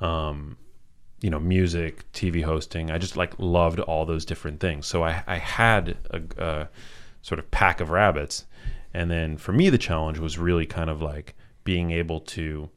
um, 0.01 0.59
you 1.23 1.31
know, 1.31 1.41
music, 1.41 2.11
TV 2.13 2.43
hosting. 2.43 2.91
I 2.91 2.99
just 2.99 3.17
like 3.17 3.33
loved 3.39 3.81
all 3.81 4.05
those 4.05 4.25
different 4.27 4.61
things. 4.61 4.87
So 4.87 5.03
I, 5.03 5.23
I 5.27 5.39
had 5.39 5.97
a, 6.11 6.23
a 6.45 6.69
sort 7.23 7.39
of 7.39 7.51
pack 7.51 7.81
of 7.81 7.91
rabbits. 7.91 8.45
And 8.93 9.11
then 9.11 9.39
for 9.39 9.53
me, 9.53 9.71
the 9.71 9.79
challenge 9.79 10.19
was 10.19 10.37
really 10.37 10.67
kind 10.67 10.91
of 10.91 11.01
like 11.01 11.35
being 11.65 11.93
able 11.93 12.21
to 12.21 12.69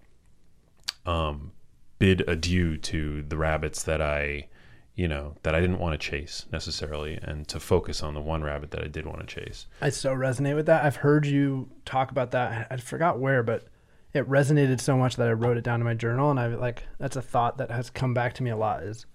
um, 1.05 1.51
bid 1.99 2.27
adieu 2.27 2.77
to 2.77 3.21
the 3.23 3.37
rabbits 3.37 3.83
that 3.83 4.01
I, 4.01 4.47
you 4.95 5.07
know, 5.07 5.35
that 5.43 5.55
I 5.55 5.61
didn't 5.61 5.79
want 5.79 5.99
to 5.99 6.09
chase 6.09 6.45
necessarily, 6.51 7.19
and 7.21 7.47
to 7.47 7.59
focus 7.59 8.03
on 8.03 8.13
the 8.13 8.21
one 8.21 8.43
rabbit 8.43 8.71
that 8.71 8.83
I 8.83 8.87
did 8.87 9.05
want 9.05 9.19
to 9.19 9.25
chase. 9.25 9.67
I 9.81 9.89
so 9.89 10.13
resonate 10.13 10.55
with 10.55 10.65
that. 10.67 10.83
I've 10.83 10.97
heard 10.97 11.25
you 11.25 11.69
talk 11.85 12.11
about 12.11 12.31
that. 12.31 12.67
I 12.69 12.77
forgot 12.77 13.19
where, 13.19 13.43
but 13.43 13.67
it 14.13 14.29
resonated 14.29 14.79
so 14.79 14.97
much 14.97 15.15
that 15.17 15.27
I 15.27 15.33
wrote 15.33 15.57
it 15.57 15.63
down 15.63 15.81
in 15.81 15.85
my 15.85 15.93
journal. 15.93 16.31
And 16.31 16.39
I 16.39 16.47
like 16.47 16.83
that's 16.99 17.15
a 17.15 17.21
thought 17.21 17.57
that 17.57 17.71
has 17.71 17.89
come 17.89 18.13
back 18.13 18.33
to 18.35 18.43
me 18.43 18.49
a 18.49 18.57
lot. 18.57 18.83
Is 18.83 19.05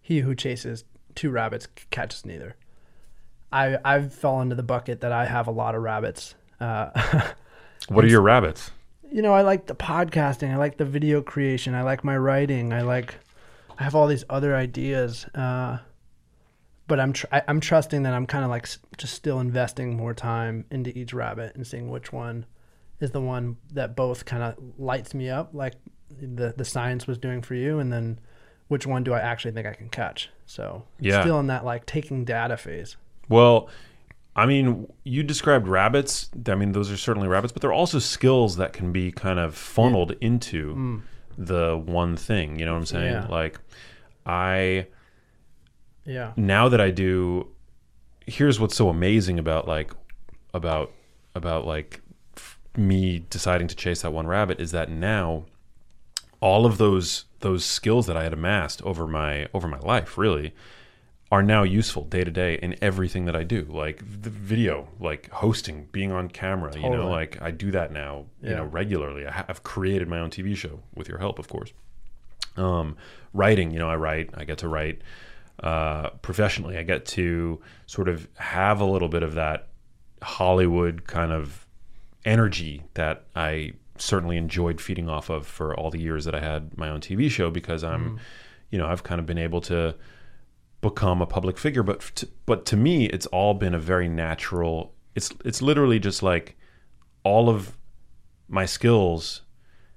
he 0.00 0.20
who 0.20 0.34
chases 0.34 0.84
two 1.14 1.30
rabbits 1.30 1.66
catches 1.90 2.24
neither. 2.24 2.56
I 3.52 3.78
I've 3.84 4.14
fallen 4.14 4.44
into 4.44 4.56
the 4.56 4.62
bucket 4.62 5.00
that 5.00 5.12
I 5.12 5.26
have 5.26 5.46
a 5.46 5.50
lot 5.50 5.74
of 5.74 5.82
rabbits. 5.82 6.34
Uh, 6.60 7.32
What 7.88 8.04
are 8.04 8.08
your 8.08 8.20
rabbits? 8.20 8.70
You 9.10 9.22
know, 9.22 9.32
I 9.32 9.42
like 9.42 9.66
the 9.66 9.74
podcasting. 9.74 10.50
I 10.52 10.56
like 10.56 10.76
the 10.76 10.84
video 10.84 11.22
creation. 11.22 11.74
I 11.74 11.82
like 11.82 12.04
my 12.04 12.16
writing. 12.16 12.72
I 12.72 12.82
like, 12.82 13.14
I 13.78 13.84
have 13.84 13.94
all 13.94 14.06
these 14.06 14.24
other 14.28 14.54
ideas. 14.56 15.24
Uh, 15.34 15.78
but 16.86 16.98
I'm 17.00 17.12
tr- 17.12 17.26
I'm 17.46 17.60
trusting 17.60 18.02
that 18.04 18.14
I'm 18.14 18.26
kind 18.26 18.44
of 18.44 18.50
like 18.50 18.64
s- 18.64 18.78
just 18.96 19.14
still 19.14 19.40
investing 19.40 19.96
more 19.96 20.14
time 20.14 20.64
into 20.70 20.96
each 20.98 21.12
rabbit 21.12 21.54
and 21.54 21.66
seeing 21.66 21.90
which 21.90 22.12
one 22.12 22.46
is 23.00 23.10
the 23.10 23.20
one 23.20 23.56
that 23.72 23.94
both 23.94 24.24
kind 24.24 24.42
of 24.42 24.54
lights 24.78 25.12
me 25.14 25.28
up, 25.28 25.50
like 25.52 25.74
the 26.20 26.54
the 26.56 26.64
science 26.64 27.06
was 27.06 27.18
doing 27.18 27.42
for 27.42 27.54
you, 27.54 27.78
and 27.78 27.92
then 27.92 28.18
which 28.68 28.86
one 28.86 29.04
do 29.04 29.12
I 29.12 29.20
actually 29.20 29.52
think 29.52 29.66
I 29.66 29.74
can 29.74 29.88
catch? 29.90 30.30
So 30.46 30.84
Yeah. 30.98 31.20
still 31.20 31.38
in 31.40 31.46
that 31.48 31.64
like 31.64 31.84
taking 31.84 32.24
data 32.24 32.56
phase. 32.56 32.96
Well, 33.28 33.68
I 34.38 34.46
mean, 34.46 34.86
you 35.02 35.24
described 35.24 35.66
rabbits. 35.66 36.30
I 36.46 36.54
mean, 36.54 36.70
those 36.70 36.92
are 36.92 36.96
certainly 36.96 37.26
rabbits, 37.26 37.52
but 37.52 37.60
they're 37.60 37.72
also 37.72 37.98
skills 37.98 38.56
that 38.58 38.72
can 38.72 38.92
be 38.92 39.10
kind 39.10 39.40
of 39.40 39.56
funneled 39.56 40.12
into 40.20 40.76
mm. 40.76 41.02
the 41.36 41.76
one 41.76 42.16
thing. 42.16 42.56
You 42.56 42.64
know 42.64 42.74
what 42.74 42.78
I'm 42.78 42.86
saying? 42.86 43.12
Yeah. 43.14 43.26
Like, 43.26 43.58
I 44.24 44.86
Yeah. 46.04 46.34
now 46.36 46.68
that 46.68 46.80
I 46.80 46.92
do, 46.92 47.48
here's 48.26 48.60
what's 48.60 48.76
so 48.76 48.88
amazing 48.88 49.40
about 49.40 49.66
like 49.66 49.90
about 50.54 50.92
about 51.34 51.66
like 51.66 52.00
f- 52.36 52.60
me 52.76 53.24
deciding 53.30 53.66
to 53.66 53.74
chase 53.74 54.02
that 54.02 54.12
one 54.12 54.28
rabbit 54.28 54.60
is 54.60 54.70
that 54.70 54.88
now 54.88 55.46
all 56.40 56.64
of 56.64 56.78
those 56.78 57.24
those 57.40 57.64
skills 57.64 58.06
that 58.06 58.16
I 58.16 58.22
had 58.22 58.32
amassed 58.32 58.82
over 58.82 59.08
my 59.08 59.48
over 59.52 59.66
my 59.66 59.80
life 59.80 60.16
really 60.16 60.54
are 61.30 61.42
now 61.42 61.62
useful 61.62 62.04
day 62.04 62.24
to 62.24 62.30
day 62.30 62.54
in 62.54 62.74
everything 62.80 63.26
that 63.26 63.36
I 63.36 63.44
do, 63.44 63.66
like 63.68 63.98
the 63.98 64.30
video, 64.30 64.88
like 64.98 65.30
hosting, 65.30 65.88
being 65.92 66.10
on 66.10 66.28
camera. 66.28 66.74
You 66.74 66.88
know, 66.88 67.10
like 67.10 67.40
I 67.42 67.50
do 67.50 67.70
that 67.72 67.92
now, 67.92 68.26
you 68.42 68.54
know, 68.56 68.64
regularly. 68.64 69.26
I 69.26 69.30
ha- 69.30 69.44
I've 69.48 69.62
created 69.62 70.08
my 70.08 70.20
own 70.20 70.30
TV 70.30 70.56
show 70.56 70.80
with 70.94 71.06
your 71.08 71.18
help, 71.18 71.38
of 71.38 71.48
course. 71.48 71.72
Um, 72.56 72.96
writing, 73.34 73.70
you 73.72 73.78
know, 73.78 73.90
I 73.90 73.96
write. 73.96 74.30
I 74.34 74.44
get 74.44 74.58
to 74.58 74.68
write 74.68 75.02
uh, 75.62 76.10
professionally. 76.22 76.78
I 76.78 76.82
get 76.82 77.04
to 77.06 77.60
sort 77.86 78.08
of 78.08 78.26
have 78.36 78.80
a 78.80 78.86
little 78.86 79.08
bit 79.08 79.22
of 79.22 79.34
that 79.34 79.68
Hollywood 80.22 81.06
kind 81.06 81.32
of 81.32 81.66
energy 82.24 82.84
that 82.94 83.24
I 83.36 83.72
certainly 83.98 84.36
enjoyed 84.36 84.80
feeding 84.80 85.08
off 85.08 85.28
of 85.28 85.46
for 85.46 85.74
all 85.76 85.90
the 85.90 86.00
years 86.00 86.24
that 86.24 86.34
I 86.34 86.40
had 86.40 86.76
my 86.78 86.88
own 86.88 87.00
TV 87.00 87.30
show 87.30 87.50
because 87.50 87.84
I'm, 87.84 88.18
you 88.70 88.78
know, 88.78 88.86
I've 88.86 89.02
kind 89.02 89.18
of 89.18 89.26
been 89.26 89.38
able 89.38 89.60
to 89.62 89.94
become 90.80 91.20
a 91.20 91.26
public 91.26 91.58
figure. 91.58 91.82
But 91.82 92.00
to, 92.16 92.28
but 92.46 92.64
to 92.66 92.76
me, 92.76 93.06
it's 93.06 93.26
all 93.26 93.54
been 93.54 93.74
a 93.74 93.78
very 93.78 94.08
natural. 94.08 94.94
It's 95.14 95.30
it's 95.44 95.62
literally 95.62 95.98
just 95.98 96.22
like 96.22 96.56
all 97.24 97.48
of 97.48 97.76
my 98.48 98.64
skills 98.64 99.42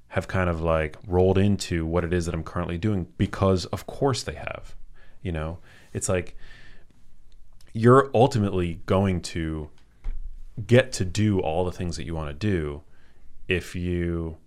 have 0.10 0.28
kind 0.28 0.50
of 0.50 0.60
like 0.60 0.98
rolled 1.08 1.38
into 1.38 1.86
what 1.86 2.04
it 2.04 2.12
is 2.12 2.26
that 2.26 2.36
I'm 2.36 2.44
currently 2.44 2.78
doing 2.78 3.08
because 3.18 3.66
of 3.68 3.88
course 3.88 4.24
they 4.24 4.34
have. 4.36 4.76
You 5.22 5.32
know, 5.32 5.60
it's 5.94 6.10
like 6.10 6.36
you're 7.74 8.10
ultimately 8.14 8.82
going 8.86 9.22
to 9.22 9.70
get 10.68 10.92
to 10.94 11.06
do 11.06 11.40
all 11.40 11.64
the 11.64 11.72
things 11.72 11.96
that 11.98 12.06
you 12.06 12.14
want 12.14 12.30
to 12.30 12.34
do 12.34 12.84
if 13.48 13.76
you 13.76 14.38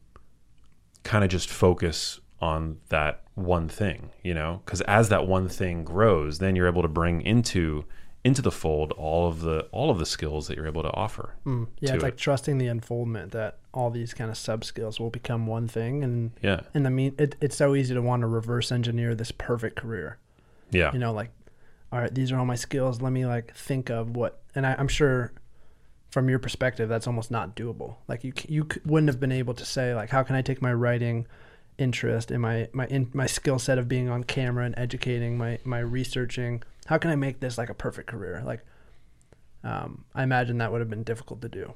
kind 1.03 1.24
of 1.24 1.30
just 1.30 1.49
focus 1.49 2.20
on 2.51 2.78
that 2.88 3.22
one 3.34 3.68
thing, 3.68 4.11
you 4.22 4.34
know? 4.34 4.61
Cuz 4.66 4.80
as 4.82 5.09
that 5.09 5.26
one 5.26 5.49
thing 5.49 5.84
grows, 5.84 6.38
then 6.38 6.55
you're 6.57 6.68
able 6.68 6.82
to 6.82 6.88
bring 7.01 7.20
into 7.22 7.84
into 8.22 8.40
the 8.40 8.51
fold 8.62 8.90
all 8.92 9.28
of 9.28 9.40
the 9.40 9.59
all 9.70 9.90
of 9.90 9.99
the 9.99 10.07
skills 10.07 10.47
that 10.49 10.57
you're 10.57 10.66
able 10.74 10.82
to 10.82 10.90
offer. 10.92 11.34
Mm. 11.45 11.66
Yeah, 11.80 11.90
to 11.90 11.95
it's 11.97 12.03
like 12.09 12.14
it. 12.14 12.18
trusting 12.26 12.57
the 12.59 12.68
unfoldment 12.68 13.32
that 13.32 13.59
all 13.74 13.90
these 13.90 14.14
kind 14.14 14.30
of 14.30 14.36
sub 14.36 14.64
skills 14.64 14.99
will 15.01 15.11
become 15.11 15.47
one 15.47 15.68
thing, 15.68 16.03
and 16.05 16.30
Yeah. 16.40 16.61
and 16.74 16.86
I 16.86 16.90
mean, 16.90 17.12
it, 17.18 17.36
it's 17.40 17.57
so 17.57 17.74
easy 17.74 17.92
to 17.95 18.01
want 18.01 18.20
to 18.22 18.26
reverse 18.26 18.72
engineer 18.72 19.14
this 19.14 19.30
perfect 19.32 19.76
career. 19.76 20.16
Yeah. 20.70 20.90
You 20.95 20.99
know, 21.01 21.12
like, 21.12 21.30
all 21.92 22.01
right, 22.01 22.14
these 22.14 22.32
are 22.32 22.38
all 22.38 22.47
my 22.47 22.55
skills. 22.57 23.03
Let 23.03 23.12
me 23.12 23.26
like 23.26 23.53
think 23.55 23.90
of 23.90 24.16
what, 24.16 24.40
and 24.55 24.66
I, 24.66 24.74
I'm 24.78 24.88
sure 24.88 25.32
from 26.11 26.28
your 26.30 26.38
perspective, 26.38 26.88
that's 26.88 27.07
almost 27.07 27.30
not 27.30 27.55
doable. 27.57 27.97
Like 28.09 28.24
you, 28.24 28.32
you 28.49 28.66
wouldn't 28.86 29.09
have 29.12 29.20
been 29.20 29.32
able 29.32 29.55
to 29.55 29.64
say 29.66 29.95
like, 29.95 30.09
how 30.11 30.22
can 30.22 30.34
I 30.36 30.42
take 30.42 30.62
my 30.62 30.72
writing 30.72 31.26
interest 31.79 32.31
and 32.31 32.41
my 32.41 32.68
my 32.72 32.87
in, 32.87 33.11
my 33.12 33.27
skill 33.27 33.59
set 33.59 33.79
of 33.79 33.89
being 33.89 34.09
on 34.09 34.25
camera 34.25 34.64
and 34.64 34.75
educating, 34.79 35.37
my 35.37 35.59
my 35.64 35.79
researching, 35.79 36.62
how 36.87 36.99
can 36.99 37.11
I 37.11 37.16
make 37.16 37.41
this 37.41 37.59
like 37.59 37.70
a 37.70 37.75
perfect 37.75 38.09
career? 38.09 38.43
Like, 38.45 38.64
um, 39.62 40.05
I 40.14 40.22
imagine 40.22 40.59
that 40.59 40.70
would 40.72 40.81
have 40.81 40.91
been 40.91 41.03
difficult 41.05 41.41
to 41.43 41.49
do. 41.49 41.75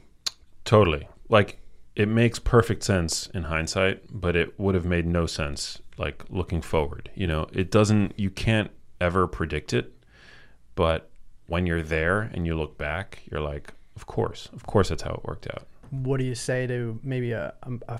Totally. 0.64 1.08
Like 1.28 1.58
it 1.96 2.08
makes 2.08 2.38
perfect 2.38 2.84
sense 2.84 3.26
in 3.34 3.44
hindsight, 3.44 4.02
but 4.10 4.36
it 4.36 4.58
would 4.58 4.74
have 4.74 4.84
made 4.84 5.06
no 5.06 5.26
sense 5.26 5.80
like 5.96 6.24
looking 6.28 6.62
forward. 6.62 7.10
You 7.14 7.26
know, 7.26 7.46
it 7.52 7.70
doesn't 7.70 8.12
you 8.16 8.30
can't 8.30 8.70
ever 9.00 9.26
predict 9.26 9.72
it, 9.72 9.92
but 10.74 11.10
when 11.46 11.66
you're 11.66 11.82
there 11.82 12.20
and 12.20 12.46
you 12.46 12.56
look 12.56 12.76
back, 12.78 13.22
you're 13.30 13.40
like, 13.40 13.72
of 13.96 14.06
course. 14.06 14.48
Of 14.52 14.66
course 14.66 14.90
that's 14.90 15.02
how 15.02 15.14
it 15.14 15.24
worked 15.24 15.48
out. 15.48 15.66
what 15.90 16.18
do 16.18 16.24
you 16.24 16.34
say 16.34 16.66
to 16.66 17.00
maybe 17.02 17.32
a, 17.32 17.54
a, 17.62 17.94
a 17.94 17.98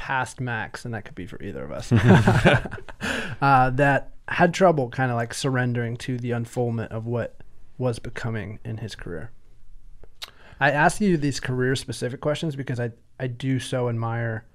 past 0.00 0.40
Max, 0.40 0.86
and 0.86 0.94
that 0.94 1.04
could 1.04 1.14
be 1.14 1.26
for 1.26 1.40
either 1.42 1.62
of 1.62 1.70
us, 1.70 1.92
uh, 3.42 3.68
that 3.68 4.14
had 4.28 4.54
trouble 4.54 4.88
kind 4.88 5.10
of 5.10 5.18
like 5.18 5.34
surrendering 5.34 5.94
to 5.98 6.16
the 6.16 6.30
unfoldment 6.30 6.90
of 6.90 7.04
what 7.04 7.36
was 7.76 7.98
becoming 7.98 8.58
in 8.64 8.78
his 8.78 8.94
career? 8.94 9.30
I 10.58 10.70
ask 10.70 11.02
you 11.02 11.18
these 11.18 11.38
career 11.38 11.76
specific 11.76 12.22
questions 12.22 12.56
because 12.56 12.80
I, 12.80 12.92
I 13.18 13.26
do 13.26 13.58
so 13.60 13.90
admire 13.90 14.46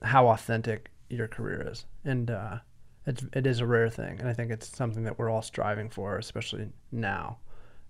how 0.00 0.28
authentic 0.28 0.90
your 1.10 1.28
career 1.28 1.68
is. 1.70 1.84
And 2.02 2.30
uh, 2.30 2.58
it's, 3.06 3.22
it 3.34 3.46
is 3.46 3.60
a 3.60 3.66
rare 3.66 3.90
thing. 3.90 4.18
And 4.18 4.30
I 4.30 4.32
think 4.32 4.50
it's 4.50 4.74
something 4.74 5.04
that 5.04 5.18
we're 5.18 5.28
all 5.28 5.42
striving 5.42 5.90
for, 5.90 6.16
especially 6.16 6.68
now. 6.90 7.36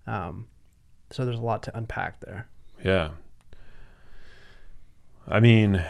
Um, 0.07 0.47
so 1.09 1.23
there's 1.23 1.39
a 1.39 1.41
lot 1.41 1.63
to 1.63 1.77
unpack 1.77 2.19
there. 2.19 2.49
Yeah. 2.83 3.11
I 5.25 5.39
mean, 5.39 5.83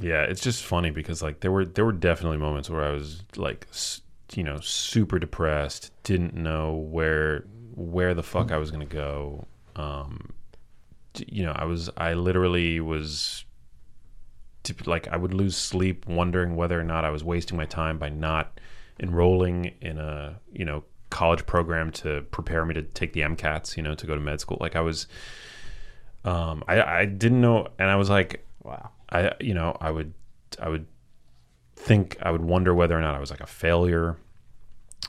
yeah, 0.00 0.22
it's 0.22 0.40
just 0.40 0.64
funny 0.64 0.90
because 0.90 1.22
like 1.22 1.40
there 1.40 1.52
were 1.52 1.64
there 1.64 1.84
were 1.84 1.92
definitely 1.92 2.38
moments 2.38 2.70
where 2.70 2.84
I 2.84 2.90
was 2.90 3.22
like, 3.36 3.66
you 4.34 4.42
know, 4.42 4.58
super 4.60 5.18
depressed, 5.18 5.92
didn't 6.02 6.34
know 6.34 6.74
where 6.74 7.44
where 7.74 8.14
the 8.14 8.22
fuck 8.22 8.52
I 8.52 8.58
was 8.58 8.70
gonna 8.70 8.86
go. 8.86 9.46
Um, 9.76 10.32
you 11.26 11.44
know, 11.44 11.52
I 11.52 11.64
was 11.64 11.90
I 11.96 12.14
literally 12.14 12.80
was 12.80 13.44
like 14.86 15.08
I 15.08 15.16
would 15.16 15.34
lose 15.34 15.56
sleep 15.56 16.06
wondering 16.06 16.56
whether 16.56 16.78
or 16.78 16.84
not 16.84 17.04
I 17.04 17.10
was 17.10 17.24
wasting 17.24 17.56
my 17.56 17.66
time 17.66 17.98
by 17.98 18.08
not 18.08 18.60
enrolling 19.00 19.72
in 19.80 19.98
a 19.98 20.40
you 20.52 20.64
know 20.64 20.84
college 21.10 21.44
program 21.44 21.90
to 21.90 22.22
prepare 22.30 22.64
me 22.64 22.72
to 22.74 22.82
take 22.82 23.12
the 23.12 23.20
MCATs, 23.20 23.76
you 23.76 23.82
know, 23.82 23.94
to 23.94 24.06
go 24.06 24.14
to 24.14 24.20
med 24.20 24.40
school. 24.40 24.58
Like 24.60 24.76
I 24.76 24.80
was, 24.80 25.08
um, 26.24 26.62
I 26.68 26.80
I 26.82 27.04
didn't 27.04 27.40
know, 27.40 27.68
and 27.78 27.90
I 27.90 27.96
was 27.96 28.08
like, 28.08 28.46
Wow. 28.62 28.90
I 29.10 29.32
you 29.40 29.54
know 29.54 29.76
I 29.80 29.90
would 29.90 30.14
I 30.60 30.68
would 30.68 30.86
think 31.76 32.16
I 32.22 32.30
would 32.30 32.42
wonder 32.42 32.74
whether 32.74 32.96
or 32.96 33.00
not 33.00 33.14
I 33.14 33.20
was 33.20 33.30
like 33.30 33.40
a 33.40 33.46
failure. 33.46 34.16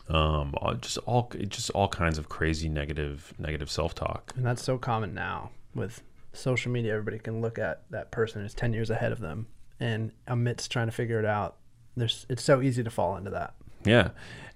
Um, 0.10 0.54
just 0.82 0.98
all 1.00 1.32
just 1.48 1.70
all 1.72 1.88
kinds 1.88 2.18
of 2.18 2.28
crazy 2.30 2.70
negative 2.70 3.34
negative 3.38 3.70
self 3.70 3.96
talk. 3.96 4.34
And 4.36 4.46
that's 4.46 4.64
so 4.64 4.78
common 4.78 5.14
now 5.14 5.52
with 5.76 6.02
social 6.34 6.72
media. 6.72 6.94
Everybody 6.94 7.20
can 7.20 7.42
look 7.42 7.60
at 7.60 7.84
that 7.92 8.12
person 8.12 8.42
who's 8.42 8.54
10 8.54 8.74
years 8.74 8.90
ahead 8.90 9.12
of 9.12 9.20
them. 9.20 9.48
And 9.80 10.12
amidst 10.28 10.72
trying 10.72 10.88
to 10.88 10.92
figure 10.92 11.20
it 11.20 11.26
out, 11.26 11.58
there's 11.96 12.26
it's 12.30 12.44
so 12.44 12.62
easy 12.62 12.84
to 12.84 12.90
fall 12.90 13.18
into 13.18 13.32
that. 13.32 13.56
Yeah, 13.84 14.10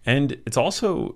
and 0.06 0.34
it's 0.46 0.58
also 0.58 1.16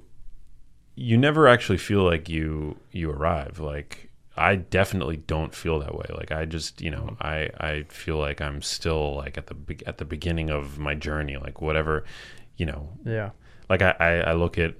you 0.95 1.17
never 1.17 1.47
actually 1.47 1.77
feel 1.77 2.03
like 2.03 2.27
you 2.27 2.77
you 2.91 3.11
arrive. 3.11 3.59
Like 3.59 4.08
I 4.39 4.55
definitely 4.55 5.17
don't 5.17 5.53
feel 5.53 5.79
that 5.79 5.95
way. 5.95 6.05
Like 6.09 6.31
I 6.31 6.45
just 6.45 6.81
you 6.81 6.91
know 6.91 7.15
mm-hmm. 7.19 7.21
I 7.21 7.49
I 7.59 7.83
feel 7.89 8.17
like 8.17 8.41
I'm 8.41 8.61
still 8.61 9.15
like 9.15 9.37
at 9.37 9.47
the 9.47 9.55
at 9.85 9.97
the 9.97 10.05
beginning 10.05 10.49
of 10.49 10.79
my 10.79 10.95
journey. 10.95 11.37
Like 11.37 11.61
whatever, 11.61 12.05
you 12.57 12.65
know. 12.65 12.89
Yeah. 13.05 13.31
Like 13.69 13.81
I 13.81 13.95
I, 13.99 14.11
I 14.19 14.33
look 14.33 14.57
at 14.57 14.75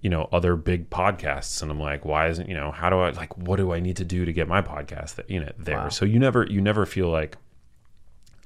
you 0.00 0.08
know 0.10 0.28
other 0.32 0.56
big 0.56 0.88
podcasts 0.88 1.60
and 1.60 1.70
I'm 1.70 1.78
like 1.78 2.06
why 2.06 2.28
isn't 2.28 2.48
you 2.48 2.54
know 2.54 2.70
how 2.70 2.88
do 2.88 2.98
I 3.00 3.10
like 3.10 3.36
what 3.36 3.56
do 3.56 3.72
I 3.72 3.80
need 3.80 3.96
to 3.96 4.04
do 4.04 4.24
to 4.24 4.32
get 4.32 4.48
my 4.48 4.62
podcast 4.62 5.16
that 5.16 5.28
you 5.28 5.40
know 5.40 5.52
there. 5.58 5.76
Wow. 5.76 5.88
So 5.90 6.04
you 6.04 6.18
never 6.18 6.46
you 6.46 6.60
never 6.60 6.86
feel 6.86 7.10
like 7.10 7.36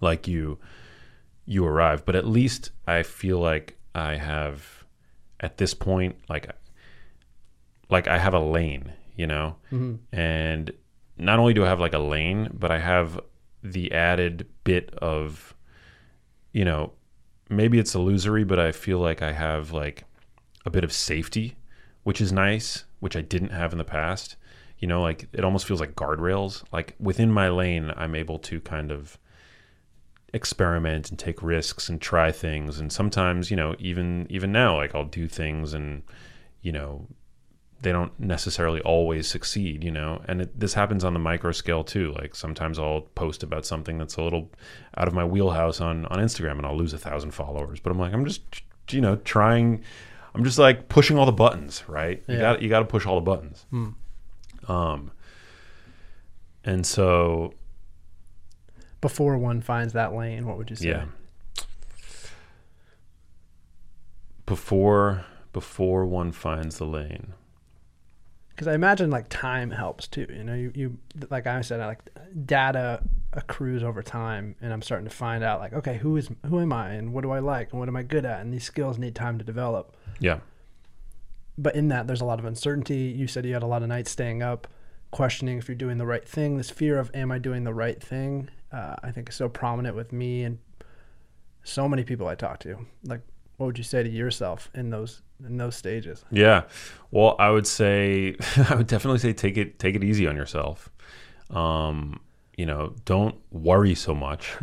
like 0.01 0.29
you 0.29 0.59
you 1.47 1.65
arrive 1.65 2.05
but 2.05 2.15
at 2.15 2.27
least 2.27 2.71
i 2.87 3.03
feel 3.03 3.39
like 3.39 3.77
i 3.95 4.15
have 4.15 4.85
at 5.41 5.59
this 5.59 5.75
point 5.75 6.17
like 6.29 6.51
like 7.91 8.09
i 8.09 8.19
have 8.19 8.35
a 8.35 8.39
lane 8.39 8.93
you 9.17 9.27
know? 9.27 9.57
Mm-hmm. 9.73 9.97
And 10.17 10.73
not 11.17 11.39
only 11.39 11.55
do 11.55 11.65
i 11.65 11.69
have 11.69 11.79
like 11.79 11.95
a 11.95 11.99
lane 11.99 12.49
but 12.53 12.73
i 12.73 12.79
have 12.81 13.21
the 13.63 13.93
added 13.93 14.49
bit 14.65 14.93
of 14.99 15.55
you 16.53 16.65
know 16.65 16.93
maybe 17.49 17.79
it's 17.79 17.95
illusory 17.95 18.43
but 18.43 18.59
i 18.59 18.73
feel 18.73 18.99
like 18.99 19.23
i 19.23 19.33
have 19.33 19.71
like 19.71 20.05
a 20.67 20.71
bit 20.71 20.83
of 20.83 20.93
safety 20.93 21.57
which 22.03 22.21
is 22.21 22.33
nice 22.33 22.85
which 23.01 23.17
i 23.17 23.21
didn't 23.21 23.51
have 23.51 23.73
in 23.73 23.79
the 23.79 23.85
past. 23.85 24.37
You 24.79 24.89
know 24.89 25.03
like 25.03 25.29
it 25.33 25.45
almost 25.45 25.67
feels 25.67 25.81
like 25.81 25.95
guardrails. 25.95 26.63
Like 26.73 26.95
within 26.99 27.31
my 27.31 27.49
lane 27.49 27.93
i'm 27.97 28.15
able 28.15 28.39
to 28.41 28.61
kind 28.61 28.91
of 28.91 29.19
experiment 30.33 31.11
and 31.11 31.19
take 31.19 31.43
risks 31.43 31.89
and 31.89 32.01
try 32.01 32.33
things. 32.33 32.81
And 32.81 32.93
sometimes 32.93 33.51
you 33.51 33.57
know 33.57 33.77
even 33.79 34.27
even 34.31 34.53
now 34.53 34.77
like 34.77 34.95
I'll 34.95 35.05
do 35.05 35.29
things 35.29 35.75
and 35.75 36.03
you 36.61 36.73
know 36.73 37.07
they 37.85 37.93
don't 37.93 38.19
necessarily 38.19 38.81
always 38.81 39.29
succeed 39.29 39.85
you 39.85 39.91
know 39.93 40.21
and 40.27 40.41
it, 40.41 40.59
this 40.59 40.75
happens 40.75 41.05
on 41.05 41.13
the 41.13 41.21
micro 41.21 41.53
scale 41.53 41.85
too 41.85 42.13
like 42.19 42.35
sometimes 42.35 42.79
I'll 42.79 43.03
post 43.15 43.43
about 43.45 43.65
something 43.65 43.97
that's 43.99 44.17
a 44.17 44.23
little 44.23 44.51
out 44.97 45.07
of 45.07 45.15
my 45.15 45.25
wheelhouse 45.25 45.81
on 45.81 46.07
on 46.07 46.19
Instagram 46.19 46.57
and 46.59 46.67
I'll 46.67 46.77
lose 46.77 46.93
a 46.93 46.99
thousand 46.99 47.31
followers 47.31 47.79
but 47.81 47.91
I'm 47.93 47.99
like 47.99 48.13
I'm 48.13 48.25
just 48.25 48.43
you 48.91 49.01
know 49.01 49.15
trying 49.17 49.83
I'm 50.35 50.43
just 50.43 50.59
like 50.59 50.89
pushing 50.89 51.17
all 51.17 51.27
the 51.27 51.33
buttons 51.33 51.85
right 51.87 52.21
you 52.27 52.35
Yeah. 52.35 52.41
got 52.41 52.63
you 52.63 52.69
got 52.69 52.81
to 52.81 52.85
push 52.87 53.07
all 53.07 53.15
the 53.15 53.21
buttons 53.31 53.65
um 54.69 55.11
and 56.65 56.85
so 56.87 57.53
Before 59.03 59.37
one 59.37 59.61
finds 59.61 59.93
that 59.93 60.15
lane, 60.15 60.47
what 60.47 60.57
would 60.57 60.71
you 60.71 60.77
say? 60.77 60.89
Yeah. 60.89 61.05
Before 64.47 65.25
before 65.53 66.05
one 66.07 66.33
finds 66.33 66.79
the 66.79 66.85
lane. 66.87 67.33
Because 68.55 68.69
I 68.69 68.75
imagine 68.75 69.11
like 69.11 69.29
time 69.29 69.71
helps 69.71 70.07
too. 70.07 70.27
You 70.29 70.45
know, 70.45 70.55
you, 70.55 70.73
you 70.75 70.99
like 71.31 71.47
I 71.47 71.61
said, 71.63 71.81
like 71.81 71.99
data 72.47 73.03
accrues 73.33 73.83
over 73.83 74.03
time 74.03 74.55
and 74.61 74.73
I'm 74.73 74.83
starting 74.83 75.09
to 75.09 75.15
find 75.15 75.43
out 75.43 75.61
like, 75.61 75.73
okay, 75.73 75.99
who 75.99 76.17
is 76.17 76.31
who 76.47 76.61
am 76.61 76.73
I 76.73 76.91
and 76.91 77.13
what 77.13 77.23
do 77.23 77.33
I 77.33 77.41
like 77.41 77.73
and 77.73 77.81
what 77.81 77.89
am 77.89 77.97
I 77.97 78.03
good 78.03 78.25
at? 78.25 78.41
And 78.41 78.53
these 78.53 78.65
skills 78.65 78.99
need 78.99 79.15
time 79.15 79.39
to 79.39 79.45
develop. 79.45 79.97
Yeah. 80.21 80.39
But 81.59 81.75
in 81.75 81.89
that 81.89 82.07
there's 82.07 82.21
a 82.21 82.25
lot 82.25 82.39
of 82.39 82.45
uncertainty. 82.45 83.15
You 83.17 83.27
said 83.27 83.45
you 83.45 83.55
had 83.55 83.63
a 83.63 83.67
lot 83.67 83.83
of 83.83 83.89
nights 83.89 84.11
staying 84.11 84.43
up, 84.43 84.69
questioning 85.11 85.59
if 85.59 85.69
you're 85.69 85.75
doing 85.75 85.99
the 85.99 86.07
right 86.07 86.27
thing. 86.27 86.57
This 86.57 86.71
fear 86.71 86.99
of 86.99 87.11
am 87.13 87.33
I 87.33 87.39
doing 87.39 87.65
the 87.65 87.75
right 87.75 88.01
thing? 88.01 88.51
Uh, 88.73 88.97
I 89.03 89.11
think 89.11 89.29
is 89.29 89.35
so 89.35 89.49
prominent 89.49 89.97
with 89.97 90.13
me 90.13 90.45
and 90.45 90.59
so 91.65 91.89
many 91.89 92.05
people 92.05 92.29
I 92.29 92.35
talk 92.37 92.61
to. 92.61 92.87
Like 93.05 93.23
what 93.57 93.67
would 93.67 93.79
you 93.79 93.85
say 93.85 94.03
to 94.03 94.09
yourself 94.09 94.71
in 94.75 94.91
those 94.91 95.23
in 95.45 95.57
those 95.57 95.77
stages? 95.77 96.25
Yeah. 96.31 96.65
Well, 97.11 97.37
I 97.39 97.51
would 97.51 97.67
say 97.67 98.37
I 98.69 98.75
would 98.75 98.87
definitely 98.87 99.19
say 99.19 99.33
take 99.33 99.57
it 99.57 99.79
take 99.79 99.95
it 99.95 100.05
easy 100.05 100.27
on 100.27 100.37
yourself. 100.37 100.91
Um, 101.51 102.21
you 102.57 102.67
know, 102.67 102.95
don't 103.05 103.37
worry 103.51 103.95
so 103.95 104.15
much. 104.15 104.57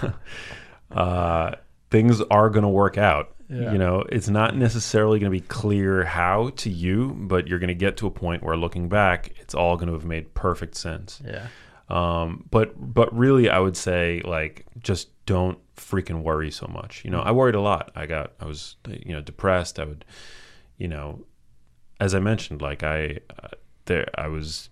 uh, 0.90 1.52
things 1.90 2.20
are 2.30 2.50
going 2.50 2.64
to 2.64 2.68
work 2.68 2.98
out. 2.98 3.34
Yeah. 3.48 3.72
You 3.72 3.78
know, 3.78 4.04
it's 4.08 4.28
not 4.28 4.56
necessarily 4.56 5.18
going 5.18 5.30
to 5.30 5.38
be 5.38 5.46
clear 5.46 6.04
how 6.04 6.50
to 6.56 6.70
you, 6.70 7.14
but 7.18 7.46
you're 7.48 7.58
going 7.58 7.68
to 7.68 7.74
get 7.74 7.98
to 7.98 8.06
a 8.06 8.10
point 8.10 8.42
where 8.42 8.56
looking 8.56 8.88
back, 8.88 9.34
it's 9.40 9.54
all 9.54 9.76
going 9.76 9.88
to 9.88 9.92
have 9.92 10.06
made 10.06 10.32
perfect 10.32 10.74
sense. 10.74 11.20
Yeah. 11.24 11.48
Um, 11.88 12.46
but 12.50 12.72
but 12.78 13.14
really, 13.16 13.50
I 13.50 13.58
would 13.58 13.76
say 13.76 14.22
like 14.24 14.64
just 14.80 15.10
don't 15.26 15.58
freaking 15.82 16.22
worry 16.22 16.50
so 16.50 16.66
much. 16.66 17.04
You 17.04 17.10
know, 17.10 17.20
I 17.20 17.32
worried 17.32 17.54
a 17.54 17.60
lot. 17.60 17.90
I 17.94 18.06
got 18.06 18.32
I 18.40 18.46
was 18.46 18.76
you 18.86 19.12
know 19.12 19.20
depressed. 19.20 19.78
I 19.78 19.84
would, 19.84 20.04
you 20.78 20.88
know, 20.88 21.24
as 22.00 22.14
I 22.14 22.20
mentioned, 22.20 22.62
like 22.62 22.82
I 22.82 23.18
uh, 23.42 23.48
there 23.86 24.08
I 24.16 24.28
was 24.28 24.70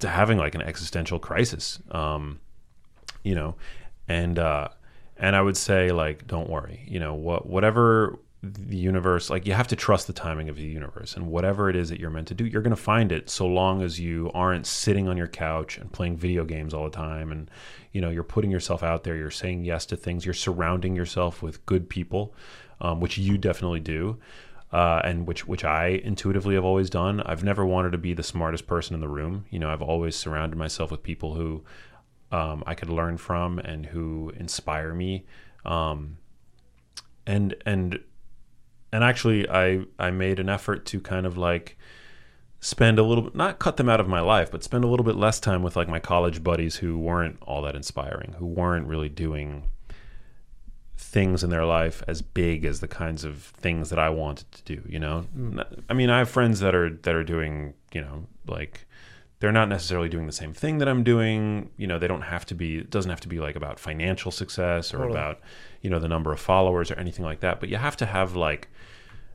having 0.00 0.38
like 0.38 0.54
an 0.54 0.62
existential 0.62 1.18
crisis. 1.18 1.80
Um, 1.90 2.40
you 3.22 3.34
know, 3.34 3.56
and 4.08 4.38
uh, 4.38 4.68
and 5.16 5.34
I 5.34 5.42
would 5.42 5.56
say 5.56 5.90
like 5.90 6.26
don't 6.26 6.48
worry. 6.48 6.84
You 6.86 7.00
know 7.00 7.14
what 7.14 7.46
whatever 7.46 8.18
the 8.42 8.76
universe 8.76 9.30
like 9.30 9.46
you 9.46 9.52
have 9.52 9.68
to 9.68 9.76
trust 9.76 10.08
the 10.08 10.12
timing 10.12 10.48
of 10.48 10.56
the 10.56 10.62
universe 10.62 11.14
and 11.14 11.28
whatever 11.28 11.70
it 11.70 11.76
is 11.76 11.90
that 11.90 12.00
you're 12.00 12.10
meant 12.10 12.26
to 12.26 12.34
do 12.34 12.44
you're 12.44 12.62
going 12.62 12.74
to 12.74 12.82
find 12.82 13.12
it 13.12 13.30
so 13.30 13.46
long 13.46 13.82
as 13.82 14.00
you 14.00 14.30
aren't 14.34 14.66
sitting 14.66 15.06
on 15.06 15.16
your 15.16 15.28
couch 15.28 15.78
and 15.78 15.92
playing 15.92 16.16
video 16.16 16.44
games 16.44 16.74
all 16.74 16.82
the 16.82 16.90
time 16.90 17.30
and 17.30 17.48
you 17.92 18.00
know 18.00 18.10
you're 18.10 18.24
putting 18.24 18.50
yourself 18.50 18.82
out 18.82 19.04
there 19.04 19.14
you're 19.14 19.30
saying 19.30 19.64
yes 19.64 19.86
to 19.86 19.96
things 19.96 20.24
you're 20.24 20.34
surrounding 20.34 20.96
yourself 20.96 21.40
with 21.40 21.64
good 21.66 21.88
people 21.88 22.34
um, 22.80 22.98
which 22.98 23.16
you 23.16 23.38
definitely 23.38 23.78
do 23.78 24.18
uh, 24.72 25.00
and 25.04 25.26
which 25.26 25.46
which 25.46 25.64
I 25.64 26.00
intuitively 26.02 26.54
have 26.54 26.64
always 26.64 26.88
done. 26.88 27.20
I've 27.20 27.44
never 27.44 27.66
wanted 27.66 27.92
to 27.92 27.98
be 27.98 28.14
the 28.14 28.22
smartest 28.22 28.66
person 28.66 28.94
in 28.94 29.00
the 29.00 29.08
room. 29.08 29.44
You 29.50 29.58
know, 29.58 29.68
I've 29.68 29.82
always 29.82 30.16
surrounded 30.16 30.56
myself 30.56 30.90
with 30.90 31.02
people 31.02 31.34
who 31.34 31.62
um, 32.30 32.64
I 32.66 32.74
could 32.74 32.88
learn 32.88 33.18
from 33.18 33.58
and 33.58 33.84
who 33.84 34.32
inspire 34.34 34.94
me. 34.94 35.26
Um, 35.66 36.16
and 37.26 37.54
and 37.66 38.00
and 38.92 39.02
actually, 39.02 39.48
I 39.48 39.84
I 39.98 40.10
made 40.10 40.38
an 40.38 40.48
effort 40.48 40.86
to 40.86 41.00
kind 41.00 41.26
of 41.26 41.36
like 41.36 41.78
spend 42.60 42.98
a 42.98 43.02
little 43.02 43.24
bit 43.24 43.34
not 43.34 43.58
cut 43.58 43.76
them 43.76 43.88
out 43.88 43.98
of 43.98 44.06
my 44.06 44.20
life 44.20 44.48
but 44.48 44.62
spend 44.62 44.84
a 44.84 44.86
little 44.86 45.02
bit 45.02 45.16
less 45.16 45.40
time 45.40 45.64
with 45.64 45.74
like 45.74 45.88
my 45.88 45.98
college 45.98 46.44
buddies 46.44 46.76
who 46.76 46.96
weren't 46.96 47.36
all 47.42 47.60
that 47.60 47.74
inspiring 47.74 48.36
who 48.38 48.46
weren't 48.46 48.86
really 48.86 49.08
doing 49.08 49.64
things 51.02 51.42
in 51.42 51.50
their 51.50 51.64
life 51.64 52.02
as 52.06 52.22
big 52.22 52.64
as 52.64 52.80
the 52.80 52.88
kinds 52.88 53.24
of 53.24 53.42
things 53.42 53.90
that 53.90 53.98
I 53.98 54.08
wanted 54.08 54.50
to 54.52 54.62
do, 54.62 54.82
you 54.88 54.98
know? 54.98 55.26
Mm. 55.36 55.82
I 55.90 55.94
mean, 55.94 56.08
I 56.08 56.18
have 56.18 56.30
friends 56.30 56.60
that 56.60 56.74
are 56.74 56.90
that 56.90 57.14
are 57.14 57.24
doing, 57.24 57.74
you 57.92 58.00
know, 58.00 58.26
like 58.46 58.86
they're 59.40 59.52
not 59.52 59.68
necessarily 59.68 60.08
doing 60.08 60.26
the 60.26 60.32
same 60.32 60.54
thing 60.54 60.78
that 60.78 60.88
I'm 60.88 61.02
doing. 61.02 61.70
You 61.76 61.86
know, 61.86 61.98
they 61.98 62.06
don't 62.06 62.22
have 62.22 62.46
to 62.46 62.54
be 62.54 62.78
it 62.78 62.90
doesn't 62.90 63.10
have 63.10 63.20
to 63.22 63.28
be 63.28 63.40
like 63.40 63.56
about 63.56 63.78
financial 63.78 64.30
success 64.30 64.94
or 64.94 64.98
Totally. 64.98 65.12
about, 65.12 65.40
you 65.82 65.90
know, 65.90 65.98
the 65.98 66.08
number 66.08 66.32
of 66.32 66.40
followers 66.40 66.90
or 66.90 66.94
anything 66.94 67.24
like 67.24 67.40
that, 67.40 67.60
but 67.60 67.68
you 67.68 67.76
have 67.76 67.96
to 67.98 68.06
have 68.06 68.36
like 68.36 68.68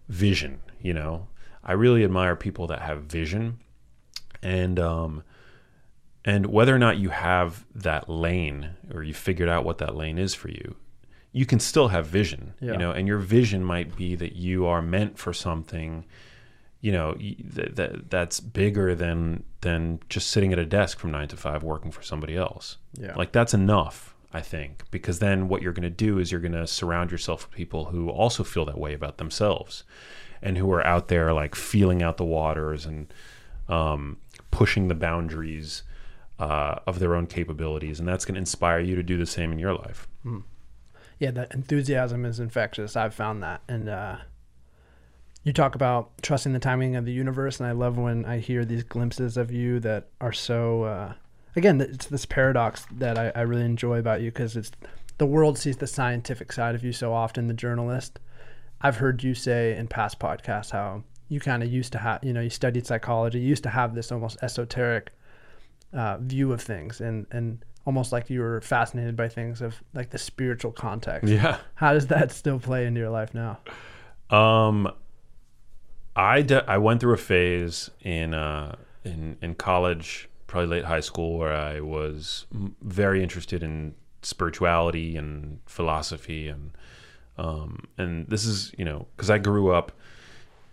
vision, 0.09 0.59
you 0.81 0.93
know? 0.93 1.27
I 1.63 1.73
really 1.73 2.03
admire 2.03 2.35
people 2.35 2.67
that 2.67 2.81
have 2.81 3.03
vision 3.03 3.59
and 4.41 4.79
um 4.79 5.23
and 6.23 6.45
whether 6.45 6.73
or 6.75 6.79
not 6.79 6.97
you 6.97 7.09
have 7.09 7.65
that 7.73 8.07
lane 8.09 8.69
or 8.93 9.01
you 9.03 9.13
figured 9.13 9.49
out 9.49 9.65
what 9.65 9.79
that 9.79 9.95
lane 9.95 10.17
is 10.19 10.33
for 10.35 10.49
you 10.49 10.75
you 11.31 11.45
can 11.45 11.59
still 11.59 11.87
have 11.89 12.05
vision 12.05 12.53
Yeah. 12.61 12.73
you 12.73 12.77
know 12.77 12.91
and 12.91 13.07
your 13.07 13.17
vision 13.17 13.63
might 13.63 13.95
be 13.95 14.15
that 14.15 14.35
you 14.35 14.65
are 14.67 14.81
meant 14.81 15.17
for 15.17 15.33
something 15.33 16.05
you 16.81 16.91
know 16.91 17.17
that, 17.43 17.75
that 17.75 18.09
that's 18.11 18.39
bigger 18.39 18.93
than 18.95 19.43
than 19.61 19.99
just 20.07 20.29
sitting 20.29 20.53
at 20.53 20.59
a 20.59 20.65
desk 20.65 20.99
from 20.99 21.11
9 21.11 21.27
to 21.29 21.35
5 21.37 21.63
working 21.63 21.91
for 21.91 22.03
somebody 22.03 22.37
else 22.37 22.77
Yeah. 22.93 23.15
like 23.15 23.31
that's 23.31 23.55
enough 23.55 24.06
i 24.33 24.41
think 24.41 24.83
because 24.91 25.19
then 25.19 25.47
what 25.47 25.61
you're 25.61 25.73
going 25.73 25.83
to 25.83 25.89
do 25.89 26.19
is 26.19 26.31
you're 26.31 26.41
going 26.41 26.51
to 26.51 26.67
surround 26.67 27.11
yourself 27.11 27.47
with 27.47 27.55
people 27.55 27.85
who 27.85 28.09
also 28.09 28.43
feel 28.43 28.65
that 28.65 28.77
way 28.77 28.93
about 28.93 29.17
themselves 29.17 29.83
and 30.41 30.57
who 30.57 30.71
are 30.71 30.85
out 30.85 31.07
there 31.07 31.33
like 31.33 31.55
feeling 31.55 32.03
out 32.03 32.17
the 32.17 32.25
waters 32.25 32.85
and 32.85 33.13
um, 33.69 34.17
pushing 34.51 34.87
the 34.87 34.95
boundaries 34.95 35.83
uh, 36.39 36.75
of 36.85 36.99
their 36.99 37.15
own 37.15 37.25
capabilities 37.25 37.99
and 37.99 38.07
that's 38.07 38.23
going 38.25 38.35
to 38.35 38.39
inspire 38.39 38.79
you 38.79 38.95
to 38.95 39.03
do 39.03 39.17
the 39.17 39.25
same 39.25 39.51
in 39.51 39.59
your 39.59 39.73
life 39.73 40.07
yeah, 41.19 41.31
that 41.31 41.53
enthusiasm 41.53 42.25
is 42.25 42.39
infectious. 42.39 42.95
I've 42.95 43.13
found 43.13 43.41
that. 43.43 43.61
And 43.67 43.89
uh, 43.89 44.17
you 45.43 45.51
talk 45.51 45.75
about 45.75 46.11
trusting 46.21 46.53
the 46.53 46.59
timing 46.59 46.95
of 46.95 47.05
the 47.05 47.11
universe, 47.11 47.59
and 47.59 47.67
I 47.67 47.71
love 47.71 47.97
when 47.97 48.25
I 48.25 48.39
hear 48.39 48.65
these 48.65 48.83
glimpses 48.83 49.37
of 49.37 49.51
you 49.51 49.79
that 49.81 50.09
are 50.21 50.33
so. 50.33 50.83
Uh, 50.83 51.13
again, 51.57 51.81
it's 51.81 52.05
this 52.05 52.25
paradox 52.25 52.85
that 52.91 53.17
I, 53.17 53.31
I 53.35 53.41
really 53.41 53.65
enjoy 53.65 53.99
about 53.99 54.21
you 54.21 54.31
because 54.31 54.55
it's 54.55 54.71
the 55.17 55.25
world 55.25 55.57
sees 55.57 55.77
the 55.77 55.87
scientific 55.87 56.51
side 56.51 56.75
of 56.75 56.83
you 56.83 56.93
so 56.93 57.13
often, 57.13 57.47
the 57.47 57.53
journalist. 57.53 58.19
I've 58.81 58.97
heard 58.97 59.23
you 59.23 59.33
say 59.33 59.75
in 59.75 59.87
past 59.87 60.19
podcasts 60.19 60.71
how 60.71 61.03
you 61.29 61.39
kind 61.39 61.63
of 61.63 61.71
used 61.71 61.91
to 61.93 61.97
have, 61.97 62.23
you 62.23 62.31
know, 62.31 62.41
you 62.41 62.49
studied 62.49 62.85
psychology, 62.85 63.39
you 63.39 63.47
used 63.47 63.63
to 63.63 63.69
have 63.69 63.95
this 63.95 64.11
almost 64.11 64.37
esoteric 64.43 65.11
uh, 65.93 66.17
view 66.19 66.53
of 66.53 66.61
things, 66.61 67.01
and 67.01 67.25
and 67.31 67.63
almost 67.85 68.11
like 68.11 68.29
you 68.29 68.41
were 68.41 68.61
fascinated 68.61 69.15
by 69.15 69.27
things 69.27 69.61
of 69.61 69.81
like 69.93 70.09
the 70.11 70.17
spiritual 70.17 70.71
context. 70.71 71.29
yeah 71.29 71.57
How 71.75 71.93
does 71.93 72.07
that 72.07 72.31
still 72.31 72.59
play 72.59 72.85
into 72.85 72.99
your 72.99 73.09
life 73.09 73.33
now? 73.33 73.59
Um, 74.29 74.91
I 76.15 76.41
de- 76.41 76.69
I 76.69 76.77
went 76.77 76.99
through 76.99 77.13
a 77.13 77.17
phase 77.17 77.89
in 78.01 78.33
uh 78.33 78.75
in 79.03 79.37
in 79.41 79.55
college, 79.55 80.29
probably 80.47 80.67
late 80.67 80.85
high 80.85 81.01
school, 81.01 81.37
where 81.37 81.53
I 81.53 81.81
was 81.81 82.45
very 82.81 83.21
interested 83.21 83.61
in 83.63 83.93
spirituality 84.23 85.15
and 85.15 85.59
philosophy 85.67 86.47
and 86.49 86.71
um 87.37 87.83
and 87.99 88.27
this 88.27 88.45
is 88.45 88.73
you 88.77 88.83
know 88.83 89.05
because 89.15 89.29
I 89.29 89.37
grew 89.37 89.71
up 89.71 89.91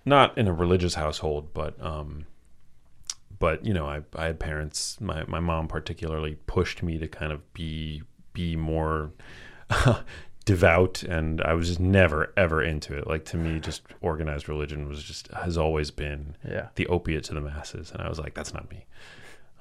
not 0.06 0.36
in 0.38 0.48
a 0.48 0.52
religious 0.52 0.94
household, 0.94 1.52
but 1.52 1.74
um 1.84 2.24
but 3.38 3.64
you 3.64 3.74
know 3.74 3.86
I 3.86 4.00
I 4.16 4.26
had 4.26 4.40
parents 4.40 4.98
my 5.00 5.24
my 5.26 5.40
mom 5.40 5.68
particularly 5.68 6.36
pushed 6.46 6.82
me 6.82 6.98
to 6.98 7.06
kind 7.06 7.32
of 7.32 7.40
be 7.52 8.02
be 8.32 8.56
more 8.56 9.12
devout 10.44 11.02
and 11.02 11.40
I 11.40 11.54
was 11.54 11.68
just 11.68 11.80
never 11.80 12.32
ever 12.36 12.62
into 12.62 12.96
it. 12.96 13.06
Like 13.06 13.24
to 13.26 13.36
me 13.36 13.60
just 13.60 13.82
organized 14.00 14.48
religion 14.48 14.88
was 14.88 15.02
just 15.02 15.28
has 15.32 15.56
always 15.56 15.90
been 15.90 16.36
Yeah. 16.48 16.68
the 16.74 16.86
opiate 16.88 17.24
to 17.24 17.34
the 17.34 17.40
masses 17.40 17.90
and 17.92 18.00
I 18.02 18.08
was 18.08 18.18
like 18.18 18.34
that's 18.34 18.52
not 18.54 18.70
me. 18.70 18.84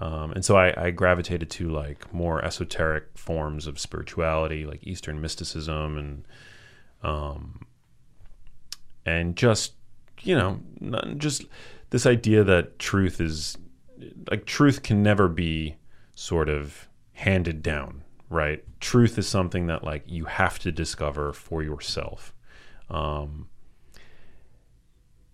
Um, 0.03 0.33
and 0.33 0.43
so 0.43 0.57
I, 0.57 0.87
I 0.87 0.91
gravitated 0.91 1.49
to 1.51 1.69
like 1.69 2.13
more 2.13 2.43
esoteric 2.43 3.05
forms 3.15 3.67
of 3.67 3.79
spirituality 3.79 4.65
like 4.65 4.85
Eastern 4.85 5.21
mysticism 5.21 5.97
and 5.97 6.25
um 7.03 7.65
and 9.05 9.37
just 9.37 9.75
you 10.21 10.35
know 10.35 10.59
not, 10.81 11.17
just 11.19 11.45
this 11.91 12.05
idea 12.05 12.43
that 12.43 12.79
truth 12.79 13.21
is 13.21 13.57
like 14.29 14.45
truth 14.45 14.83
can 14.83 15.01
never 15.01 15.29
be 15.29 15.77
sort 16.15 16.49
of 16.49 16.89
handed 17.13 17.63
down 17.63 18.03
right? 18.29 18.61
Truth 18.81 19.17
is 19.17 19.27
something 19.27 19.67
that 19.67 19.85
like 19.85 20.03
you 20.05 20.25
have 20.25 20.59
to 20.59 20.71
discover 20.71 21.31
for 21.31 21.63
yourself. 21.63 22.33
Um 22.89 23.47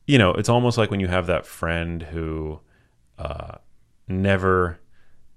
you 0.05 0.19
know 0.19 0.31
it's 0.31 0.49
almost 0.49 0.77
like 0.77 0.91
when 0.91 0.99
you 0.99 1.07
have 1.07 1.25
that 1.25 1.47
friend 1.47 2.03
who 2.03 2.59
uh 3.17 3.55
never 4.09 4.79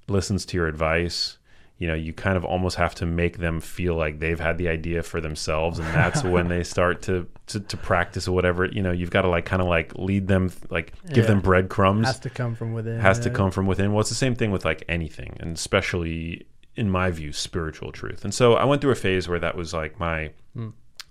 listens 0.08 0.44
to 0.46 0.56
your 0.56 0.66
advice 0.66 1.38
you 1.78 1.86
know 1.88 1.94
you 1.94 2.12
kind 2.12 2.36
of 2.36 2.44
almost 2.44 2.76
have 2.76 2.94
to 2.94 3.06
make 3.06 3.38
them 3.38 3.60
feel 3.60 3.94
like 3.94 4.18
they've 4.18 4.40
had 4.40 4.56
the 4.58 4.68
idea 4.68 5.02
for 5.02 5.20
themselves 5.20 5.78
and 5.78 5.88
that's 5.88 6.22
when 6.34 6.48
they 6.48 6.62
start 6.64 7.02
to, 7.02 7.26
to 7.46 7.60
to 7.60 7.76
practice 7.76 8.26
or 8.28 8.32
whatever 8.32 8.64
you 8.66 8.82
know 8.82 8.90
you've 8.92 9.10
got 9.10 9.22
to 9.22 9.28
like 9.28 9.44
kind 9.44 9.62
of 9.62 9.68
like 9.68 9.92
lead 9.96 10.26
them 10.28 10.50
like 10.70 10.92
give 11.08 11.18
Yeah. 11.24 11.30
them 11.30 11.40
breadcrumbs 11.40 12.06
Has 12.06 12.18
to 12.20 12.30
come 12.30 12.54
from 12.54 12.72
within. 12.72 13.00
has 13.00 13.18
to 13.20 13.30
come 13.30 13.50
from 13.50 13.66
within. 13.66 13.92
Well, 13.92 14.00
it's 14.00 14.10
the 14.10 14.14
same 14.16 14.34
thing 14.34 14.50
with 14.50 14.64
like 14.64 14.84
anything, 14.88 15.36
and 15.40 15.56
especially 15.56 16.46
in 16.76 16.88
my 16.90 17.10
view, 17.10 17.32
spiritual 17.32 17.92
truth. 17.92 18.24
And 18.24 18.32
so 18.32 18.54
I 18.54 18.64
went 18.64 18.80
through 18.80 18.92
a 18.92 18.96
phase 18.96 19.28
where 19.28 19.38
that 19.40 19.56
was 19.56 19.74
like 19.74 19.98
my, 20.00 20.30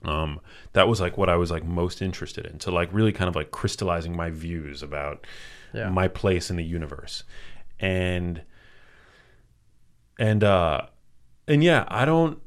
um, 0.03 0.39
that 0.74 0.88
was 0.88 0.99
like 0.99 1.18
what 1.18 1.30
I 1.30 1.36
was 1.36 1.51
like 1.51 1.64
most 1.64 2.01
interested 2.01 2.45
in. 2.45 2.57
To 2.59 2.72
like 2.72 2.89
really 2.91 3.12
kind 3.12 3.30
of 3.30 3.36
like 3.36 3.51
crystallizing 3.51 4.16
my 4.16 4.30
views 4.32 4.82
about 4.82 5.26
Yeah. 5.74 5.89
my 5.89 6.07
place 6.07 6.49
in 6.49 6.55
the 6.55 6.64
universe, 6.64 7.24
and 7.82 8.41
and 10.17 10.43
uh, 10.43 10.86
and 11.47 11.63
yeah, 11.63 11.86
I 11.88 12.05
don't 12.05 12.39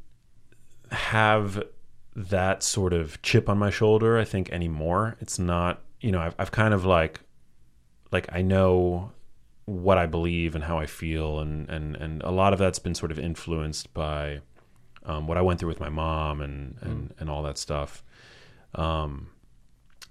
have 0.91 1.63
that 2.17 2.63
sort 2.63 2.93
of 2.93 3.21
chip 3.23 3.49
on 3.49 3.59
my 3.59 3.71
shoulder. 3.71 4.19
I 4.19 4.25
think 4.25 4.51
anymore. 4.51 5.17
It's 5.21 5.39
not. 5.39 5.83
You 6.01 6.13
know, 6.13 6.21
I've 6.21 6.35
I've 6.39 6.53
kind 6.53 6.73
of 6.73 6.87
like 6.87 7.21
like 8.13 8.29
I 8.33 8.41
know 8.41 9.11
what 9.67 9.99
I 9.99 10.07
believe 10.07 10.55
and 10.55 10.65
how 10.65 10.79
I 10.79 10.87
feel, 10.87 11.41
and 11.41 11.69
and 11.69 11.97
and 11.97 12.23
a 12.23 12.31
lot 12.31 12.53
of 12.53 12.59
that's 12.59 12.79
been 12.79 12.95
sort 12.95 13.11
of 13.11 13.19
influenced 13.19 13.93
by 13.93 14.41
um, 15.05 15.27
what 15.27 15.37
I 15.37 15.43
went 15.43 15.61
through 15.61 15.69
with 15.69 15.81
my 15.81 15.89
mom 15.89 16.41
and 16.41 16.77
and 16.81 17.11
mm. 17.11 17.21
and 17.21 17.29
all 17.29 17.43
that 17.43 17.59
stuff. 17.59 18.05
Um, 18.75 19.29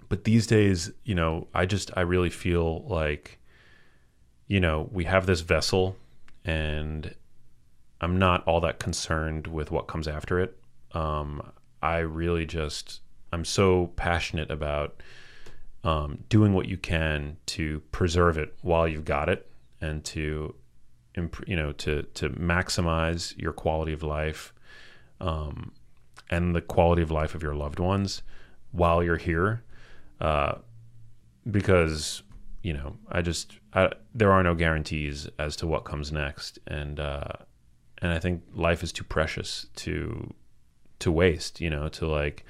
but 0.08 0.24
these 0.24 0.46
days, 0.46 0.92
you 1.04 1.14
know, 1.14 1.48
I 1.54 1.66
just 1.66 1.90
I 1.96 2.02
really 2.02 2.30
feel 2.30 2.84
like, 2.86 3.38
you 4.46 4.60
know, 4.60 4.88
we 4.92 5.04
have 5.04 5.26
this 5.26 5.40
vessel, 5.40 5.96
and 6.44 7.14
I'm 8.00 8.18
not 8.18 8.44
all 8.44 8.60
that 8.60 8.78
concerned 8.78 9.46
with 9.46 9.70
what 9.70 9.86
comes 9.86 10.06
after 10.06 10.40
it. 10.40 10.58
Um, 10.92 11.52
I 11.82 11.98
really 11.98 12.46
just 12.46 13.00
I'm 13.32 13.44
so 13.44 13.88
passionate 13.96 14.50
about 14.50 15.02
um, 15.82 16.24
doing 16.28 16.52
what 16.54 16.66
you 16.66 16.76
can 16.76 17.36
to 17.46 17.80
preserve 17.92 18.38
it 18.38 18.54
while 18.62 18.88
you've 18.88 19.04
got 19.04 19.28
it 19.28 19.50
and 19.80 20.02
to 20.04 20.54
imp- 21.16 21.46
you 21.46 21.56
know 21.56 21.72
to 21.72 22.04
to 22.14 22.30
maximize 22.30 23.36
your 23.36 23.52
quality 23.52 23.92
of 23.92 24.02
life 24.02 24.54
um, 25.20 25.72
and 26.30 26.54
the 26.54 26.60
quality 26.60 27.02
of 27.02 27.10
life 27.10 27.34
of 27.34 27.42
your 27.42 27.54
loved 27.54 27.78
ones 27.78 28.22
while 28.72 29.02
you're 29.02 29.16
here 29.16 29.62
uh, 30.20 30.54
because 31.50 32.22
you 32.64 32.72
know 32.72 32.96
I 33.08 33.22
just 33.22 33.58
I, 33.72 33.90
there 34.14 34.32
are 34.32 34.42
no 34.42 34.54
guarantees 34.54 35.28
as 35.38 35.54
to 35.56 35.66
what 35.66 35.84
comes 35.84 36.10
next 36.10 36.58
and 36.66 36.98
uh, 36.98 37.32
and 37.98 38.12
I 38.12 38.18
think 38.18 38.42
life 38.54 38.82
is 38.82 38.92
too 38.92 39.04
precious 39.04 39.66
to 39.76 40.32
to 40.98 41.12
waste 41.12 41.60
you 41.60 41.70
know 41.70 41.88
to 41.88 42.06
like 42.06 42.44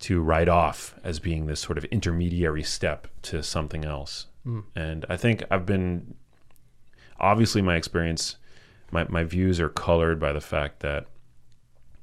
to 0.00 0.22
write 0.22 0.48
off 0.48 0.94
as 1.04 1.18
being 1.18 1.46
this 1.46 1.60
sort 1.60 1.76
of 1.76 1.84
intermediary 1.86 2.62
step 2.62 3.06
to 3.22 3.42
something 3.42 3.84
else. 3.84 4.26
Mm. 4.46 4.64
And 4.74 5.04
I 5.10 5.16
think 5.16 5.44
I've 5.50 5.66
been 5.66 6.14
obviously 7.18 7.60
my 7.60 7.76
experience, 7.76 8.36
my, 8.90 9.06
my 9.08 9.24
views 9.24 9.60
are 9.60 9.68
colored 9.68 10.18
by 10.18 10.32
the 10.32 10.40
fact 10.40 10.80
that 10.80 11.06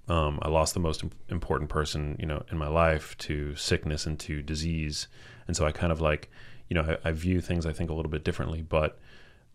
um, 0.08 0.38
I 0.43 0.50
lost 0.50 0.76
the 0.76 0.80
most 0.80 1.04
important 1.30 1.70
person, 1.70 2.16
you 2.20 2.28
know, 2.28 2.43
in 2.52 2.58
my 2.58 2.68
life 2.68 3.18
to 3.20 3.56
sickness 3.56 4.06
and 4.06 4.18
to 4.22 4.41
disease, 4.41 5.08
and 5.48 5.58
so 5.58 5.66
I 5.66 5.72
kind 5.72 5.91
of 5.91 6.00
like, 6.00 6.32
you 6.70 6.76
know, 6.76 6.97
I, 7.03 7.09
I 7.09 7.11
view 7.11 7.41
things 7.41 7.65
I 7.65 7.74
think 7.74 7.89
a 7.89 7.93
little 7.93 8.11
bit 8.11 8.24
differently. 8.24 8.61
But, 8.61 8.99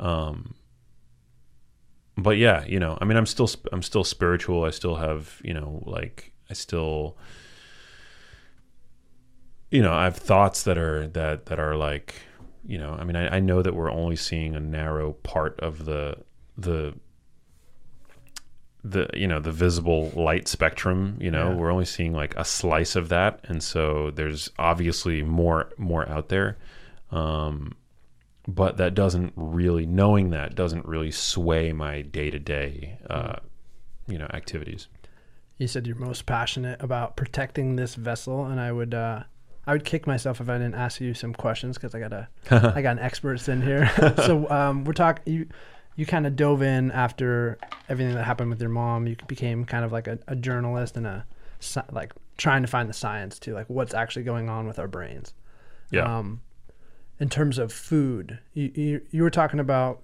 um, 0.00 0.54
but 2.16 2.36
yeah, 2.36 2.64
you 2.66 2.78
know, 2.78 2.98
I 3.00 3.04
mean, 3.04 3.16
I'm 3.16 3.26
still 3.26 3.50
I'm 3.72 3.82
still 3.82 4.04
spiritual. 4.04 4.64
I 4.64 4.70
still 4.70 4.96
have, 4.96 5.40
you 5.42 5.54
know, 5.54 5.82
like 5.86 6.32
I 6.50 6.54
still 6.54 7.16
you 9.72 9.80
know, 9.80 9.92
I 9.92 10.04
have 10.04 10.16
thoughts 10.16 10.64
that 10.64 10.76
are 10.76 11.08
that 11.08 11.46
that 11.46 11.58
are 11.58 11.74
like, 11.74 12.14
you 12.64 12.78
know, 12.78 12.92
I 12.92 13.04
mean, 13.04 13.16
I, 13.16 13.36
I 13.36 13.40
know 13.40 13.62
that 13.62 13.74
we're 13.74 13.90
only 13.90 14.16
seeing 14.16 14.54
a 14.54 14.60
narrow 14.60 15.14
part 15.14 15.58
of 15.60 15.86
the 15.86 16.18
the 16.56 16.94
the 18.84 19.08
you 19.14 19.26
know 19.28 19.38
the 19.38 19.52
visible 19.52 20.10
light 20.16 20.48
spectrum 20.48 21.16
you 21.20 21.30
know 21.30 21.50
yeah. 21.50 21.54
we're 21.54 21.70
only 21.70 21.84
seeing 21.84 22.12
like 22.12 22.34
a 22.34 22.44
slice 22.44 22.96
of 22.96 23.08
that 23.10 23.38
and 23.44 23.62
so 23.62 24.10
there's 24.10 24.50
obviously 24.58 25.22
more 25.22 25.70
more 25.78 26.08
out 26.08 26.30
there 26.30 26.58
um 27.12 27.72
but 28.48 28.76
that 28.76 28.94
doesn't 28.94 29.32
really 29.36 29.86
knowing 29.86 30.30
that 30.30 30.54
doesn't 30.54 30.84
really 30.86 31.10
sway 31.10 31.72
my 31.72 32.02
day-to-day 32.02 32.98
uh 33.08 33.36
you 34.08 34.18
know 34.18 34.26
activities 34.32 34.88
you 35.58 35.68
said 35.68 35.86
you're 35.86 35.96
most 35.96 36.26
passionate 36.26 36.82
about 36.82 37.16
protecting 37.16 37.76
this 37.76 37.94
vessel 37.94 38.46
and 38.46 38.60
i 38.60 38.72
would 38.72 38.94
uh 38.94 39.22
I 39.66 39.72
would 39.72 39.84
kick 39.84 40.06
myself 40.06 40.40
if 40.40 40.48
I 40.48 40.54
didn't 40.58 40.74
ask 40.74 41.00
you 41.00 41.14
some 41.14 41.32
questions 41.32 41.76
because 41.76 41.94
I 41.94 42.00
got 42.00 42.12
a 42.12 42.28
I 42.50 42.82
got 42.82 42.92
an 42.92 42.98
experts 42.98 43.48
in 43.48 43.62
here. 43.62 43.90
so 44.16 44.48
um, 44.50 44.84
we're 44.84 44.92
talking 44.92 45.22
you 45.32 45.48
you 45.96 46.06
kind 46.06 46.26
of 46.26 46.36
dove 46.36 46.62
in 46.62 46.90
after 46.90 47.58
everything 47.88 48.14
that 48.14 48.24
happened 48.24 48.50
with 48.50 48.60
your 48.60 48.70
mom. 48.70 49.06
You 49.06 49.16
became 49.26 49.64
kind 49.64 49.84
of 49.84 49.92
like 49.92 50.06
a, 50.06 50.18
a 50.26 50.34
journalist 50.34 50.96
and 50.96 51.06
a 51.06 51.26
like 51.92 52.12
trying 52.38 52.62
to 52.62 52.68
find 52.68 52.88
the 52.88 52.94
science 52.94 53.38
to 53.40 53.52
like 53.52 53.68
what's 53.68 53.94
actually 53.94 54.24
going 54.24 54.48
on 54.48 54.66
with 54.66 54.78
our 54.78 54.88
brains. 54.88 55.34
Yeah. 55.90 56.18
Um, 56.18 56.40
in 57.22 57.28
terms 57.28 57.56
of 57.56 57.72
food, 57.72 58.40
you, 58.52 58.72
you 58.74 59.00
you 59.12 59.22
were 59.22 59.30
talking 59.30 59.60
about 59.60 60.02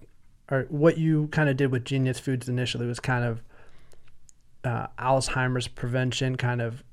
or 0.52 0.66
what 0.70 0.98
you 0.98 1.26
kind 1.32 1.48
of 1.48 1.56
did 1.56 1.72
with 1.72 1.84
Genius 1.84 2.20
Foods 2.20 2.48
initially 2.48 2.86
was 2.86 3.00
kind 3.00 3.24
of 3.24 3.42
uh, 4.62 4.86
Alzheimer's 5.00 5.66
prevention, 5.66 6.36
kind 6.36 6.62
of 6.62 6.84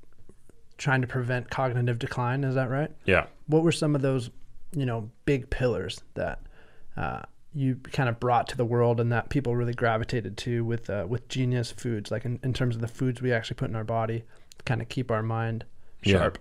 trying 0.78 1.00
to 1.00 1.06
prevent 1.06 1.48
cognitive 1.48 2.00
decline. 2.00 2.42
Is 2.42 2.56
that 2.56 2.68
right? 2.68 2.90
Yeah. 3.04 3.26
What 3.46 3.62
were 3.62 3.70
some 3.70 3.94
of 3.94 4.02
those, 4.02 4.30
you 4.72 4.84
know, 4.84 5.08
big 5.26 5.48
pillars 5.48 6.02
that 6.14 6.40
uh, 6.96 7.22
you 7.54 7.76
kind 7.76 8.08
of 8.08 8.18
brought 8.18 8.48
to 8.48 8.56
the 8.56 8.64
world 8.64 8.98
and 8.98 9.12
that 9.12 9.30
people 9.30 9.54
really 9.54 9.74
gravitated 9.74 10.36
to 10.38 10.64
with 10.64 10.90
uh, 10.90 11.06
with 11.08 11.28
Genius 11.28 11.70
Foods, 11.70 12.10
like 12.10 12.24
in, 12.24 12.40
in 12.42 12.52
terms 12.52 12.74
of 12.74 12.80
the 12.80 12.88
foods 12.88 13.22
we 13.22 13.32
actually 13.32 13.54
put 13.54 13.70
in 13.70 13.76
our 13.76 13.84
body, 13.84 14.24
to 14.58 14.64
kind 14.64 14.82
of 14.82 14.88
keep 14.88 15.12
our 15.12 15.22
mind 15.22 15.64
sharp. 16.02 16.38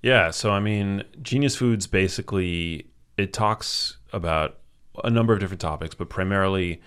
Yeah. 0.00 0.24
yeah. 0.24 0.30
So 0.30 0.50
I 0.50 0.60
mean, 0.60 1.04
Genius 1.20 1.56
Foods 1.56 1.86
basically 1.86 2.86
it 3.18 3.32
talks 3.32 3.98
about 4.12 4.58
a 5.04 5.10
number 5.10 5.32
of 5.32 5.40
different 5.40 5.60
topics, 5.60 5.94
but 5.94 6.08
primarily, 6.08 6.80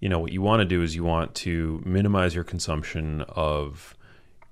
you 0.00 0.08
know, 0.08 0.18
what 0.18 0.32
you 0.32 0.42
want 0.42 0.60
to 0.60 0.64
do 0.64 0.82
is 0.82 0.96
you 0.96 1.04
want 1.04 1.34
to 1.34 1.82
minimize 1.84 2.34
your 2.34 2.44
consumption 2.44 3.22
of 3.28 3.96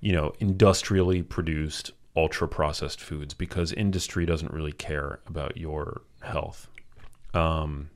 you 0.01 0.11
know, 0.11 0.33
industrially 0.39 1.21
produced 1.21 1.91
ultra 2.17 2.47
processed 2.47 2.99
foods 2.99 3.33
because 3.33 3.71
industry 3.71 4.25
doesn't 4.25 4.51
really 4.51 4.73
care 4.73 5.19
about 5.27 5.55
your 5.55 6.01
health. 6.21 6.67
Um, 7.33 7.89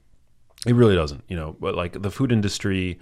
it 0.66 0.74
really 0.74 0.96
doesn't, 0.96 1.24
you 1.28 1.36
know, 1.36 1.56
but 1.60 1.76
like 1.76 2.02
the 2.02 2.12
food 2.12 2.32
industry 2.32 3.00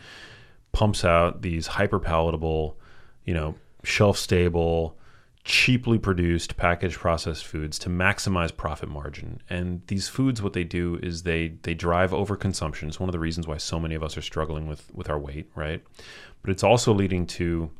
pumps 0.71 1.05
out 1.05 1.43
these 1.43 1.67
hyper 1.67 1.99
palatable, 1.99 2.77
you 3.25 3.34
know, 3.34 3.55
shelf 3.84 4.17
stable, 4.17 4.97
cheaply 5.44 6.00
produced 6.00 6.56
packaged 6.56 6.96
processed 6.96 7.46
foods 7.46 7.78
to 7.78 7.89
maximize 7.89 8.56
profit 8.56 8.88
margin. 8.88 9.41
And 9.50 9.82
these 9.88 10.08
foods, 10.08 10.41
what 10.41 10.54
they 10.54 10.64
do 10.64 11.00
is 11.04 11.24
they 11.24 11.56
they 11.64 11.74
drive 11.74 12.12
overconsumption. 12.12 12.88
It's 12.88 13.00
one 13.00 13.10
of 13.10 13.14
the 13.14 13.20
reasons 13.20 13.48
why 13.48 13.58
so 13.58 13.80
many 13.80 13.96
of 13.96 14.04
us 14.04 14.18
are 14.18 14.22
struggling 14.22 14.68
with 14.68 14.89
with 14.94 15.10
our 15.10 15.20
weight, 15.20 15.52
right? 15.56 15.84
But 16.41 16.52
it's 16.52 16.64
also 16.64 16.94
leading 16.94 17.26
to 17.28 17.72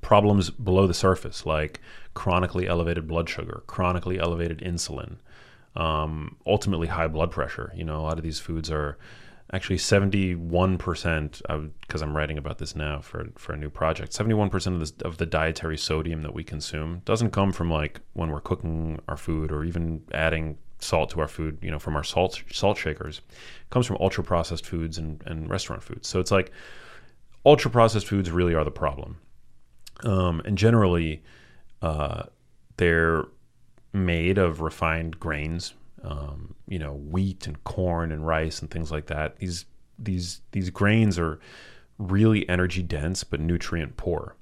problems 0.00 0.50
below 0.50 0.86
the 0.86 0.94
surface, 0.94 1.46
like 1.46 1.80
chronically 2.14 2.66
elevated 2.66 3.06
blood 3.06 3.28
sugar, 3.28 3.62
chronically 3.66 4.18
elevated 4.18 4.58
insulin, 4.58 5.16
um, 5.76 6.36
ultimately 6.46 6.88
high 6.88 7.08
blood 7.08 7.30
pressure. 7.30 7.72
You 7.74 7.84
know, 7.84 8.00
a 8.00 8.02
lot 8.02 8.18
of 8.18 8.24
these 8.24 8.40
foods 8.40 8.70
are 8.70 8.98
actually 9.54 9.76
71% 9.76 11.72
because 11.80 12.02
I'm 12.02 12.16
writing 12.16 12.38
about 12.38 12.58
this 12.58 12.74
now 12.74 13.00
for, 13.00 13.28
for 13.36 13.52
a 13.52 13.56
new 13.56 13.70
project 13.70 14.12
71% 14.12 14.66
of, 14.74 14.80
this, 14.80 14.92
of 15.02 15.18
the 15.18 15.26
dietary 15.26 15.78
sodium 15.78 16.22
that 16.22 16.34
we 16.34 16.42
consume 16.42 17.02
doesn't 17.04 17.30
come 17.30 17.52
from 17.52 17.70
like 17.70 18.00
when 18.14 18.30
we're 18.30 18.40
cooking 18.40 19.00
our 19.08 19.16
food 19.16 19.52
or 19.52 19.64
even 19.64 20.02
adding 20.12 20.58
salt 20.80 21.10
to 21.10 21.20
our 21.20 21.28
food 21.28 21.56
you 21.62 21.70
know 21.70 21.78
from 21.78 21.94
our 21.96 22.04
salt 22.04 22.42
salt 22.50 22.76
shakers. 22.76 23.20
It 23.28 23.70
comes 23.70 23.86
from 23.86 23.96
ultra 24.00 24.24
processed 24.24 24.66
foods 24.66 24.98
and, 24.98 25.22
and 25.26 25.48
restaurant 25.48 25.82
foods. 25.82 26.08
So 26.08 26.20
it's 26.20 26.30
like 26.30 26.50
ultra 27.46 27.70
processed 27.70 28.06
foods 28.06 28.30
really 28.30 28.54
are 28.54 28.64
the 28.64 28.70
problem. 28.70 29.18
Um, 30.02 30.42
and 30.44 30.58
generally, 30.58 31.22
uh, 31.80 32.24
they're 32.76 33.24
made 33.92 34.38
of 34.38 34.60
refined 34.60 35.20
grains, 35.20 35.74
um, 36.04 36.54
you 36.68 36.78
know, 36.78 36.94
wheat 36.94 37.46
and 37.46 37.62
corn 37.64 38.12
and 38.12 38.26
rice 38.26 38.60
and 38.60 38.70
things 38.70 38.92
like 38.92 39.06
that. 39.06 39.38
These 39.38 39.64
these 39.98 40.40
these 40.52 40.70
grains 40.70 41.18
are 41.18 41.40
really 41.98 42.48
energy 42.48 42.82
dense 42.82 43.24
but 43.24 43.40
nutrient 43.40 43.96
poor, 43.96 44.36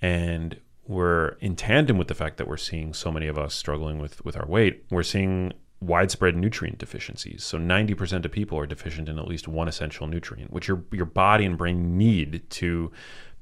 and 0.00 0.58
we're 0.86 1.30
in 1.40 1.56
tandem 1.56 1.98
with 1.98 2.08
the 2.08 2.14
fact 2.14 2.36
that 2.38 2.48
we're 2.48 2.56
seeing 2.56 2.94
so 2.94 3.10
many 3.10 3.26
of 3.26 3.38
us 3.38 3.54
struggling 3.54 3.98
with 3.98 4.24
with 4.24 4.36
our 4.36 4.46
weight. 4.46 4.84
We're 4.90 5.02
seeing 5.02 5.52
widespread 5.80 6.36
nutrient 6.36 6.78
deficiencies. 6.78 7.44
So 7.44 7.58
90% 7.58 8.24
of 8.24 8.32
people 8.32 8.58
are 8.58 8.66
deficient 8.66 9.08
in 9.08 9.18
at 9.18 9.28
least 9.28 9.46
one 9.46 9.68
essential 9.68 10.06
nutrient, 10.06 10.52
which 10.52 10.68
your 10.68 10.84
your 10.90 11.06
body 11.06 11.44
and 11.44 11.58
brain 11.58 11.98
need 11.98 12.48
to 12.50 12.90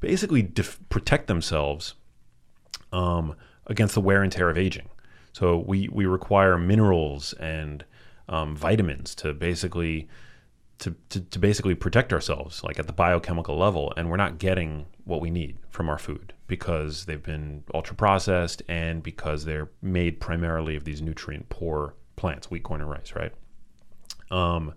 basically 0.00 0.42
def- 0.42 0.80
protect 0.88 1.28
themselves 1.28 1.94
um, 2.92 3.34
against 3.66 3.94
the 3.94 4.00
wear 4.00 4.22
and 4.22 4.32
tear 4.32 4.50
of 4.50 4.59
aging. 4.59 4.88
So 5.35 5.59
we 5.59 5.89
we 5.93 6.07
require 6.07 6.57
minerals 6.57 7.35
and 7.35 7.85
um, 8.28 8.57
vitamins 8.57 9.14
to 9.16 9.35
basically 9.35 10.09
to, 10.78 10.95
to, 11.11 11.20
to 11.20 11.39
basically 11.39 11.74
protect 11.74 12.12
ourselves, 12.12 12.64
like 12.64 12.78
at 12.78 12.87
the 12.87 12.93
biochemical 12.93 13.57
level, 13.57 13.93
and 13.97 14.11
we're 14.11 14.16
not 14.16 14.39
getting 14.39 14.87
what 15.05 15.20
we 15.20 15.30
need 15.30 15.57
from 15.70 15.89
our 15.89 15.99
food 15.99 16.32
because 16.47 17.05
they've 17.05 17.22
been 17.22 17.62
ultra 17.72 17.95
processed 17.95 18.62
and 18.68 19.03
because 19.03 19.45
they're 19.45 19.70
made 19.82 20.20
primarily 20.20 20.76
of 20.76 20.85
these 20.85 21.01
nutrient 21.01 21.49
poor 21.49 21.95
plants, 22.16 22.51
wheat, 22.51 22.62
corn, 22.64 22.80
and 22.80 22.91
rice, 22.91 23.12
right? 23.14 23.32
Um, 24.30 24.74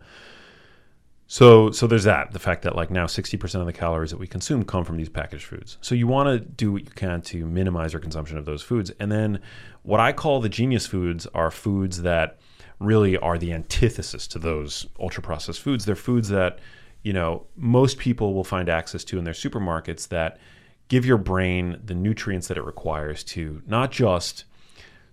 So, 1.28 1.71
so 1.71 1.88
there's 1.88 2.05
that. 2.05 2.32
The 2.32 2.39
fact 2.39 2.61
that 2.61 2.75
like 2.75 2.89
now 2.89 3.05
60% 3.05 3.59
of 3.59 3.65
the 3.65 3.73
calories 3.73 4.11
that 4.11 4.17
we 4.17 4.28
consume 4.28 4.63
come 4.63 4.86
from 4.86 4.95
these 4.95 5.09
packaged 5.09 5.43
foods. 5.45 5.78
So 5.82 5.93
you 5.93 6.07
want 6.07 6.30
to 6.30 6.39
do 6.39 6.71
what 6.71 6.86
you 6.86 6.91
can 6.91 7.21
to 7.23 7.45
minimize 7.45 7.91
your 7.91 7.99
consumption 7.99 8.38
of 8.38 8.45
those 8.45 8.63
foods. 8.63 8.91
And 8.99 9.11
then 9.11 9.41
what 9.84 9.99
I 9.99 10.13
call 10.13 10.39
the 10.39 10.49
genius 10.49 10.88
foods 10.88 11.28
are 11.34 11.51
foods 11.51 12.01
that 12.03 12.39
really 12.80 13.17
are 13.17 13.38
the 13.38 13.51
antithesis 13.51 14.25
to 14.28 14.39
those 14.39 14.88
ultra 14.99 15.21
processed 15.21 15.61
foods. 15.61 15.84
They're 15.84 15.95
foods 15.95 16.30
that, 16.30 16.59
you 17.03 17.11
know, 17.11 17.45
most 17.57 17.97
people 17.97 18.34
will 18.34 18.45
find 18.45 18.69
access 18.69 19.03
to 19.05 19.17
in 19.17 19.25
their 19.25 19.34
supermarkets 19.34 20.07
that 20.07 20.39
give 20.88 21.05
your 21.05 21.17
brain 21.17 21.82
the 21.84 21.95
nutrients 21.95 22.47
that 22.47 22.57
it 22.57 22.63
requires 22.63 23.23
to 23.25 23.61
not 23.67 23.91
just 23.91 24.45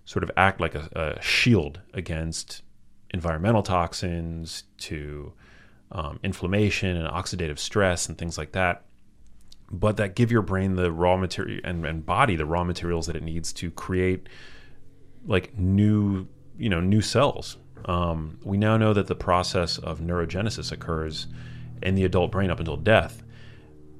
sort 0.05 0.23
of 0.23 0.31
act 0.37 0.61
like 0.61 0.75
a, 0.75 1.17
a 1.17 1.21
shield 1.21 1.81
against 1.93 2.61
environmental 3.09 3.63
toxins, 3.63 4.63
to 4.77 5.33
um, 5.95 6.19
inflammation 6.23 6.97
and 6.97 7.07
oxidative 7.07 7.57
stress 7.57 8.07
and 8.07 8.17
things 8.17 8.37
like 8.37 8.51
that, 8.51 8.83
but 9.71 9.95
that 9.95 10.13
give 10.13 10.29
your 10.29 10.41
brain 10.41 10.75
the 10.75 10.91
raw 10.91 11.15
material 11.15 11.61
and, 11.63 11.85
and 11.85 12.05
body 12.05 12.35
the 12.35 12.45
raw 12.45 12.65
materials 12.65 13.07
that 13.07 13.15
it 13.15 13.23
needs 13.23 13.53
to 13.53 13.71
create 13.71 14.27
like 15.25 15.57
new, 15.57 16.27
you 16.57 16.69
know, 16.69 16.81
new 16.81 17.01
cells. 17.01 17.57
Um, 17.85 18.39
we 18.43 18.57
now 18.57 18.75
know 18.75 18.93
that 18.93 19.07
the 19.07 19.15
process 19.15 19.77
of 19.77 20.01
neurogenesis 20.01 20.71
occurs 20.71 21.27
in 21.81 21.95
the 21.95 22.03
adult 22.03 22.29
brain 22.29 22.49
up 22.51 22.59
until 22.59 22.77
death, 22.77 23.23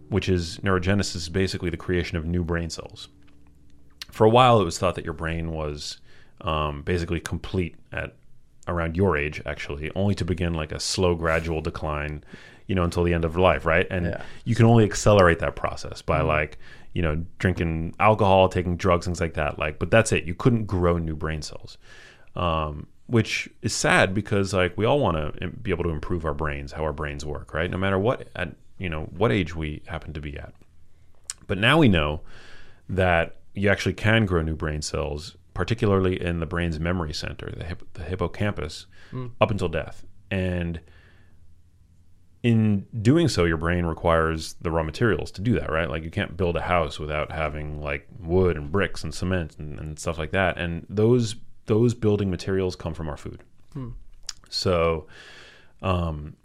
which 0.10 0.28
is 0.28 0.58
neurogenesis 0.58 1.16
is 1.16 1.30
basically 1.30 1.70
the 1.70 1.78
creation 1.78 2.18
of 2.18 2.26
new 2.26 2.44
brain 2.44 2.70
cells. 2.70 3.08
For 4.12 4.26
a 4.26 4.30
while, 4.30 4.60
it 4.60 4.66
was 4.66 4.78
thought 4.78 4.96
that 4.96 5.06
your 5.06 5.14
brain 5.14 5.52
was 5.52 6.00
um, 6.42 6.82
basically 6.82 7.22
complete 7.22 7.76
at 7.94 8.16
around 8.68 8.96
your 8.98 9.16
age 9.18 9.42
actually 9.46 9.92
only 9.96 10.16
to 10.16 10.26
begin 10.26 10.54
like 10.54 10.72
a 10.72 10.80
slow 10.80 11.16
gradual 11.16 11.62
decline 11.62 12.24
you 12.68 12.74
know 12.76 12.84
until 12.84 13.04
the 13.04 13.14
end 13.14 13.24
of 13.26 13.36
life 13.38 13.66
right 13.66 13.88
and 13.92 14.06
Yeah. 14.08 14.24
you 14.44 14.56
can 14.56 14.66
only 14.66 14.84
accelerate 14.86 15.40
that 15.40 15.56
process 15.56 16.02
by 16.02 16.20
Mm-hmm. 16.20 16.28
like 16.28 16.58
you 16.94 17.02
know 17.02 17.24
drinking 17.40 17.94
alcohol 18.00 18.50
taking 18.50 18.78
drugs 18.78 19.06
things 19.06 19.20
like 19.22 19.34
that 19.36 19.60
like 19.60 19.78
but 19.80 19.92
that's 19.92 20.12
it 20.12 20.24
you 20.26 20.34
couldn't 20.34 20.66
grow 20.66 20.98
new 20.98 21.16
brain 21.16 21.42
cells 21.42 21.78
um, 22.36 22.88
which 23.08 23.48
is 23.62 23.74
sad 23.74 24.14
because 24.14 24.54
like 24.54 24.76
we 24.78 24.86
all 24.86 25.00
want 25.00 25.16
to 25.40 25.48
be 25.50 25.70
able 25.72 25.84
to 25.84 25.90
improve 25.92 26.26
our 26.26 26.34
brains 26.34 26.72
how 26.72 26.84
our 26.84 26.94
brains 26.94 27.24
work 27.26 27.54
right 27.54 27.70
no 27.70 27.78
matter 27.78 28.00
what 28.00 28.28
at 28.36 28.56
you 28.78 28.90
know 28.90 29.04
what 29.18 29.32
age 29.32 29.56
we 29.56 29.82
happen 29.88 30.12
to 30.14 30.20
be 30.22 30.38
at 30.38 30.54
but 31.48 31.58
now 31.58 31.78
we 31.78 31.88
know 31.88 32.22
that 32.90 33.36
you 33.54 33.70
actually 33.70 33.94
can 33.94 34.26
grow 34.26 34.42
new 34.42 34.56
brain 34.56 34.82
cells, 34.82 35.36
particularly 35.56 36.22
in 36.22 36.40
the 36.40 36.46
brain's 36.46 36.80
memory 36.80 37.14
center, 37.14 37.52
the, 37.58 37.64
hip, 37.64 37.82
the 37.94 38.04
hippocampus, 38.04 38.86
up 39.42 39.50
until 39.50 39.70
death. 39.70 40.06
And 40.30 40.82
in 42.44 42.86
doing 43.02 43.28
so, 43.28 43.46
your 43.46 43.58
brain 43.58 43.86
requires 43.86 44.54
the 44.62 44.70
raw 44.70 44.84
materials 44.84 45.32
to 45.32 45.42
do 45.42 45.54
that, 45.60 45.72
right? 45.72 45.90
Like 45.90 46.04
you 46.04 46.12
can't 46.12 46.38
build 46.38 46.56
a 46.56 46.62
house 46.62 47.00
without 47.00 47.32
having 47.32 47.82
like 47.82 48.08
wood 48.20 48.56
and 48.58 48.72
bricks 48.72 49.04
and 49.04 49.12
cement 49.16 49.56
and, 49.58 49.80
and 49.80 49.98
stuff 49.98 50.20
like 50.20 50.32
that. 50.32 50.58
And 50.58 50.86
those 50.88 51.36
those 51.66 51.96
building 51.96 52.30
materials 52.30 52.76
come 52.76 52.94
from 52.94 53.10
our 53.10 53.18
food. 53.18 53.42
So, 54.50 55.08
um, 55.82 56.36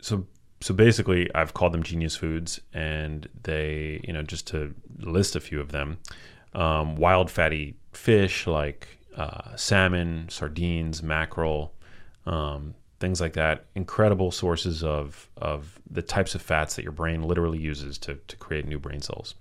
so 0.00 0.26
so 0.60 0.74
basically, 0.74 1.32
I've 1.34 1.54
called 1.54 1.72
them 1.72 1.84
genius 1.84 2.16
foods, 2.16 2.60
and 2.72 3.28
they, 3.44 4.00
you 4.02 4.12
know, 4.12 4.22
just 4.22 4.48
to 4.48 4.74
list 4.98 5.36
a 5.36 5.40
few 5.40 5.60
of 5.60 5.70
them, 5.70 5.98
um, 6.54 6.96
wild 6.96 7.30
fatty 7.30 7.76
fish 7.92 8.46
like 8.46 8.88
uh, 9.16 9.56
salmon, 9.56 10.28
sardines, 10.28 11.02
mackerel, 11.02 11.74
um, 12.26 12.74
things 13.00 13.20
like 13.20 13.32
that. 13.34 13.66
Incredible 13.74 14.30
sources 14.30 14.82
of 14.84 15.28
of 15.36 15.78
the 15.90 16.02
types 16.02 16.34
of 16.34 16.42
fats 16.42 16.76
that 16.76 16.82
your 16.82 16.92
brain 16.92 17.22
literally 17.22 17.58
uses 17.58 17.98
to 17.98 18.18
to 18.28 18.36
create 18.36 18.66
new 18.66 18.78
brain 18.78 19.00
cells. 19.00 19.34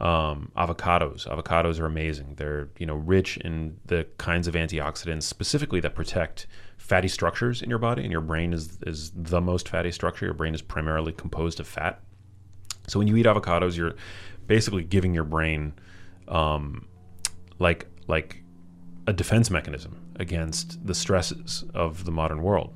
Um, 0.00 0.50
avocados. 0.56 1.28
Avocados 1.28 1.78
are 1.78 1.86
amazing. 1.86 2.34
They're 2.36 2.68
you 2.78 2.86
know 2.86 2.94
rich 2.94 3.36
in 3.38 3.78
the 3.86 4.06
kinds 4.18 4.48
of 4.48 4.54
antioxidants 4.54 5.24
specifically 5.24 5.80
that 5.80 5.94
protect 5.94 6.46
fatty 6.78 7.08
structures 7.08 7.62
in 7.62 7.68
your 7.68 7.78
body. 7.78 8.02
And 8.02 8.12
your 8.12 8.22
brain 8.22 8.52
is 8.52 8.78
is 8.86 9.10
the 9.14 9.40
most 9.40 9.68
fatty 9.68 9.92
structure. 9.92 10.24
Your 10.24 10.34
brain 10.34 10.54
is 10.54 10.62
primarily 10.62 11.12
composed 11.12 11.60
of 11.60 11.66
fat. 11.66 12.00
So 12.86 12.98
when 12.98 13.08
you 13.08 13.16
eat 13.16 13.26
avocados, 13.26 13.76
you're 13.76 13.94
basically 14.46 14.84
giving 14.84 15.14
your 15.14 15.24
brain 15.24 15.74
um, 16.28 16.86
like 17.60 17.86
like 18.08 18.42
a 19.06 19.12
defense 19.12 19.50
mechanism 19.50 19.96
against 20.16 20.84
the 20.84 20.94
stresses 20.94 21.64
of 21.74 22.04
the 22.04 22.10
modern 22.10 22.42
world. 22.42 22.74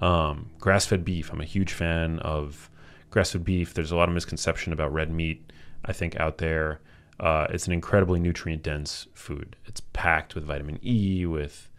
Um, 0.00 0.50
grass-fed 0.58 1.04
beef. 1.04 1.30
I'm 1.30 1.40
a 1.40 1.44
huge 1.44 1.72
fan 1.72 2.18
of 2.20 2.68
grass-fed 3.10 3.44
beef. 3.44 3.74
There's 3.74 3.92
a 3.92 3.96
lot 3.96 4.08
of 4.08 4.14
misconception 4.14 4.72
about 4.72 4.92
red 4.92 5.10
meat. 5.10 5.52
I 5.84 5.92
think 5.92 6.16
out 6.16 6.38
there, 6.38 6.80
uh, 7.20 7.46
it's 7.50 7.66
an 7.66 7.72
incredibly 7.72 8.18
nutrient-dense 8.18 9.06
food. 9.14 9.56
It's 9.66 9.80
packed 9.92 10.34
with 10.34 10.44
vitamin 10.44 10.80
E. 10.82 11.24
With, 11.26 11.70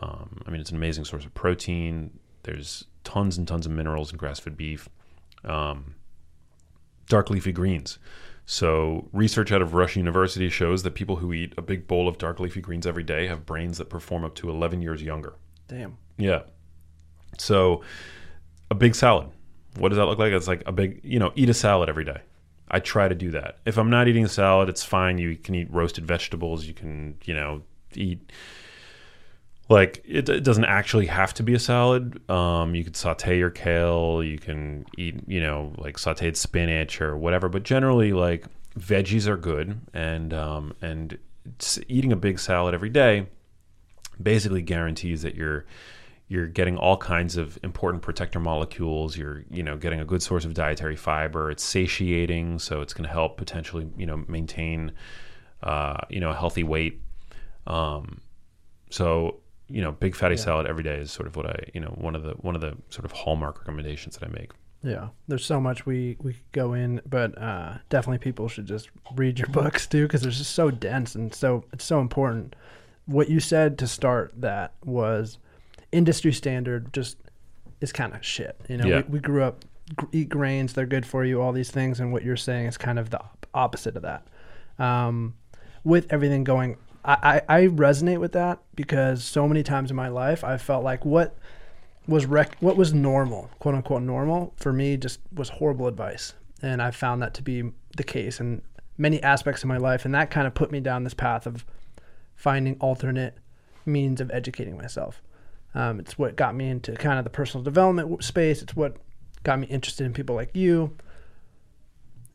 um, 0.00 0.42
I 0.46 0.50
mean, 0.50 0.60
it's 0.60 0.70
an 0.70 0.76
amazing 0.76 1.04
source 1.04 1.24
of 1.24 1.34
protein. 1.34 2.18
There's 2.44 2.84
tons 3.02 3.36
and 3.36 3.48
tons 3.48 3.66
of 3.66 3.72
minerals 3.72 4.12
in 4.12 4.18
grass-fed 4.18 4.56
beef. 4.56 4.88
Um, 5.44 5.96
dark 7.08 7.28
leafy 7.28 7.52
greens. 7.52 7.98
So, 8.46 9.08
research 9.12 9.52
out 9.52 9.62
of 9.62 9.72
Rush 9.72 9.96
University 9.96 10.50
shows 10.50 10.82
that 10.82 10.94
people 10.94 11.16
who 11.16 11.32
eat 11.32 11.54
a 11.56 11.62
big 11.62 11.86
bowl 11.86 12.08
of 12.08 12.18
dark 12.18 12.40
leafy 12.40 12.60
greens 12.60 12.86
every 12.86 13.02
day 13.02 13.26
have 13.26 13.46
brains 13.46 13.78
that 13.78 13.88
perform 13.88 14.22
up 14.24 14.34
to 14.36 14.50
11 14.50 14.82
years 14.82 15.02
younger. 15.02 15.34
Damn. 15.66 15.96
Yeah. 16.18 16.42
So, 17.38 17.82
a 18.70 18.74
big 18.74 18.94
salad. 18.94 19.28
What 19.78 19.88
does 19.88 19.96
that 19.96 20.04
look 20.06 20.18
like? 20.18 20.32
It's 20.32 20.46
like 20.46 20.62
a 20.66 20.72
big, 20.72 21.00
you 21.02 21.18
know, 21.18 21.32
eat 21.34 21.48
a 21.48 21.54
salad 21.54 21.88
every 21.88 22.04
day. 22.04 22.20
I 22.68 22.80
try 22.80 23.08
to 23.08 23.14
do 23.14 23.30
that. 23.30 23.58
If 23.64 23.78
I'm 23.78 23.90
not 23.90 24.08
eating 24.08 24.24
a 24.24 24.28
salad, 24.28 24.68
it's 24.68 24.84
fine. 24.84 25.18
You 25.18 25.36
can 25.36 25.54
eat 25.54 25.70
roasted 25.70 26.06
vegetables. 26.06 26.66
You 26.66 26.74
can, 26.74 27.16
you 27.24 27.34
know, 27.34 27.62
eat 27.94 28.30
like 29.68 30.02
it, 30.06 30.28
it 30.28 30.44
doesn't 30.44 30.64
actually 30.64 31.06
have 31.06 31.34
to 31.34 31.42
be 31.42 31.54
a 31.54 31.58
salad. 31.58 32.28
Um, 32.30 32.74
you 32.74 32.84
could 32.84 32.96
saute 32.96 33.38
your 33.38 33.50
kale. 33.50 34.22
You 34.22 34.38
can 34.38 34.84
eat, 34.98 35.20
you 35.26 35.40
know, 35.40 35.72
like 35.78 35.96
sautéed 35.96 36.36
spinach 36.36 37.00
or 37.00 37.16
whatever. 37.16 37.48
But 37.48 37.62
generally, 37.62 38.12
like 38.12 38.46
veggies 38.78 39.26
are 39.26 39.36
good, 39.36 39.80
and 39.92 40.34
um, 40.34 40.74
and 40.82 41.18
eating 41.88 42.12
a 42.12 42.16
big 42.16 42.38
salad 42.38 42.74
every 42.74 42.90
day 42.90 43.26
basically 44.22 44.62
guarantees 44.62 45.22
that 45.22 45.34
you're 45.34 45.64
you're 46.28 46.46
getting 46.46 46.76
all 46.78 46.96
kinds 46.96 47.36
of 47.36 47.58
important 47.62 48.02
protector 48.02 48.40
molecules 48.40 49.16
you're 49.16 49.44
you 49.50 49.62
know 49.62 49.76
getting 49.76 50.00
a 50.00 50.04
good 50.04 50.22
source 50.22 50.44
of 50.44 50.54
dietary 50.54 50.96
fiber 50.96 51.50
it's 51.50 51.62
satiating 51.62 52.58
so 52.58 52.80
it's 52.80 52.94
going 52.94 53.04
to 53.04 53.12
help 53.12 53.36
potentially 53.36 53.88
you 53.96 54.06
know 54.06 54.24
maintain 54.28 54.92
uh, 55.62 55.98
you 56.08 56.20
know 56.20 56.30
a 56.30 56.34
healthy 56.34 56.62
weight 56.62 57.00
um, 57.66 58.20
so 58.90 59.40
you 59.68 59.80
know 59.82 59.92
big 59.92 60.14
fatty 60.14 60.36
salad 60.36 60.66
every 60.66 60.82
day 60.82 60.96
is 60.96 61.10
sort 61.10 61.26
of 61.26 61.36
what 61.36 61.46
i 61.46 61.56
you 61.72 61.80
know 61.80 61.88
one 61.96 62.14
of 62.14 62.22
the 62.22 62.32
one 62.34 62.54
of 62.54 62.60
the 62.60 62.76
sort 62.90 63.04
of 63.04 63.12
hallmark 63.12 63.58
recommendations 63.60 64.16
that 64.16 64.26
i 64.28 64.30
make 64.32 64.50
Yeah, 64.82 65.08
there's 65.28 65.46
so 65.46 65.58
much 65.60 65.86
we 65.86 66.16
we 66.20 66.34
could 66.34 66.52
go 66.52 66.74
in, 66.74 67.00
but 67.06 67.30
uh, 67.40 67.78
definitely 67.88 68.18
people 68.18 68.48
should 68.48 68.66
just 68.66 68.90
read 69.16 69.38
your 69.38 69.48
books 69.60 69.86
too 69.86 70.02
because 70.06 70.20
they're 70.20 70.30
just 70.30 70.52
so 70.54 70.70
dense 70.70 71.14
and 71.14 71.34
so 71.34 71.64
it's 71.72 71.84
so 71.86 72.00
important. 72.00 72.54
What 73.06 73.30
you 73.30 73.40
said 73.40 73.78
to 73.78 73.86
start 73.86 74.32
that 74.42 74.74
was 74.84 75.38
industry 75.92 76.32
standard 76.34 76.92
just 76.92 77.16
is 77.80 77.92
kind 77.92 78.12
of 78.14 78.22
shit. 78.22 78.60
You 78.68 78.76
know, 78.76 78.86
Yeah. 78.86 78.96
we, 79.08 79.14
we 79.14 79.20
grew 79.20 79.42
up 79.42 79.64
eat 80.12 80.28
grains, 80.28 80.74
they're 80.74 80.84
good 80.96 81.06
for 81.06 81.24
you, 81.24 81.40
all 81.40 81.52
these 81.52 81.70
things, 81.70 81.98
and 82.00 82.12
what 82.12 82.22
you're 82.22 82.36
saying 82.36 82.66
is 82.66 82.76
kind 82.76 82.98
of 82.98 83.08
the 83.08 83.20
opposite 83.54 83.96
of 83.96 84.02
that. 84.02 84.26
Um, 84.78 85.34
with 85.82 86.12
everything 86.12 86.44
going, 86.44 86.76
I, 87.04 87.42
I, 87.48 87.60
resonate 87.66 88.18
with 88.18 88.32
that 88.32 88.60
because 88.74 89.22
so 89.22 89.46
many 89.46 89.62
times 89.62 89.90
in 89.90 89.96
my 89.96 90.08
life 90.08 90.42
I 90.42 90.56
felt 90.56 90.82
like 90.82 91.04
what 91.04 91.36
was 92.08 92.24
rec- 92.24 92.56
what 92.60 92.76
was 92.76 92.94
normal, 92.94 93.50
quote 93.58 93.74
unquote 93.74 94.02
normal, 94.02 94.54
for 94.56 94.72
me 94.72 94.96
just 94.96 95.20
was 95.32 95.50
horrible 95.50 95.86
advice. 95.86 96.32
And 96.62 96.80
I 96.80 96.90
found 96.90 97.20
that 97.22 97.34
to 97.34 97.42
be 97.42 97.72
the 97.96 98.04
case 98.04 98.40
in 98.40 98.62
many 98.96 99.22
aspects 99.22 99.62
of 99.62 99.68
my 99.68 99.76
life. 99.76 100.04
And 100.04 100.14
that 100.14 100.30
kind 100.30 100.46
of 100.46 100.54
put 100.54 100.70
me 100.70 100.80
down 100.80 101.04
this 101.04 101.14
path 101.14 101.46
of 101.46 101.64
finding 102.36 102.76
alternate 102.80 103.36
means 103.84 104.20
of 104.20 104.30
educating 104.30 104.76
myself. 104.76 105.20
Um, 105.74 106.00
it's 106.00 106.18
what 106.18 106.36
got 106.36 106.54
me 106.54 106.68
into 106.70 106.92
kind 106.94 107.18
of 107.18 107.24
the 107.24 107.30
personal 107.30 107.62
development 107.64 108.22
space. 108.24 108.62
It's 108.62 108.76
what 108.76 108.96
got 109.42 109.58
me 109.58 109.66
interested 109.66 110.06
in 110.06 110.12
people 110.12 110.34
like 110.34 110.54
you. 110.54 110.96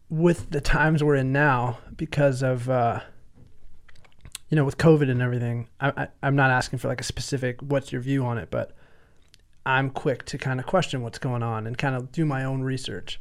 With 0.09 0.49
the 0.51 0.61
times 0.61 1.03
we're 1.03 1.15
in 1.15 1.31
now, 1.31 1.79
because 1.95 2.43
of, 2.43 2.69
uh, 2.69 3.01
you 4.49 4.55
know, 4.55 4.65
with 4.65 4.77
COVID 4.77 5.09
and 5.09 5.21
everything, 5.21 5.67
I, 5.79 5.89
I, 5.89 6.07
I'm 6.23 6.35
not 6.35 6.51
asking 6.51 6.79
for 6.79 6.87
like 6.87 7.01
a 7.01 7.05
specific, 7.05 7.61
what's 7.61 7.91
your 7.91 8.01
view 8.01 8.25
on 8.25 8.37
it, 8.37 8.49
but 8.49 8.75
I'm 9.65 9.89
quick 9.89 10.25
to 10.25 10.37
kind 10.37 10.59
of 10.59 10.65
question 10.65 11.01
what's 11.01 11.19
going 11.19 11.43
on 11.43 11.67
and 11.67 11.77
kind 11.77 11.95
of 11.95 12.11
do 12.11 12.25
my 12.25 12.45
own 12.45 12.61
research. 12.61 13.19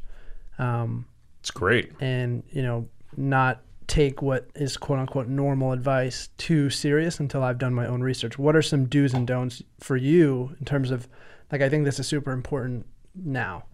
Um, 0.57 1.05
it's 1.39 1.51
great 1.51 1.91
and 2.01 2.43
you 2.51 2.61
know 2.61 2.87
not 3.15 3.61
take 3.87 4.21
what 4.21 4.49
is 4.55 4.77
quote 4.77 4.99
unquote 4.99 5.27
normal 5.27 5.71
advice 5.71 6.29
too 6.37 6.69
serious 6.69 7.19
until 7.19 7.43
I've 7.43 7.57
done 7.57 7.73
my 7.73 7.87
own 7.87 8.01
research. 8.01 8.37
What 8.37 8.55
are 8.55 8.61
some 8.61 8.85
do's 8.85 9.13
and 9.13 9.25
don'ts 9.25 9.63
for 9.79 9.97
you 9.97 10.55
in 10.59 10.65
terms 10.65 10.91
of 10.91 11.07
like 11.51 11.61
I 11.61 11.69
think 11.69 11.85
this 11.85 11.99
is 11.99 12.07
super 12.07 12.31
important 12.31 12.85
now, 13.15 13.65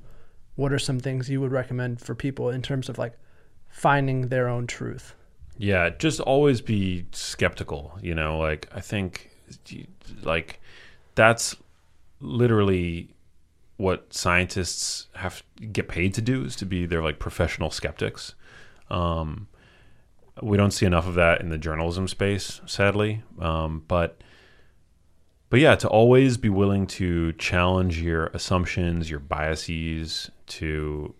what 0.55 0.71
are 0.71 0.79
some 0.79 0.99
things 0.99 1.29
you 1.29 1.41
would 1.41 1.51
recommend 1.51 2.01
for 2.01 2.15
people 2.15 2.49
in 2.49 2.61
terms 2.61 2.87
of 2.87 2.97
like 2.97 3.13
finding 3.69 4.29
their 4.29 4.47
own 4.47 4.67
truth? 4.67 5.15
Yeah, 5.57 5.89
just 5.89 6.19
always 6.19 6.61
be 6.61 7.05
skeptical. 7.11 7.97
You 8.01 8.15
know, 8.15 8.37
like 8.39 8.67
I 8.73 8.81
think, 8.81 9.31
like 10.23 10.59
that's 11.15 11.55
literally 12.19 13.09
what 13.77 14.13
scientists 14.13 15.07
have 15.15 15.43
get 15.71 15.87
paid 15.87 16.13
to 16.13 16.21
do 16.21 16.43
is 16.45 16.55
to 16.57 16.65
be 16.65 16.85
they're 16.85 17.03
like 17.03 17.19
professional 17.19 17.69
skeptics. 17.69 18.35
Um, 18.89 19.47
we 20.41 20.57
don't 20.57 20.71
see 20.71 20.85
enough 20.85 21.07
of 21.07 21.15
that 21.15 21.41
in 21.41 21.49
the 21.49 21.57
journalism 21.57 22.07
space, 22.07 22.61
sadly. 22.65 23.23
Um, 23.39 23.83
but 23.87 24.21
but 25.49 25.59
yeah, 25.59 25.75
to 25.75 25.87
always 25.87 26.37
be 26.37 26.49
willing 26.49 26.87
to 26.87 27.33
challenge 27.33 28.01
your 28.01 28.27
assumptions, 28.27 29.09
your 29.09 29.19
biases, 29.19 30.31
to 30.47 31.13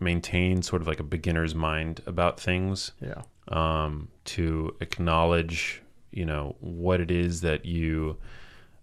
maintain 0.00 0.62
sort 0.62 0.82
of 0.82 0.88
like 0.88 1.00
a 1.00 1.04
beginner's 1.04 1.54
mind 1.54 2.02
about 2.06 2.38
things. 2.38 2.92
Yeah. 3.00 3.22
Um, 3.48 4.08
to 4.26 4.76
acknowledge, 4.80 5.82
you 6.10 6.26
know, 6.26 6.56
what 6.60 7.00
it 7.00 7.10
is 7.10 7.40
that 7.40 7.64
you 7.64 8.18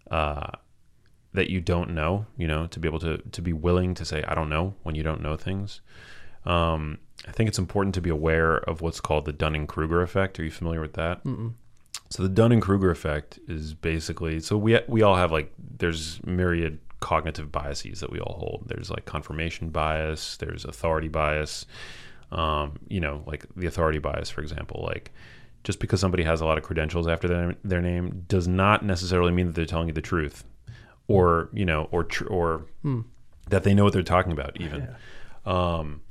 uh, 0.10 0.52
that 1.34 1.50
you 1.50 1.62
don't 1.62 1.92
know. 1.92 2.26
You 2.38 2.48
know, 2.48 2.68
to 2.68 2.80
be 2.80 2.88
able 2.88 3.00
to 3.00 3.18
to 3.18 3.42
be 3.42 3.54
willing 3.54 3.94
to 3.96 4.06
say 4.06 4.24
I 4.28 4.34
don't 4.34 4.50
know 4.50 4.74
when 4.84 4.96
you 4.96 5.04
don't 5.04 5.22
know 5.22 5.38
things. 5.38 5.82
Um, 6.46 7.00
I 7.28 7.32
think 7.32 7.48
it's 7.48 7.60
important 7.60 7.96
to 7.96 8.02
be 8.02 8.10
aware 8.10 8.58
of 8.58 8.82
what's 8.82 9.00
called 9.00 9.26
the 9.26 9.34
Dunning 9.34 9.68
Kruger 9.68 10.02
effect. 10.02 10.40
Are 10.40 10.44
you 10.44 10.52
familiar 10.52 10.82
with 10.82 10.94
that? 10.94 11.24
Mm-mm. 11.24 11.54
So 12.10 12.24
the 12.24 12.30
Dunning 12.30 12.62
Kruger 12.62 12.92
effect 12.92 13.40
is 13.48 13.74
basically 13.74 14.40
so 14.40 14.58
we 14.58 14.80
we 14.88 15.02
all 15.02 15.16
have 15.16 15.32
like 15.32 15.54
there's 15.58 16.24
myriad 16.26 16.80
cognitive 17.00 17.52
biases 17.52 18.00
that 18.00 18.12
we 18.12 18.20
all 18.20 18.38
hold. 18.40 18.66
There's 18.68 18.90
like 18.90 19.06
confirmation 19.06 19.70
bias, 19.70 20.38
there's 20.38 20.66
authority 20.66 21.08
bias. 21.08 21.66
Um, 22.32 22.78
you 22.88 23.00
know, 23.00 23.24
like 23.26 23.46
the 23.56 23.68
authority 23.68 24.00
bias, 24.00 24.30
for 24.30 24.42
example, 24.42 24.84
like 24.88 25.12
just 25.64 25.80
because 25.80 26.00
somebody 26.00 26.24
has 26.24 26.42
a 26.42 26.46
lot 26.46 26.58
of 26.58 26.64
credentials 26.64 27.08
after 27.08 27.28
their, 27.28 27.56
their 27.64 27.82
name 27.82 28.26
does 28.28 28.48
not 28.48 28.84
necessarily 28.86 29.32
mean 29.32 29.48
that 29.48 29.56
they're 29.56 29.66
telling 29.66 29.88
you 29.88 29.94
the 29.94 30.02
truth, 30.02 30.44
or 31.08 31.50
you 31.54 31.66
know, 31.66 31.88
or 31.92 32.04
tr- 32.04 32.28
or 32.28 32.66
Hmm. 32.82 33.02
that 33.50 33.64
they 33.64 33.74
know 33.74 33.84
what 33.84 33.94
they're 33.94 34.04
talking 34.04 34.32
about. 34.32 34.60
Even 34.60 34.88
Yeah. 35.46 35.52
um, 35.52 36.02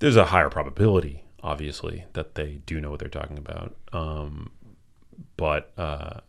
there's 0.00 0.16
a 0.16 0.26
higher 0.26 0.48
probability, 0.50 1.24
obviously, 1.42 2.04
that 2.12 2.34
they 2.34 2.60
do 2.66 2.80
know 2.80 2.90
what 2.90 3.00
they're 3.00 3.08
talking 3.08 3.38
about. 3.38 3.74
Um, 3.92 4.50
but 5.36 5.72
uh, 5.78 6.20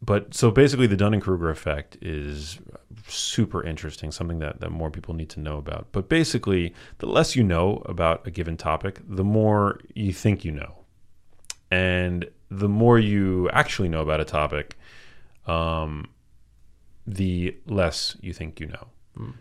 but 0.00 0.32
so 0.34 0.50
basically, 0.50 0.86
the 0.86 0.96
Dunning 0.96 1.20
Kruger 1.20 1.50
effect 1.50 1.98
is 2.00 2.60
super 3.08 3.62
interesting, 3.64 4.12
something 4.12 4.38
that, 4.38 4.60
that 4.60 4.70
more 4.70 4.90
people 4.90 5.14
need 5.14 5.28
to 5.30 5.40
know 5.40 5.58
about. 5.58 5.88
But 5.92 6.08
basically, 6.08 6.74
the 6.98 7.06
less 7.06 7.34
you 7.34 7.42
know 7.42 7.82
about 7.86 8.26
a 8.26 8.30
given 8.30 8.56
topic, 8.56 9.00
the 9.08 9.24
more 9.24 9.80
you 9.94 10.12
think 10.12 10.44
you 10.44 10.52
know. 10.52 10.84
And 11.70 12.28
the 12.50 12.68
more 12.68 12.98
you 12.98 13.50
actually 13.50 13.88
know 13.88 14.00
about 14.00 14.20
a 14.20 14.24
topic, 14.24 14.78
um, 15.46 16.08
the 17.06 17.56
less 17.66 18.16
you 18.20 18.32
think 18.32 18.60
you 18.60 18.66
know. 18.66 18.86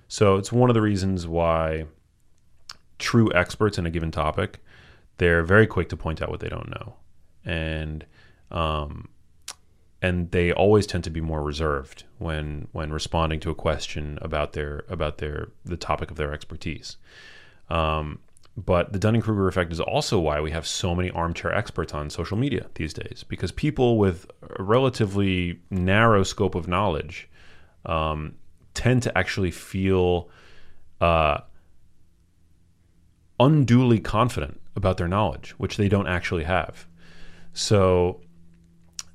So 0.08 0.38
it's 0.38 0.52
one 0.52 0.70
of 0.70 0.74
the 0.74 0.82
reasons 0.82 1.28
why 1.28 1.86
true 2.98 3.32
experts 3.34 3.78
in 3.78 3.86
a 3.86 3.92
given 3.92 4.10
topic, 4.10 4.60
they're 5.20 5.44
very 5.44 5.68
quick 5.68 5.90
to 5.90 5.98
point 5.98 6.22
out 6.22 6.30
what 6.30 6.40
they 6.40 6.50
don't 6.50 6.70
know. 6.70 6.96
And 7.46 8.06
um, 8.50 9.10
and 10.02 10.32
they 10.32 10.52
always 10.52 10.86
tend 10.86 11.04
to 11.04 11.10
be 11.10 11.22
more 11.22 11.42
reserved 11.42 12.04
when 12.20 12.68
when 12.72 12.92
responding 12.92 13.40
to 13.40 13.50
a 13.50 13.56
question 13.56 14.20
about 14.22 14.54
their 14.54 14.84
about 14.90 15.18
their 15.18 15.50
the 15.66 15.78
topic 15.78 16.12
of 16.12 16.18
their 16.18 16.34
expertise. 16.34 16.98
Um, 17.70 18.20
but 18.56 18.92
the 18.92 19.00
Dunning 19.00 19.22
Kruger 19.22 19.48
effect 19.48 19.72
is 19.72 19.80
also 19.80 20.20
why 20.20 20.42
we 20.42 20.50
have 20.52 20.66
so 20.66 20.96
many 20.96 21.12
armchair 21.12 21.54
experts 21.54 21.94
on 21.94 22.10
social 22.10 22.38
media 22.38 22.68
these 22.74 22.94
days, 22.94 23.24
because 23.28 23.52
people 23.52 24.00
with 24.00 24.26
a 24.58 24.64
relatively 24.64 25.60
narrow 25.70 26.24
scope 26.24 26.56
of 26.56 26.68
knowledge 26.68 27.30
um, 27.86 28.36
tend 28.74 29.04
to 29.04 29.16
actually 29.16 29.52
feel 29.52 30.30
uh, 31.02 31.38
unduly 33.40 34.00
confident 34.00 34.60
about 34.76 34.98
their 34.98 35.08
knowledge, 35.08 35.52
which 35.60 35.78
they 35.78 35.88
don't 35.88 36.08
actually 36.08 36.44
have. 36.44 36.88
So 37.54 38.22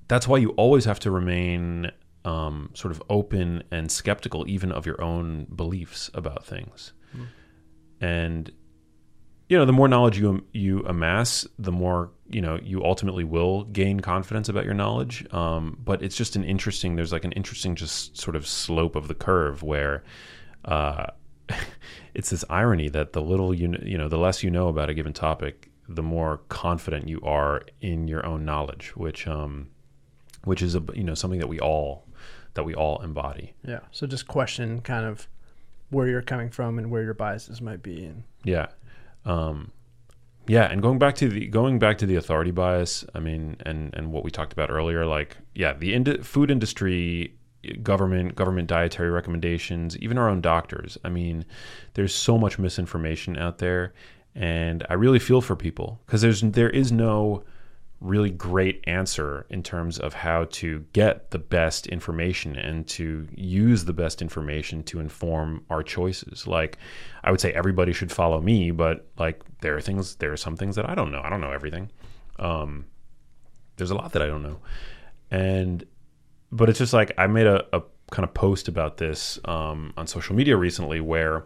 that's 0.09 0.28
why 0.28 0.38
you 0.38 0.50
always 0.50 0.84
have 0.84 1.00
to 1.00 1.11
remain 1.11 1.90
um, 2.24 2.70
sort 2.74 2.92
of 2.92 3.03
open 3.11 3.64
and 3.70 3.90
skeptical, 3.90 4.44
even 4.48 4.72
of 4.72 4.86
your 4.86 5.03
own 5.03 5.46
beliefs 5.55 6.11
about 6.14 6.44
things. 6.44 6.92
And 8.00 8.50
you 9.48 9.59
know, 9.59 9.64
the 9.64 9.72
more 9.72 9.88
knowledge 9.88 10.18
you 10.18 10.44
you 10.53 10.84
amass, 10.86 11.46
the 11.59 11.72
more 11.72 12.11
you 12.30 12.40
know 12.40 12.59
you 12.62 12.82
ultimately 12.84 13.24
will 13.24 13.64
gain 13.64 14.00
confidence 14.00 14.48
about 14.48 14.64
your 14.64 14.74
knowledge. 14.74 15.26
Um, 15.32 15.78
but 15.84 16.03
it's 16.03 16.16
just 16.16 16.36
an 16.36 16.44
interesting. 16.44 16.96
There's 16.96 17.12
like 17.12 17.24
an 17.24 17.32
interesting, 17.32 17.74
just 17.74 18.16
sort 18.16 18.36
of 18.36 18.46
slope 18.46 18.96
of 18.96 19.09
the 19.09 19.14
curve 19.14 19.62
where. 19.62 20.05
Uh, 20.64 21.07
it's 22.14 22.30
this 22.30 22.44
irony 22.48 22.88
that 22.88 23.12
the 23.12 23.20
little 23.20 23.53
you 23.53 23.68
kn- 23.68 23.82
you 23.84 23.98
know 23.98 24.09
the 24.09 24.16
less 24.16 24.44
you 24.44 24.50
know 24.50 24.68
about 24.68 24.88
a 24.88 24.94
given 24.94 25.12
topic 25.12 25.70
the 25.88 26.03
more 26.03 26.38
confident 26.48 27.09
you 27.09 27.20
are 27.22 27.62
in 27.80 28.07
your 28.07 28.24
own 28.24 28.44
knowledge 28.44 28.96
which 28.96 29.26
um 29.26 29.68
which 30.45 30.62
is 30.62 30.74
a 30.74 30.82
you 30.95 31.05
know 31.05 31.14
something 31.14 31.40
that 31.40 31.49
we 31.49 31.59
all 31.61 32.07
that 32.55 32.64
we 32.64 32.74
all 32.74 33.01
embody 33.03 33.55
Yeah. 33.66 33.80
So 33.90 34.07
just 34.07 34.26
question 34.26 34.80
kind 34.80 35.07
of 35.07 35.26
where 35.90 36.07
you're 36.07 36.22
coming 36.22 36.51
from 36.51 36.78
and 36.78 36.90
where 36.90 37.03
your 37.03 37.14
biases 37.14 37.61
might 37.61 37.82
be. 37.82 38.05
And 38.05 38.24
yeah 38.45 38.66
um 39.24 39.70
yeah 40.49 40.64
and 40.64 40.82
going 40.82 40.99
back 40.99 41.14
to 41.16 41.28
the 41.28 41.47
going 41.47 41.78
back 41.78 41.99
to 41.99 42.07
the 42.07 42.16
authority 42.16 42.51
bias 42.51 43.05
i 43.14 43.20
mean 43.20 43.57
and 43.64 43.95
and 43.95 44.11
what 44.12 44.24
we 44.24 44.30
talked 44.30 44.53
about 44.53 44.70
earlier 44.70 45.07
like 45.07 45.36
yeah 45.55 45.72
the 45.72 45.95
ind- 45.95 46.26
food 46.26 46.51
industry 46.51 47.34
government 47.82 48.34
government 48.34 48.66
dietary 48.66 49.11
recommendations 49.11 49.97
even 49.99 50.18
our 50.18 50.28
own 50.28 50.40
doctors 50.40 50.99
i 51.05 51.09
mean 51.09 51.45
there's 51.95 52.14
so 52.14 52.36
much 52.36 52.59
misinformation 52.59 53.38
out 53.38 53.59
there 53.59 53.93
and 54.34 54.84
i 54.90 54.95
really 54.95 55.20
feel 55.20 55.40
for 55.40 55.55
people 55.55 56.01
because 56.07 56.22
there's 56.22 56.40
there 56.40 56.70
is 56.70 56.90
no 56.90 57.45
really 58.03 58.30
great 58.30 58.82
answer 58.88 59.46
in 59.48 59.62
terms 59.62 59.98
of 59.98 60.12
how 60.12 60.44
to 60.46 60.84
get 60.92 61.30
the 61.30 61.38
best 61.38 61.86
information 61.86 62.57
and 62.57 62.86
to 62.88 63.26
use 63.34 63.84
the 63.84 63.92
best 63.92 64.20
information 64.20 64.82
to 64.82 64.98
inform 64.98 65.64
our 65.70 65.82
choices. 65.82 66.46
Like, 66.46 66.78
I 67.22 67.30
would 67.30 67.40
say 67.40 67.53
everybody 67.53 67.92
should 67.92 68.11
follow 68.11 68.40
me, 68.40 68.72
but 68.72 69.07
like, 69.18 69.40
there 69.61 69.76
are 69.76 69.80
things, 69.80 70.16
there 70.16 70.32
are 70.32 70.36
some 70.36 70.57
things 70.57 70.74
that 70.76 70.88
I 70.88 70.96
don't 70.96 71.12
know. 71.12 71.20
I 71.22 71.30
don't 71.30 71.40
know 71.40 71.53
everything. 71.53 71.90
Um, 72.38 72.86
there's 73.76 73.92
a 73.92 73.94
lot 73.94 74.12
that 74.12 74.22
I 74.22 74.26
don't 74.26 74.42
know. 74.42 74.59
And, 75.30 75.84
but 76.50 76.68
it's 76.68 76.80
just 76.80 76.92
like, 76.92 77.12
I 77.16 77.28
made 77.28 77.46
a, 77.46 77.64
a 77.72 77.82
kind 78.11 78.24
of 78.24 78.34
post 78.34 78.66
about 78.66 78.96
this 78.96 79.38
um, 79.44 79.94
on 79.96 80.07
social 80.07 80.34
media 80.34 80.57
recently 80.57 81.00
where, 81.00 81.44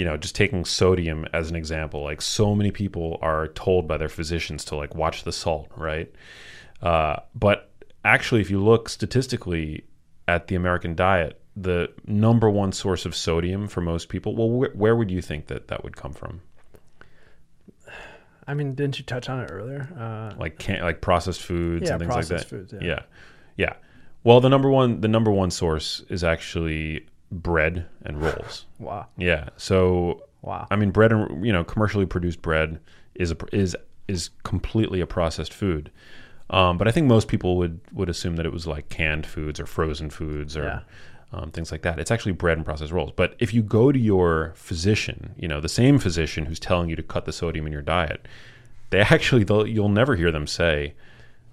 you 0.00 0.06
know, 0.06 0.16
just 0.16 0.34
taking 0.34 0.64
sodium 0.64 1.26
as 1.34 1.50
an 1.50 1.56
example, 1.56 2.02
like 2.02 2.22
so 2.22 2.54
many 2.54 2.70
people 2.70 3.18
are 3.20 3.48
told 3.48 3.86
by 3.86 3.98
their 3.98 4.08
physicians 4.08 4.64
to 4.64 4.74
like 4.74 4.94
watch 4.94 5.24
the 5.24 5.32
salt, 5.32 5.68
right? 5.76 6.10
Uh, 6.80 7.16
but 7.34 7.70
actually, 8.02 8.40
if 8.40 8.50
you 8.50 8.64
look 8.64 8.88
statistically 8.88 9.84
at 10.26 10.46
the 10.46 10.54
American 10.54 10.94
diet, 10.94 11.38
the 11.54 11.92
number 12.06 12.48
one 12.48 12.72
source 12.72 13.04
of 13.04 13.14
sodium 13.14 13.68
for 13.68 13.82
most 13.82 14.08
people, 14.08 14.34
well, 14.34 14.48
where, 14.48 14.70
where 14.70 14.96
would 14.96 15.10
you 15.10 15.20
think 15.20 15.48
that 15.48 15.68
that 15.68 15.84
would 15.84 15.96
come 15.96 16.14
from? 16.14 16.40
I 18.46 18.54
mean, 18.54 18.74
didn't 18.74 18.98
you 18.98 19.04
touch 19.04 19.28
on 19.28 19.40
it 19.40 19.50
earlier? 19.52 19.86
Uh, 19.98 20.34
Like 20.40 20.58
can 20.58 20.80
like 20.80 21.02
processed 21.02 21.42
foods 21.42 21.88
yeah, 21.88 21.92
and 21.96 22.00
things 22.00 22.12
processed 22.12 22.30
like 22.30 22.40
that. 22.40 22.70
foods. 22.70 22.72
Yeah. 22.72 22.88
Yeah, 22.88 23.02
yeah. 23.58 23.74
Well, 24.24 24.40
the 24.40 24.48
number 24.48 24.70
one 24.70 25.02
the 25.02 25.08
number 25.08 25.30
one 25.30 25.50
source 25.50 26.02
is 26.08 26.24
actually 26.24 27.06
bread 27.30 27.86
and 28.04 28.20
rolls. 28.22 28.66
Wow. 28.78 29.06
Yeah. 29.16 29.48
So 29.56 30.24
Wow. 30.42 30.66
I 30.70 30.76
mean, 30.76 30.90
bread 30.90 31.12
and 31.12 31.44
you 31.44 31.52
know, 31.52 31.64
commercially 31.64 32.06
produced 32.06 32.40
bread 32.42 32.80
is 33.14 33.30
a, 33.32 33.36
is 33.52 33.76
is 34.08 34.30
completely 34.42 35.00
a 35.00 35.06
processed 35.06 35.52
food. 35.52 35.90
Um, 36.48 36.78
but 36.78 36.88
I 36.88 36.90
think 36.90 37.06
most 37.06 37.28
people 37.28 37.56
would 37.58 37.80
would 37.92 38.08
assume 38.08 38.36
that 38.36 38.46
it 38.46 38.52
was 38.52 38.66
like 38.66 38.88
canned 38.88 39.26
foods 39.26 39.60
or 39.60 39.66
frozen 39.66 40.08
foods 40.10 40.56
or 40.56 40.64
Yeah. 40.64 40.80
um, 41.32 41.50
things 41.52 41.70
like 41.70 41.82
that. 41.82 41.98
It's 42.00 42.10
actually 42.10 42.32
bread 42.32 42.56
and 42.56 42.64
processed 42.64 42.90
rolls. 42.90 43.12
But 43.14 43.36
if 43.38 43.52
you 43.54 43.62
go 43.62 43.92
to 43.92 43.98
your 43.98 44.52
physician, 44.56 45.34
you 45.36 45.46
know, 45.46 45.60
the 45.60 45.68
same 45.68 45.98
physician 45.98 46.46
who's 46.46 46.58
telling 46.58 46.88
you 46.88 46.96
to 46.96 47.02
cut 47.02 47.24
the 47.26 47.32
sodium 47.32 47.66
in 47.66 47.72
your 47.72 47.82
diet, 47.82 48.26
they 48.88 49.00
actually 49.00 49.44
they'll, 49.44 49.66
you'll 49.66 49.88
never 49.90 50.16
hear 50.16 50.32
them 50.32 50.46
say, 50.46 50.94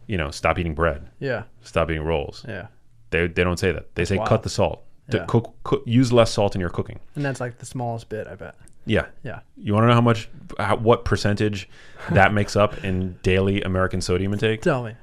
you 0.07 0.17
know, 0.17 0.31
stop 0.31 0.57
eating 0.57 0.73
bread, 0.73 1.09
Yeah. 1.19 1.43
stop 1.61 1.91
eating 1.91 2.03
rolls. 2.05 2.43
Yeah. 2.47 2.67
They 3.11 3.27
they 3.27 3.43
don't 3.43 3.59
say 3.59 3.71
that. 3.73 3.93
They 3.95 4.05
say 4.05 4.17
cut 4.25 4.41
the 4.43 4.49
salt. 4.49 4.83
To 5.11 5.17
Yeah. 5.17 5.25
cook, 5.25 5.53
cook, 5.63 5.83
use 5.85 6.11
less 6.11 6.31
salt 6.31 6.53
in 6.55 6.61
your 6.61 6.69
cooking. 6.69 6.99
And 7.15 7.23
that's 7.23 7.39
like 7.39 7.59
the 7.59 7.65
smallest 7.65 8.09
bit, 8.09 8.27
I 8.27 8.35
bet. 8.35 8.55
Yeah, 8.85 9.05
Yeah. 9.23 9.39
you 9.57 9.73
want 9.73 9.83
to 9.83 9.87
know 9.87 9.93
how 9.93 10.01
much, 10.01 10.29
how, 10.57 10.75
what 10.77 11.05
percentage 11.05 11.69
that 12.11 12.33
makes 12.33 12.55
up 12.55 12.83
in 12.83 13.17
daily 13.23 13.61
American 13.61 14.01
sodium 14.01 14.33
intake? 14.33 14.61
Tell 14.61 14.83
me. 14.83 14.93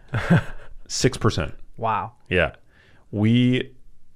Six 0.88 1.16
percent. 1.16 1.54
Wow. 1.76 2.12
Yeah, 2.28 2.52
we 3.10 3.72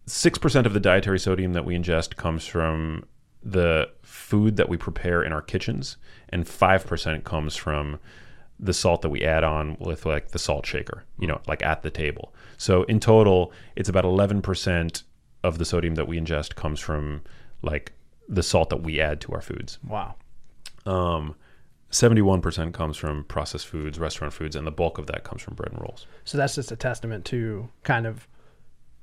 six 0.06 0.38
percent 0.38 0.66
of 0.66 0.72
the 0.74 0.80
dietary 0.80 1.18
sodium 1.18 1.52
that 1.54 1.64
we 1.64 1.76
ingest 1.76 2.16
comes 2.16 2.46
from 2.46 3.04
the 3.42 3.88
food 4.02 4.56
that 4.56 4.68
we 4.68 4.76
prepare 4.76 5.22
in 5.22 5.32
our 5.32 5.42
kitchens, 5.42 5.96
and 6.28 6.46
five 6.46 6.86
percent 6.86 7.24
comes 7.24 7.56
from 7.56 7.98
the 8.60 8.72
salt 8.74 9.02
that 9.02 9.08
we 9.10 9.22
add 9.24 9.44
on 9.44 9.76
with 9.80 10.04
like 10.04 10.28
the 10.32 10.38
salt 10.38 10.66
shaker, 10.66 11.04
you 11.18 11.26
know, 11.26 11.40
like 11.46 11.62
at 11.62 11.82
the 11.82 11.90
table. 11.90 12.34
So 12.56 12.82
in 12.84 12.98
total, 13.00 13.52
it's 13.76 13.88
about 13.88 14.02
11% 14.04 15.02
of 15.44 15.58
the 15.58 15.64
sodium 15.64 15.94
that 15.96 16.08
we 16.08 16.18
ingest 16.20 16.54
comes 16.54 16.80
from 16.80 17.22
like 17.62 17.92
the 18.28 18.42
salt 18.42 18.70
that 18.70 18.82
we 18.82 19.00
add 19.00 19.20
to 19.22 19.32
our 19.32 19.40
foods. 19.40 19.78
Wow. 19.86 20.16
Um, 20.86 21.34
71% 21.90 22.74
comes 22.74 22.96
from 22.96 23.24
processed 23.24 23.66
foods, 23.66 23.98
restaurant 23.98 24.34
foods, 24.34 24.54
and 24.56 24.66
the 24.66 24.70
bulk 24.70 24.98
of 24.98 25.06
that 25.06 25.24
comes 25.24 25.40
from 25.40 25.54
bread 25.54 25.72
and 25.72 25.80
rolls. 25.80 26.06
So 26.24 26.36
that's 26.36 26.54
just 26.54 26.70
a 26.70 26.76
testament 26.76 27.24
to 27.26 27.68
kind 27.82 28.06
of 28.06 28.28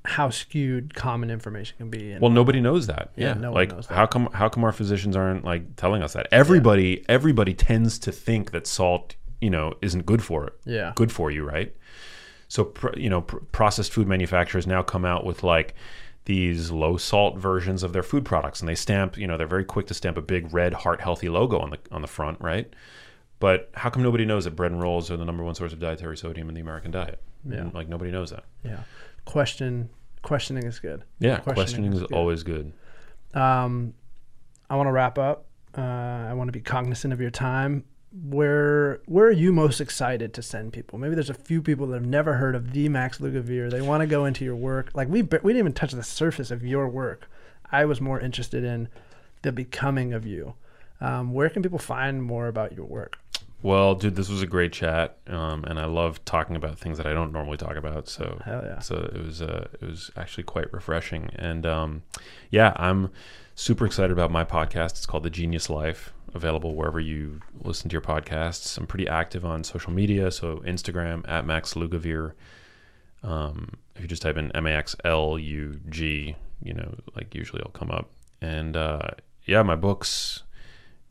how 0.04 0.30
skewed 0.30 0.94
common 0.94 1.32
information 1.32 1.78
can 1.78 1.90
be. 1.90 2.16
Well, 2.20 2.30
nobody 2.30 2.62
knows 2.62 2.86
that. 2.88 3.10
Yeah, 3.16 3.30
Yeah, 3.30 3.34
no 3.34 3.52
one 3.52 3.54
like 3.56 3.72
knows 3.72 3.88
that. 3.88 3.96
how 3.96 4.06
come 4.06 4.30
how 4.34 4.50
come 4.50 4.64
our 4.64 4.72
physicians 4.72 5.16
aren't 5.16 5.44
like 5.44 5.76
telling 5.78 6.04
us 6.04 6.14
that? 6.14 6.28
Everybody 6.32 7.04
everybody 7.10 7.56
tends 7.56 7.98
to 8.00 8.12
think 8.12 8.52
that 8.52 8.68
salt, 8.68 9.16
you 9.42 9.50
know, 9.50 9.74
isn't 9.82 10.06
good 10.06 10.22
for 10.24 10.46
it. 10.46 10.54
Yeah. 10.66 10.92
good 10.96 11.12
for 11.12 11.32
you, 11.32 11.44
right? 11.44 11.76
So 12.50 12.72
you 12.96 13.10
know, 13.10 13.22
pr- 13.22 13.38
processed 13.52 13.92
food 13.94 14.08
manufacturers 14.08 14.68
now 14.68 14.84
come 14.84 15.06
out 15.06 15.26
with 15.26 15.42
like 15.42 15.74
these 16.26 16.72
low 16.72 16.98
salt 16.98 17.38
versions 17.38 17.84
of 17.84 17.94
their 17.94 18.04
food 18.04 18.26
products, 18.26 18.60
and 18.60 18.68
they 18.68 18.76
stamp, 18.76 19.18
you 19.18 19.28
know, 19.28 19.38
they're 19.38 19.48
very 19.48 19.66
quick 19.66 19.88
to 19.88 19.94
stamp 19.94 20.18
a 20.18 20.22
big 20.22 20.54
red 20.54 20.74
heart 20.74 21.00
healthy 21.02 21.30
logo 21.30 21.60
on 21.60 21.70
the 21.70 21.80
on 21.92 22.02
the 22.02 22.08
front, 22.08 22.40
right? 22.42 22.72
But 23.40 23.70
how 23.76 23.90
come 23.90 24.02
nobody 24.02 24.26
knows 24.26 24.46
that 24.46 24.56
bread 24.56 24.72
and 24.72 24.82
rolls 24.82 25.12
are 25.12 25.18
the 25.18 25.26
number 25.26 25.44
one 25.44 25.56
source 25.56 25.74
of 25.74 25.80
dietary 25.80 26.18
sodium 26.18 26.50
in 26.50 26.56
the 26.56 26.62
American 26.62 26.92
diet? 26.92 27.22
Yeah. 27.48 27.58
And, 27.58 27.74
like 27.74 27.88
nobody 27.88 28.12
knows 28.12 28.32
that. 28.32 28.44
yeah. 28.64 28.80
Question 29.26 29.90
questioning 30.22 30.64
is 30.66 30.80
good. 30.80 31.04
Yeah, 31.20 31.38
Questioning 31.38 31.56
questioning, 31.56 31.94
is 31.94 32.02
is 32.02 32.08
good. 32.08 32.14
always 32.16 32.44
good. 32.44 32.74
Um, 33.34 33.94
I 34.70 34.76
want 34.76 34.88
to 34.88 34.92
wrap 34.92 35.18
up. 35.20 35.46
Uh, 35.78 35.82
I 35.82 36.34
want 36.34 36.48
to 36.48 36.52
be 36.52 36.62
cognizant 36.62 37.14
of 37.14 37.22
your 37.22 37.30
time. 37.30 37.84
Where 38.24 39.02
where 39.06 39.26
are 39.26 39.32
you 39.32 39.52
most 39.52 39.82
excited 39.82 40.34
to 40.36 40.42
send 40.42 40.72
people? 40.72 40.98
Maybe 40.98 41.16
there's 41.16 41.30
a 41.30 41.34
few 41.34 41.62
people 41.62 41.88
that 41.88 41.96
have 41.96 42.06
never 42.06 42.36
heard 42.36 42.56
of 42.56 42.72
the 42.72 42.88
Max 42.88 43.18
Lugavere. 43.18 43.70
They 43.70 43.82
want 43.82 44.02
to 44.02 44.08
go 44.08 44.26
into 44.26 44.46
your 44.46 44.56
work. 44.56 44.92
Like 44.94 45.10
we 45.10 45.22
we 45.22 45.28
didn't 45.28 45.58
even 45.58 45.74
touch 45.74 45.92
the 45.92 46.04
surface 46.04 46.50
of 46.50 46.66
your 46.66 46.88
work. 46.88 47.30
I 47.72 47.86
was 47.86 48.00
more 48.00 48.20
interested 48.20 48.64
in 48.64 48.88
the 49.42 49.52
becoming 49.52 50.14
of 50.14 50.26
you. 50.26 50.54
Um, 51.02 51.34
where 51.34 51.50
can 51.50 51.62
people 51.62 51.80
find 51.80 52.24
more 52.24 52.48
about 52.48 52.74
your 52.74 52.86
work? 52.86 53.20
Well, 53.62 53.96
dude, 53.96 54.16
this 54.16 54.30
was 54.30 54.42
a 54.42 54.48
great 54.48 54.72
chat, 54.74 55.18
um, 55.28 55.64
and 55.64 55.80
I 55.80 55.86
love 55.86 56.24
talking 56.24 56.56
about 56.56 56.78
things 56.78 56.98
that 56.98 57.08
I 57.08 57.14
don't 57.14 57.32
normally 57.32 57.58
talk 57.58 57.76
about. 57.76 58.08
So, 58.08 58.40
yeah. 58.46 58.80
so 58.80 58.96
it 58.96 59.26
was 59.26 59.42
uh, 59.42 59.68
it 59.74 59.86
was 59.86 60.12
actually 60.16 60.44
quite 60.44 60.72
refreshing, 60.72 61.32
and 61.36 61.66
um, 61.66 62.04
yeah, 62.52 62.74
I'm 62.76 63.10
super 63.56 63.86
excited 63.86 64.12
about 64.12 64.30
my 64.30 64.46
podcast. 64.46 64.92
It's 64.92 65.06
called 65.06 65.24
The 65.24 65.32
Genius 65.32 65.70
Life, 65.70 66.14
available 66.36 66.76
wherever 66.76 67.00
you 67.00 67.40
listen 67.64 67.90
to 67.90 67.94
your 67.94 68.02
podcasts. 68.02 68.78
I'm 68.78 68.86
pretty 68.86 69.08
active 69.08 69.46
on 69.46 69.64
social 69.64 69.92
media, 69.92 70.30
so 70.32 70.58
Instagram 70.58 71.28
at 71.28 71.46
Max 71.46 71.74
Lugavere. 71.74 72.34
Um, 73.24 73.78
if 73.96 74.02
you 74.02 74.08
just 74.08 74.22
type 74.22 74.38
in 74.38 74.52
M 74.52 74.68
A 74.68 74.72
X 74.72 74.96
L 75.04 75.40
U 75.40 75.80
G, 75.90 76.36
you 76.62 76.74
know, 76.74 76.96
like 77.16 77.34
usually 77.34 77.60
it'll 77.60 77.72
come 77.72 77.90
up. 77.90 78.12
And 78.42 78.78
uh, 78.78 79.10
yeah, 79.46 79.64
my 79.64 79.76
books. 79.76 80.44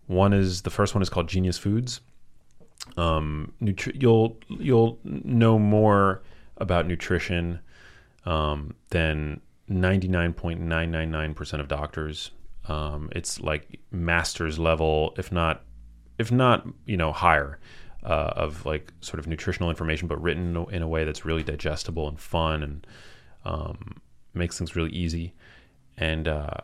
One 0.07 0.35
is 0.35 0.63
the 0.63 0.71
first 0.71 0.95
one 0.95 1.01
is 1.01 1.09
called 1.09 1.29
Genius 1.29 1.57
Foods 1.57 2.01
um, 2.97 3.53
nutri- 3.61 4.01
you'll 4.01 4.39
you'll 4.49 4.99
know 5.05 5.59
more 5.59 6.23
about 6.59 6.87
nutrition 6.87 7.59
um, 8.27 8.75
than 8.91 9.41
99.999% 9.71 11.61
of 11.61 11.69
doctors. 11.69 12.31
Um, 12.67 13.11
it's 13.13 13.41
like 13.41 13.81
master's 13.91 14.59
level, 14.59 15.15
if 15.19 15.31
not 15.31 15.63
if 16.19 16.31
not 16.31 16.67
you 16.87 16.97
know 16.97 17.13
higher, 17.13 17.59
uh, 18.05 18.33
of 18.37 18.65
like 18.67 18.93
sort 19.01 19.19
of 19.19 19.27
nutritional 19.27 19.71
information, 19.71 20.09
but 20.09 20.21
written 20.23 20.57
in 20.71 20.83
a, 20.83 20.89
way 20.89 21.05
that's 21.05 21.25
really 21.25 21.43
digestible 21.43 22.09
and 22.09 22.21
fun 22.21 22.63
and 22.63 22.87
um, 23.45 24.01
makes 24.35 24.59
things 24.59 24.77
really 24.77 24.93
easy. 24.93 25.35
And 25.97 26.29
uh, 26.29 26.59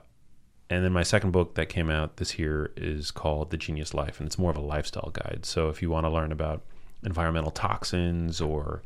and 0.68 0.84
then 0.84 0.92
my 0.92 1.02
second 1.02 1.32
book 1.32 1.54
that 1.54 1.68
came 1.68 1.90
out 1.90 2.18
this 2.18 2.38
year 2.38 2.72
is 2.76 3.10
called 3.10 3.50
The 3.50 3.56
Genius 3.56 3.94
Life, 3.94 4.20
and 4.20 4.26
it's 4.26 4.38
more 4.38 4.50
of 4.50 4.56
a 4.56 4.62
lifestyle 4.62 5.10
guide. 5.12 5.40
So 5.44 5.68
if 5.68 5.82
you 5.82 5.90
want 5.90 6.04
to 6.04 6.10
learn 6.10 6.30
about 6.30 6.62
environmental 7.02 7.50
toxins 7.50 8.40
or 8.40 8.82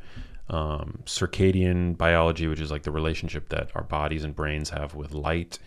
um, 0.49 1.01
circadian 1.05 1.97
biology, 1.97 2.47
which 2.47 2.61
is 2.61 2.71
like 2.71 2.85
the 2.85 2.91
relationship 2.91 3.49
that 3.51 3.71
our 3.75 3.83
bodies 3.83 4.25
and 4.25 4.35
brains 4.35 4.71
have 4.71 4.95
with 4.95 5.13
light, 5.13 5.59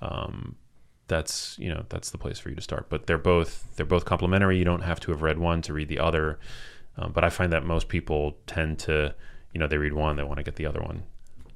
um, 0.00 0.54
that's 1.08 1.58
you 1.58 1.68
know 1.68 1.84
that's 1.88 2.10
the 2.10 2.18
place 2.18 2.38
for 2.38 2.48
you 2.48 2.54
to 2.54 2.62
start. 2.62 2.88
But 2.88 3.06
they're 3.06 3.18
both 3.18 3.76
they're 3.76 3.86
both 3.86 4.04
complementary. 4.04 4.58
You 4.58 4.64
don't 4.64 4.82
have 4.82 5.00
to 5.00 5.12
have 5.12 5.22
read 5.22 5.38
one 5.38 5.62
to 5.62 5.72
read 5.72 5.88
the 5.88 5.98
other. 5.98 6.38
Um, 6.98 7.12
but 7.12 7.24
I 7.24 7.30
find 7.30 7.52
that 7.52 7.64
most 7.64 7.88
people 7.88 8.36
tend 8.46 8.78
to 8.80 9.14
you 9.52 9.60
know 9.60 9.66
they 9.66 9.78
read 9.78 9.92
one, 9.92 10.16
they 10.16 10.22
want 10.22 10.38
to 10.38 10.42
get 10.42 10.56
the 10.56 10.66
other 10.66 10.80
one, 10.80 11.02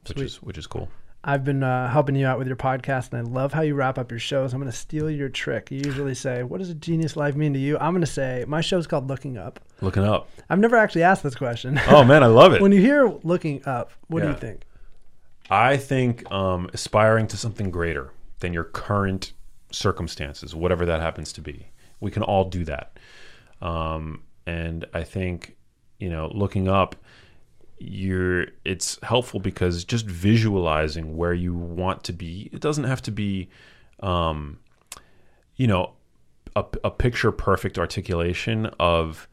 which 0.06 0.16
Sweet. 0.16 0.24
is 0.24 0.42
which 0.42 0.58
is 0.58 0.66
cool. 0.66 0.88
I've 1.22 1.44
been 1.44 1.62
uh, 1.62 1.90
helping 1.90 2.16
you 2.16 2.26
out 2.26 2.38
with 2.38 2.46
your 2.46 2.56
podcast, 2.56 3.12
and 3.12 3.18
I 3.18 3.30
love 3.30 3.52
how 3.52 3.60
you 3.60 3.74
wrap 3.74 3.98
up 3.98 4.10
your 4.10 4.20
shows. 4.20 4.54
I'm 4.54 4.60
going 4.60 4.72
to 4.72 4.76
steal 4.76 5.10
your 5.10 5.28
trick. 5.28 5.70
You 5.70 5.82
usually 5.84 6.14
say, 6.14 6.42
"What 6.42 6.58
does 6.58 6.70
a 6.70 6.74
genius 6.74 7.14
life 7.14 7.36
mean 7.36 7.52
to 7.52 7.58
you?" 7.58 7.76
I'm 7.78 7.92
going 7.92 8.00
to 8.00 8.06
say, 8.06 8.44
"My 8.48 8.62
show's 8.62 8.86
called 8.86 9.08
Looking 9.08 9.36
Up." 9.36 9.60
Looking 9.82 10.04
up. 10.04 10.30
I've 10.48 10.58
never 10.58 10.76
actually 10.76 11.02
asked 11.02 11.22
this 11.22 11.34
question. 11.34 11.78
Oh 11.88 12.04
man, 12.04 12.22
I 12.22 12.26
love 12.26 12.54
it. 12.54 12.62
when 12.62 12.72
you 12.72 12.80
hear 12.80 13.06
"Looking 13.22 13.62
Up," 13.66 13.92
what 14.08 14.22
do 14.22 14.28
you 14.28 14.34
think? 14.34 14.62
I 15.50 15.76
think 15.76 16.30
um, 16.30 16.70
aspiring 16.72 17.26
to 17.28 17.36
something 17.36 17.70
greater 17.70 18.12
than 18.38 18.54
your 18.54 18.64
current 18.64 19.32
circumstances, 19.70 20.54
whatever 20.54 20.86
that 20.86 21.00
happens 21.00 21.32
to 21.34 21.40
be. 21.40 21.68
We 22.00 22.10
can 22.10 22.22
all 22.22 22.44
do 22.44 22.64
that. 22.64 22.98
Um, 23.60 24.22
and 24.46 24.86
I 24.94 25.04
think, 25.04 25.56
you 25.98 26.08
know, 26.08 26.30
looking 26.34 26.68
up, 26.68 26.96
you're 27.78 28.46
it's 28.64 28.98
helpful 29.02 29.40
because 29.40 29.84
just 29.84 30.06
visualizing 30.06 31.16
where 31.16 31.32
you 31.32 31.54
want 31.54 32.04
to 32.04 32.12
be. 32.12 32.50
It 32.52 32.60
doesn't 32.60 32.84
have 32.84 33.00
to 33.02 33.10
be, 33.10 33.48
um, 34.02 34.58
you 35.56 35.66
know, 35.66 35.94
a, 36.56 36.64
a 36.84 36.90
picture 36.90 37.32
perfect 37.32 37.78
articulation 37.78 38.66
of 38.78 39.28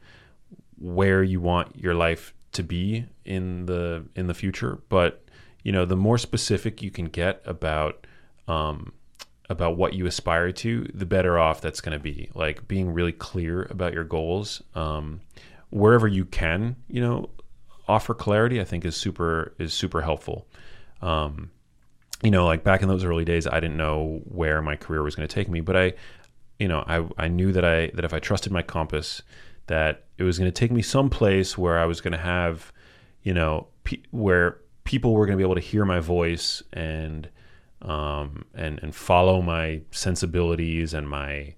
where 0.78 1.22
you 1.22 1.40
want 1.40 1.76
your 1.76 1.94
life 1.94 2.32
to 2.52 2.62
be 2.62 3.06
in 3.24 3.66
the 3.66 4.04
in 4.14 4.26
the 4.26 4.34
future 4.34 4.80
but 4.88 5.24
you 5.62 5.72
know 5.72 5.84
the 5.84 5.96
more 5.96 6.16
specific 6.16 6.82
you 6.82 6.90
can 6.90 7.06
get 7.06 7.42
about 7.44 8.06
um, 8.46 8.92
about 9.48 9.76
what 9.76 9.94
you 9.94 10.06
aspire 10.06 10.52
to 10.52 10.84
the 10.94 11.06
better 11.06 11.38
off 11.38 11.60
that's 11.60 11.80
going 11.80 11.96
to 11.96 12.02
be. 12.02 12.30
Like 12.34 12.68
being 12.68 12.92
really 12.92 13.12
clear 13.12 13.66
about 13.70 13.92
your 13.94 14.04
goals 14.04 14.62
um, 14.74 15.20
wherever 15.70 16.08
you 16.08 16.24
can 16.24 16.76
you 16.88 17.00
know 17.00 17.28
offer 17.86 18.14
clarity 18.14 18.60
i 18.60 18.64
think 18.64 18.84
is 18.84 18.96
super 18.96 19.54
is 19.58 19.72
super 19.72 20.02
helpful. 20.02 20.46
Um, 21.00 21.50
you 22.22 22.30
know 22.30 22.44
like 22.46 22.64
back 22.64 22.82
in 22.82 22.88
those 22.88 23.04
early 23.04 23.24
days 23.24 23.46
i 23.46 23.60
didn't 23.60 23.76
know 23.76 24.20
where 24.24 24.60
my 24.60 24.76
career 24.76 25.02
was 25.02 25.14
going 25.14 25.26
to 25.26 25.32
take 25.32 25.48
me 25.48 25.60
but 25.60 25.76
i 25.76 25.92
you 26.58 26.66
know 26.66 26.82
i 26.86 27.06
i 27.16 27.28
knew 27.28 27.52
that 27.52 27.64
i 27.64 27.90
that 27.94 28.04
if 28.04 28.12
i 28.12 28.18
trusted 28.18 28.52
my 28.52 28.62
compass 28.62 29.22
that 29.68 30.04
it 30.16 30.24
was 30.24 30.38
going 30.38 30.50
to 30.50 30.54
take 30.54 30.72
me 30.72 30.82
someplace 30.82 31.56
where 31.56 31.78
i 31.78 31.84
was 31.84 32.00
going 32.00 32.12
to 32.12 32.18
have 32.18 32.72
you 33.22 33.32
know 33.32 33.68
pe- 33.84 34.02
where 34.10 34.58
people 34.84 35.12
were 35.12 35.26
going 35.26 35.36
to 35.36 35.40
be 35.40 35.44
able 35.44 35.54
to 35.54 35.60
hear 35.60 35.84
my 35.84 36.00
voice 36.00 36.62
and 36.72 37.28
um 37.82 38.44
and 38.54 38.80
and 38.82 38.94
follow 38.94 39.40
my 39.40 39.80
sensibilities 39.92 40.92
and 40.92 41.08
my 41.08 41.54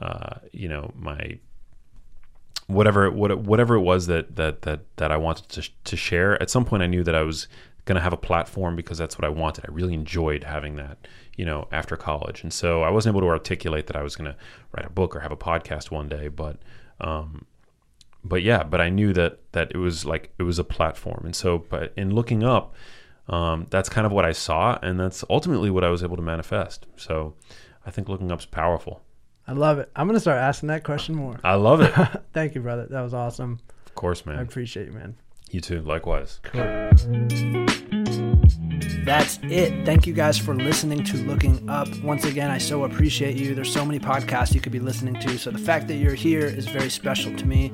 uh 0.00 0.34
you 0.52 0.68
know 0.68 0.92
my 0.96 1.38
whatever 2.70 3.10
what, 3.10 3.36
whatever 3.38 3.74
it 3.74 3.80
was 3.80 4.06
that 4.06 4.36
that 4.36 4.62
that 4.62 4.80
that 4.96 5.12
I 5.12 5.16
wanted 5.16 5.48
to 5.50 5.70
to 5.84 5.96
share. 5.96 6.40
At 6.40 6.50
some 6.50 6.64
point, 6.64 6.82
I 6.82 6.86
knew 6.86 7.02
that 7.04 7.14
I 7.14 7.22
was 7.22 7.48
going 7.84 7.96
to 7.96 8.02
have 8.02 8.12
a 8.12 8.18
platform 8.18 8.76
because 8.76 8.98
that's 8.98 9.18
what 9.18 9.24
I 9.24 9.28
wanted. 9.28 9.64
I 9.66 9.72
really 9.72 9.94
enjoyed 9.94 10.44
having 10.44 10.76
that, 10.76 11.08
you 11.36 11.44
know, 11.44 11.66
after 11.72 11.96
college, 11.96 12.42
and 12.42 12.52
so 12.52 12.82
I 12.82 12.90
wasn't 12.90 13.14
able 13.14 13.22
to 13.22 13.28
articulate 13.28 13.86
that 13.88 13.96
I 13.96 14.02
was 14.02 14.16
going 14.16 14.30
to 14.30 14.36
write 14.72 14.86
a 14.86 14.90
book 14.90 15.16
or 15.16 15.20
have 15.20 15.32
a 15.32 15.36
podcast 15.36 15.90
one 15.90 16.08
day, 16.08 16.28
but. 16.28 16.56
Um, 17.00 17.46
but 18.22 18.42
yeah, 18.42 18.62
but 18.62 18.82
I 18.82 18.90
knew 18.90 19.14
that 19.14 19.38
that 19.52 19.72
it 19.74 19.78
was 19.78 20.04
like 20.04 20.30
it 20.38 20.42
was 20.42 20.58
a 20.58 20.64
platform, 20.64 21.22
and 21.24 21.34
so 21.34 21.56
but 21.56 21.94
in 21.96 22.14
looking 22.14 22.44
up, 22.44 22.74
um, 23.28 23.66
that's 23.70 23.88
kind 23.88 24.06
of 24.06 24.12
what 24.12 24.24
I 24.24 24.32
saw, 24.32 24.78
and 24.82 24.98
that's 24.98 25.24
ultimately 25.30 25.70
what 25.70 25.84
I 25.84 25.90
was 25.90 26.02
able 26.02 26.16
to 26.16 26.22
manifest. 26.22 26.86
So, 26.96 27.34
I 27.86 27.90
think 27.90 28.08
looking 28.08 28.30
up's 28.30 28.46
powerful. 28.46 29.02
I 29.46 29.52
love 29.52 29.78
it. 29.78 29.90
I'm 29.96 30.06
going 30.06 30.14
to 30.16 30.20
start 30.20 30.38
asking 30.38 30.68
that 30.68 30.84
question 30.84 31.14
more. 31.14 31.40
I 31.42 31.54
love 31.54 31.80
it. 31.80 31.92
Thank 32.32 32.54
you, 32.54 32.60
brother. 32.60 32.86
That 32.86 33.00
was 33.00 33.14
awesome. 33.14 33.60
Of 33.86 33.94
course, 33.94 34.24
man. 34.24 34.38
I 34.38 34.42
appreciate 34.42 34.86
you, 34.86 34.92
man. 34.92 35.16
You 35.50 35.60
too. 35.60 35.80
Likewise. 35.80 36.38
Cool. 36.44 37.99
That's 39.04 39.38
it. 39.42 39.84
Thank 39.86 40.06
you 40.06 40.12
guys 40.12 40.38
for 40.38 40.54
listening 40.54 41.02
to 41.04 41.16
Looking 41.16 41.68
Up. 41.68 41.88
Once 42.00 42.24
again, 42.26 42.50
I 42.50 42.58
so 42.58 42.84
appreciate 42.84 43.36
you. 43.36 43.54
There's 43.54 43.72
so 43.72 43.84
many 43.84 43.98
podcasts 43.98 44.54
you 44.54 44.60
could 44.60 44.72
be 44.72 44.78
listening 44.78 45.14
to. 45.14 45.38
So 45.38 45.50
the 45.50 45.58
fact 45.58 45.88
that 45.88 45.96
you're 45.96 46.14
here 46.14 46.44
is 46.44 46.66
very 46.66 46.90
special 46.90 47.34
to 47.34 47.46
me. 47.46 47.72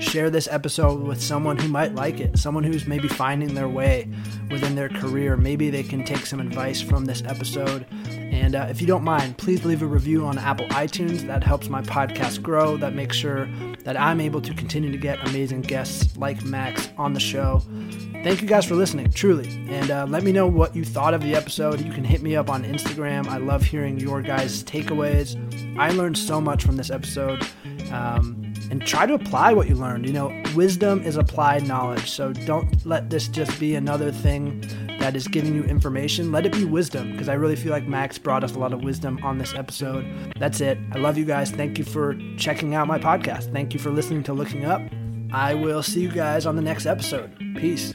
Share 0.00 0.28
this 0.28 0.46
episode 0.48 1.02
with 1.02 1.20
someone 1.20 1.56
who 1.56 1.68
might 1.68 1.94
like 1.94 2.20
it, 2.20 2.38
someone 2.38 2.62
who's 2.62 2.86
maybe 2.86 3.08
finding 3.08 3.54
their 3.54 3.68
way 3.68 4.08
within 4.50 4.76
their 4.76 4.90
career. 4.90 5.36
Maybe 5.36 5.70
they 5.70 5.82
can 5.82 6.04
take 6.04 6.26
some 6.26 6.40
advice 6.40 6.80
from 6.80 7.06
this 7.06 7.22
episode. 7.24 7.86
And 8.08 8.54
uh, 8.54 8.66
if 8.68 8.80
you 8.80 8.86
don't 8.86 9.02
mind, 9.02 9.38
please 9.38 9.64
leave 9.64 9.82
a 9.82 9.86
review 9.86 10.26
on 10.26 10.38
Apple 10.38 10.66
iTunes. 10.68 11.26
That 11.26 11.42
helps 11.42 11.68
my 11.68 11.80
podcast 11.82 12.42
grow. 12.42 12.76
That 12.76 12.94
makes 12.94 13.16
sure 13.16 13.48
that 13.84 13.98
I'm 13.98 14.20
able 14.20 14.42
to 14.42 14.52
continue 14.52 14.92
to 14.92 14.98
get 14.98 15.26
amazing 15.26 15.62
guests 15.62 16.16
like 16.16 16.44
Max 16.44 16.90
on 16.98 17.14
the 17.14 17.20
show. 17.20 17.62
Thank 18.22 18.42
you 18.42 18.48
guys 18.48 18.64
for 18.64 18.74
listening, 18.74 19.10
truly. 19.12 19.48
And 19.68 19.90
uh, 19.96 20.06
let 20.06 20.22
me 20.22 20.30
know 20.30 20.46
what 20.46 20.76
you 20.76 20.84
thought 20.84 21.14
of 21.14 21.22
the 21.22 21.34
episode. 21.34 21.80
You 21.80 21.92
can 21.92 22.04
hit 22.04 22.20
me 22.20 22.36
up 22.36 22.50
on 22.50 22.64
Instagram. 22.64 23.26
I 23.28 23.38
love 23.38 23.62
hearing 23.62 23.98
your 23.98 24.20
guys' 24.20 24.62
takeaways. 24.62 25.36
I 25.78 25.90
learned 25.90 26.18
so 26.18 26.40
much 26.40 26.64
from 26.64 26.76
this 26.76 26.90
episode. 26.90 27.46
Um, 27.90 28.52
and 28.70 28.84
try 28.84 29.06
to 29.06 29.14
apply 29.14 29.52
what 29.52 29.68
you 29.68 29.74
learned. 29.74 30.06
You 30.06 30.12
know, 30.12 30.42
wisdom 30.54 31.02
is 31.02 31.16
applied 31.16 31.66
knowledge. 31.66 32.10
So 32.10 32.32
don't 32.32 32.84
let 32.84 33.10
this 33.10 33.28
just 33.28 33.58
be 33.58 33.74
another 33.76 34.10
thing 34.10 34.60
that 34.98 35.16
is 35.16 35.28
giving 35.28 35.54
you 35.54 35.62
information. 35.64 36.32
Let 36.32 36.44
it 36.44 36.52
be 36.52 36.64
wisdom 36.64 37.12
because 37.12 37.28
I 37.28 37.34
really 37.34 37.56
feel 37.56 37.70
like 37.70 37.86
Max 37.86 38.18
brought 38.18 38.44
us 38.44 38.54
a 38.54 38.58
lot 38.58 38.72
of 38.72 38.82
wisdom 38.82 39.18
on 39.22 39.38
this 39.38 39.54
episode. 39.54 40.34
That's 40.38 40.60
it. 40.60 40.78
I 40.92 40.98
love 40.98 41.16
you 41.16 41.24
guys. 41.24 41.50
Thank 41.50 41.78
you 41.78 41.84
for 41.84 42.18
checking 42.36 42.74
out 42.74 42.86
my 42.86 42.98
podcast. 42.98 43.52
Thank 43.52 43.72
you 43.72 43.80
for 43.80 43.90
listening 43.90 44.24
to 44.24 44.34
Looking 44.34 44.64
Up. 44.64 44.82
I 45.32 45.54
will 45.54 45.82
see 45.82 46.00
you 46.00 46.10
guys 46.10 46.44
on 46.44 46.56
the 46.56 46.62
next 46.62 46.86
episode. 46.86 47.36
Peace. 47.56 47.92